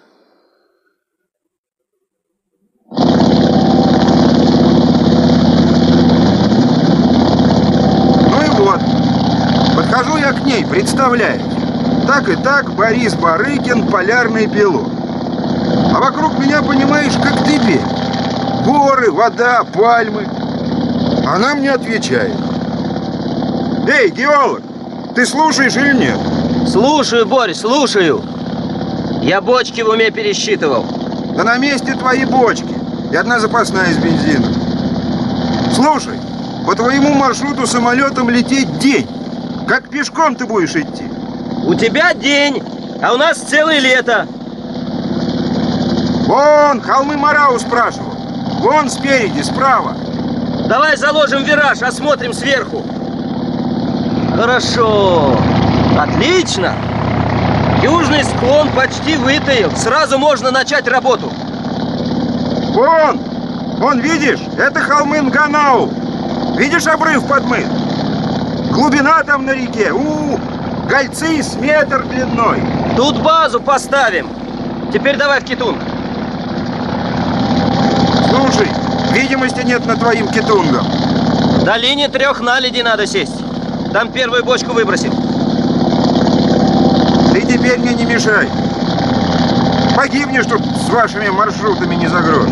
[8.30, 8.80] Ну и вот.
[9.92, 11.38] Подхожу я к ней, представляю.
[12.06, 14.90] Так и так Борис Барыкин, полярный пилот.
[15.94, 17.82] А вокруг меня, понимаешь, как теперь.
[18.64, 20.26] Горы, вода, пальмы.
[21.26, 22.34] Она мне отвечает.
[23.86, 24.62] Эй, геолог,
[25.14, 26.18] ты слушаешь или нет?
[26.66, 28.22] Слушаю, Борь, слушаю.
[29.20, 30.86] Я бочки в уме пересчитывал.
[31.36, 32.74] Да на месте твои бочки.
[33.12, 34.54] И одна запасная с бензином.
[35.74, 36.18] Слушай,
[36.64, 39.06] по твоему маршруту самолетом лететь день.
[39.66, 41.04] Как пешком ты будешь идти?
[41.66, 42.62] У тебя день,
[43.02, 44.26] а у нас целое лето.
[46.26, 48.12] Вон, холмы Марау спрашивал.
[48.60, 49.94] Вон спереди, справа.
[50.68, 52.84] Давай заложим вираж, осмотрим сверху.
[54.36, 55.36] Хорошо.
[55.98, 56.74] Отлично.
[57.82, 59.70] Южный склон почти вытаил.
[59.76, 61.30] Сразу можно начать работу.
[62.74, 63.18] Вон!
[63.78, 64.40] Вон, видишь?
[64.56, 65.90] Это холмы Нганау.
[66.56, 67.66] Видишь обрыв подмыт?
[68.72, 69.92] Глубина там на реке.
[69.92, 70.38] У,
[70.88, 72.62] гольцы с метр длиной.
[72.96, 74.28] Тут базу поставим.
[74.90, 75.78] Теперь давай в Китунг.
[78.30, 78.68] Слушай,
[79.12, 80.86] видимости нет на твоим Китунгом.
[80.86, 83.36] В долине трех наледи надо сесть.
[83.92, 85.12] Там первую бочку выбросил.
[87.32, 88.48] Ты теперь мне не мешай.
[89.94, 92.48] Погибнешь тут с вашими маршрутами не за грош.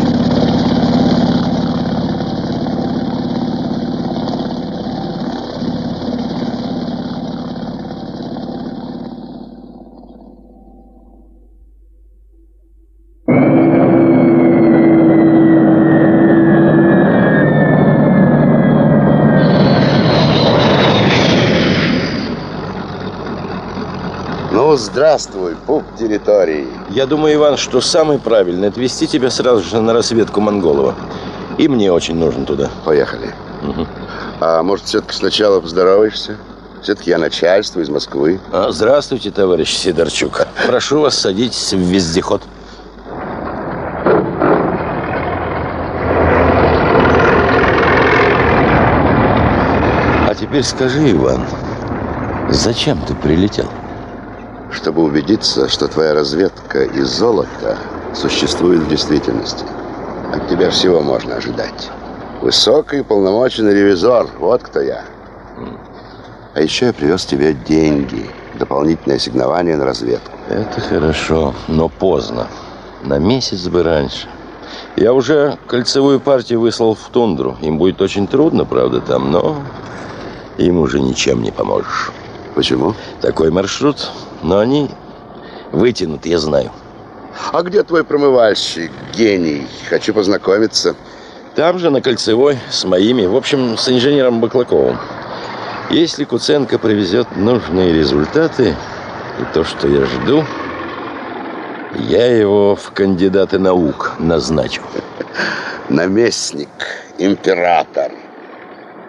[24.77, 26.67] Здравствуй, пуп территории.
[26.89, 30.95] Я думаю, Иван, что самый правильный отвезти тебя сразу же на разведку Монголова.
[31.57, 32.69] И мне очень нужно туда.
[32.85, 33.33] Поехали.
[33.61, 33.87] Угу.
[34.39, 36.37] А может, все-таки сначала поздороваешься?
[36.81, 38.39] Все-таки я начальство из Москвы.
[38.51, 40.47] А, здравствуйте, товарищ Сидорчук.
[40.65, 42.41] Прошу вас, садитесь в вездеход.
[50.27, 51.45] А теперь скажи, Иван,
[52.49, 53.67] зачем ты прилетел?
[54.71, 57.77] Чтобы убедиться, что твоя разведка из золота
[58.13, 59.65] существует в действительности.
[60.33, 61.89] От тебя всего можно ожидать.
[62.41, 65.03] Высокий полномоченный ревизор, вот кто я.
[66.53, 68.25] А еще я привез тебе деньги,
[68.57, 70.31] дополнительное ассигнование на разведку.
[70.49, 72.47] Это хорошо, но поздно.
[73.03, 74.27] На месяц бы раньше.
[74.95, 77.57] Я уже кольцевую партию выслал в тундру.
[77.61, 79.57] Им будет очень трудно, правда, там, но
[80.57, 82.11] им уже ничем не поможешь.
[82.55, 82.95] Почему?
[83.21, 84.11] Такой маршрут,
[84.43, 84.89] но они
[85.71, 86.71] вытянут, я знаю.
[87.51, 89.67] А где твой промывальщик, гений?
[89.89, 90.95] Хочу познакомиться.
[91.55, 94.97] Там же, на Кольцевой, с моими, в общем, с инженером Баклаковым.
[95.89, 98.75] Если Куценко привезет нужные результаты
[99.39, 100.45] и то, что я жду,
[101.95, 104.81] я его в кандидаты наук назначу.
[105.89, 106.69] Наместник,
[107.17, 108.11] император.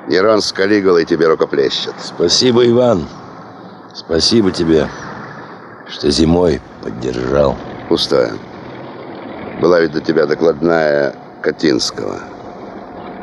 [0.08, 1.94] Нерон с Калигулой тебе рукоплещет.
[2.02, 3.06] Спасибо, Иван.
[3.94, 4.88] Спасибо тебе,
[5.92, 7.56] что зимой поддержал.
[7.88, 8.32] Пустая.
[9.60, 12.18] Была ведь до тебя докладная Катинского.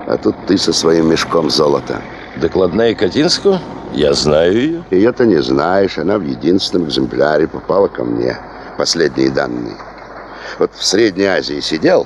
[0.08, 2.02] А тут ты со своим мешком золота.
[2.38, 3.60] Докладная Катинского?
[3.94, 4.84] Я знаю ее.
[4.92, 5.98] Ее-то не знаешь.
[5.98, 8.38] Она в единственном экземпляре попала ко мне.
[8.78, 9.76] Последние данные.
[10.60, 12.06] Вот в Средней Азии сидел,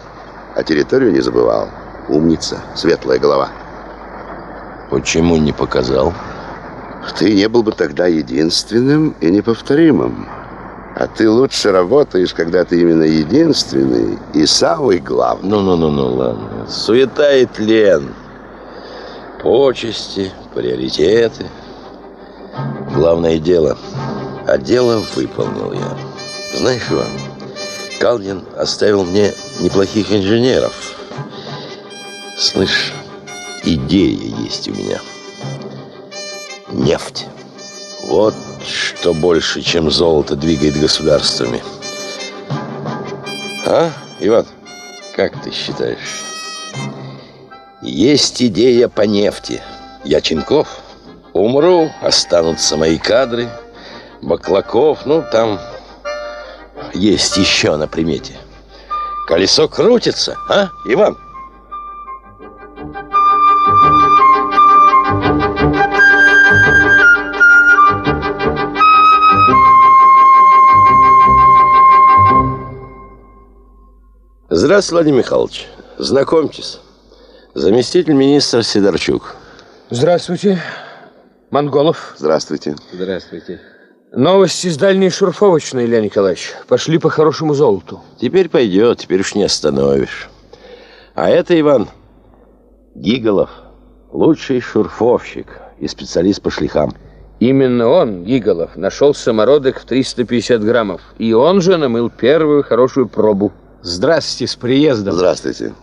[0.56, 1.68] а территорию не забывал.
[2.08, 3.50] Умница, светлая голова.
[4.90, 6.14] Почему не показал?
[7.18, 10.28] Ты не был бы тогда единственным и неповторимым.
[10.96, 15.50] А ты лучше работаешь, когда ты именно единственный и самый главный.
[15.50, 16.68] Ну-ну-ну-ну, ладно.
[16.70, 18.14] Суета и тлен.
[19.42, 21.48] Почести, приоритеты.
[22.94, 23.76] Главное дело.
[24.46, 25.98] А дело выполнил я.
[26.56, 27.08] Знаешь, Иван,
[28.00, 30.74] Калдин оставил мне неплохих инженеров.
[32.38, 32.94] Слышь,
[33.64, 35.00] идея есть у меня.
[36.72, 37.26] Нефть.
[38.04, 41.64] Вот что больше, чем золото двигает государствами.
[43.66, 44.46] А, Иван,
[45.16, 46.22] как ты считаешь?
[47.82, 49.62] Есть идея по нефти.
[50.04, 50.68] Я Ченков.
[51.34, 53.50] Умру, останутся мои кадры.
[54.22, 55.60] Баклаков, ну, там
[56.94, 58.38] есть еще на примете.
[59.28, 61.18] Колесо крутится, а, Иван?
[74.56, 75.68] Здравствуйте, Владимир Михайлович.
[75.98, 76.80] Знакомьтесь.
[77.56, 79.36] Заместитель министра Сидорчук.
[79.90, 80.62] Здравствуйте,
[81.50, 82.14] Монголов.
[82.20, 82.76] Здравствуйте.
[82.92, 83.60] Здравствуйте.
[84.12, 86.54] Новости с дальней шурфовочной, Илья Николаевич.
[86.68, 88.02] Пошли по хорошему золоту.
[88.22, 90.30] Теперь пойдет, теперь уж не остановишь.
[91.16, 91.90] А это, Иван,
[92.94, 93.50] Гиголов,
[94.12, 95.48] лучший шурфовщик
[95.80, 96.94] и специалист по шлихам.
[97.40, 101.02] Именно он, Гиголов, нашел самородок в 350 граммов.
[101.18, 103.52] И он же намыл первую хорошую пробу.
[103.86, 105.16] Здравствуйте, с приездом.
[105.16, 105.74] Здравствуйте.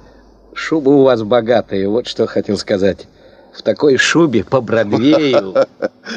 [0.55, 3.07] Шуба у вас богатая, вот что хотел сказать.
[3.53, 5.55] В такой шубе по Бродвею.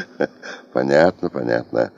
[0.73, 1.91] Понятно, понятно.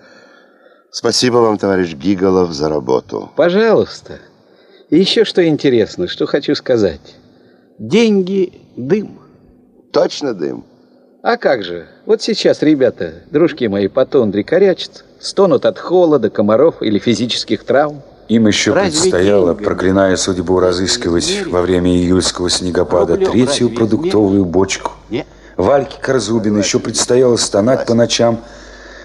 [0.91, 3.31] Спасибо вам, товарищ Гиголов, за работу.
[3.35, 4.19] Пожалуйста.
[4.89, 7.15] И еще что интересно, что хочу сказать.
[7.77, 9.19] Деньги– дым.
[9.93, 10.65] Точно дым?
[11.21, 11.87] А как же?
[12.05, 18.01] Вот сейчас ребята, дружки мои по тундре корячат, стонут от холода, комаров или физических травм.
[18.27, 19.65] Им еще Разве предстояло, деньгами?
[19.65, 24.91] проклиная судьбу, разыскивать во время июльского снегопада третью продуктовую бочку.
[25.57, 28.39] Вальке Корзубин еще предстояло стонать по ночам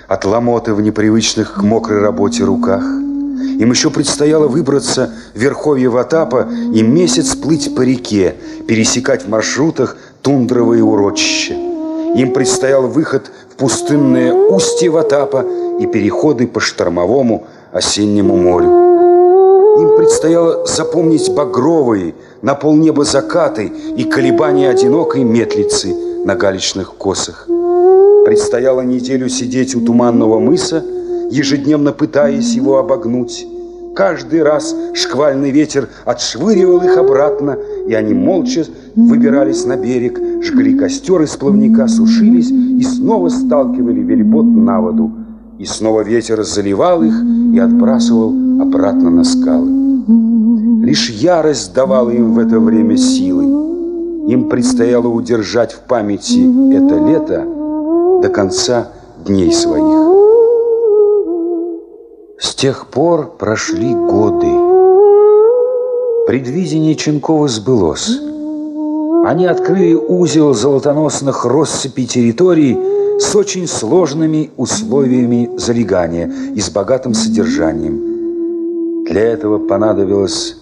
[0.08, 2.82] от ломоты в непривычных к мокрой работе руках.
[2.82, 8.34] Им еще предстояло выбраться в верховье Ватапа и месяц плыть по реке,
[8.66, 11.52] пересекать в маршрутах тундровые урочища.
[11.52, 15.44] Им предстоял выход в пустынное устье Ватапа
[15.78, 18.89] и переходы по штормовому осеннему морю.
[20.00, 25.94] Предстояло запомнить багровые на полнеба закаты и колебания одинокой метлицы
[26.24, 27.44] на галечных косах.
[28.24, 30.82] Предстояло неделю сидеть у туманного мыса,
[31.30, 33.46] ежедневно пытаясь его обогнуть.
[33.94, 38.64] Каждый раз шквальный ветер отшвыривал их обратно, и они молча
[38.96, 45.10] выбирались на берег, жгли костер из плавника, сушились и снова сталкивали велибот на воду.
[45.58, 47.12] И снова ветер заливал их
[47.52, 48.30] и отбрасывал
[48.62, 49.79] обратно на скалы.
[50.90, 53.44] Лишь ярость давала им в это время силы.
[54.26, 56.40] Им предстояло удержать в памяти
[56.74, 57.46] это лето
[58.20, 58.88] до конца
[59.24, 59.84] дней своих.
[62.40, 64.48] С тех пор прошли годы.
[66.26, 68.10] Предвидение Ченкова сбылось.
[69.24, 72.76] Они открыли узел золотоносных россыпей территорий
[73.20, 79.04] с очень сложными условиями залегания и с богатым содержанием.
[79.04, 80.56] Для этого понадобилось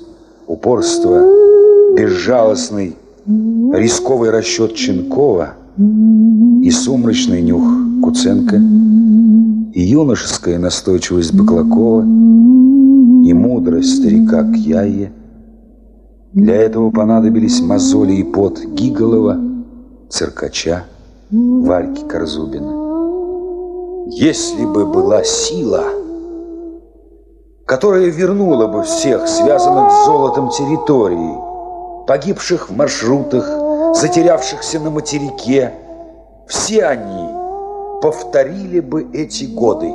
[0.49, 2.97] упорство, безжалостный,
[3.27, 5.51] рисковый расчет Ченкова
[6.63, 7.63] и сумрачный нюх
[8.03, 15.13] Куценко, и юношеская настойчивость Баклакова, и мудрость старика Кьяе.
[16.33, 19.39] Для этого понадобились мозоли и пот Гиголова,
[20.09, 20.85] Циркача,
[21.31, 22.73] Вальки Корзубина.
[24.11, 25.85] Если бы была сила,
[27.69, 31.37] которая вернула бы всех связанных с золотом территорий,
[32.07, 33.47] погибших в маршрутах,
[33.95, 35.75] затерявшихся на материке,
[36.47, 37.29] все они
[38.01, 39.89] повторили бы эти годы.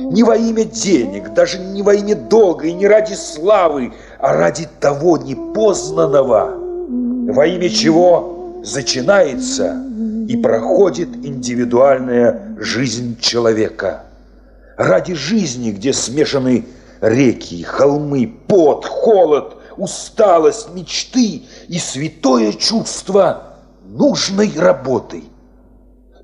[0.00, 4.66] Не во имя денег, даже не во имя долга и не ради славы, а ради
[4.80, 6.56] того непознанного,
[7.32, 9.80] во имя чего начинается
[10.26, 14.02] и проходит индивидуальная жизнь человека.
[14.76, 16.64] Ради жизни, где смешаны
[17.00, 25.24] реки, холмы, пот, холод, усталость, мечты и святое чувство нужной работы.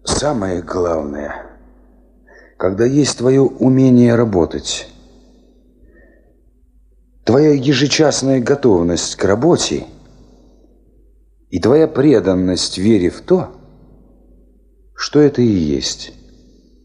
[0.04, 1.58] Самое главное,
[2.56, 4.88] когда есть твое умение работать,
[7.24, 9.86] твоя ежечасная готовность к работе
[11.50, 13.50] и твоя преданность вере в то,
[14.94, 16.12] что это и есть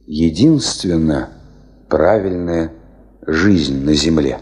[0.08, 1.30] единственно
[1.90, 2.74] правильное
[3.26, 4.40] жизнь на земле.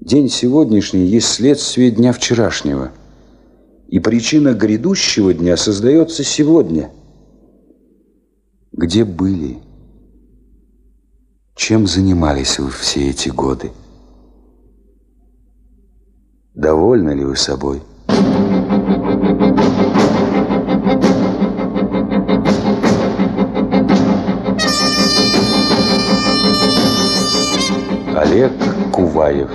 [0.00, 2.92] День сегодняшний есть следствие дня вчерашнего,
[3.88, 6.90] и причина грядущего дня создается сегодня.
[8.72, 9.58] Где были?
[11.54, 13.70] Чем занимались вы все эти годы?
[16.54, 17.82] Довольны ли вы собой?
[28.34, 28.50] Олег
[28.90, 29.48] Куваев.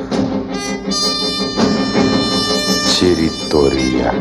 [2.98, 4.14] Территория.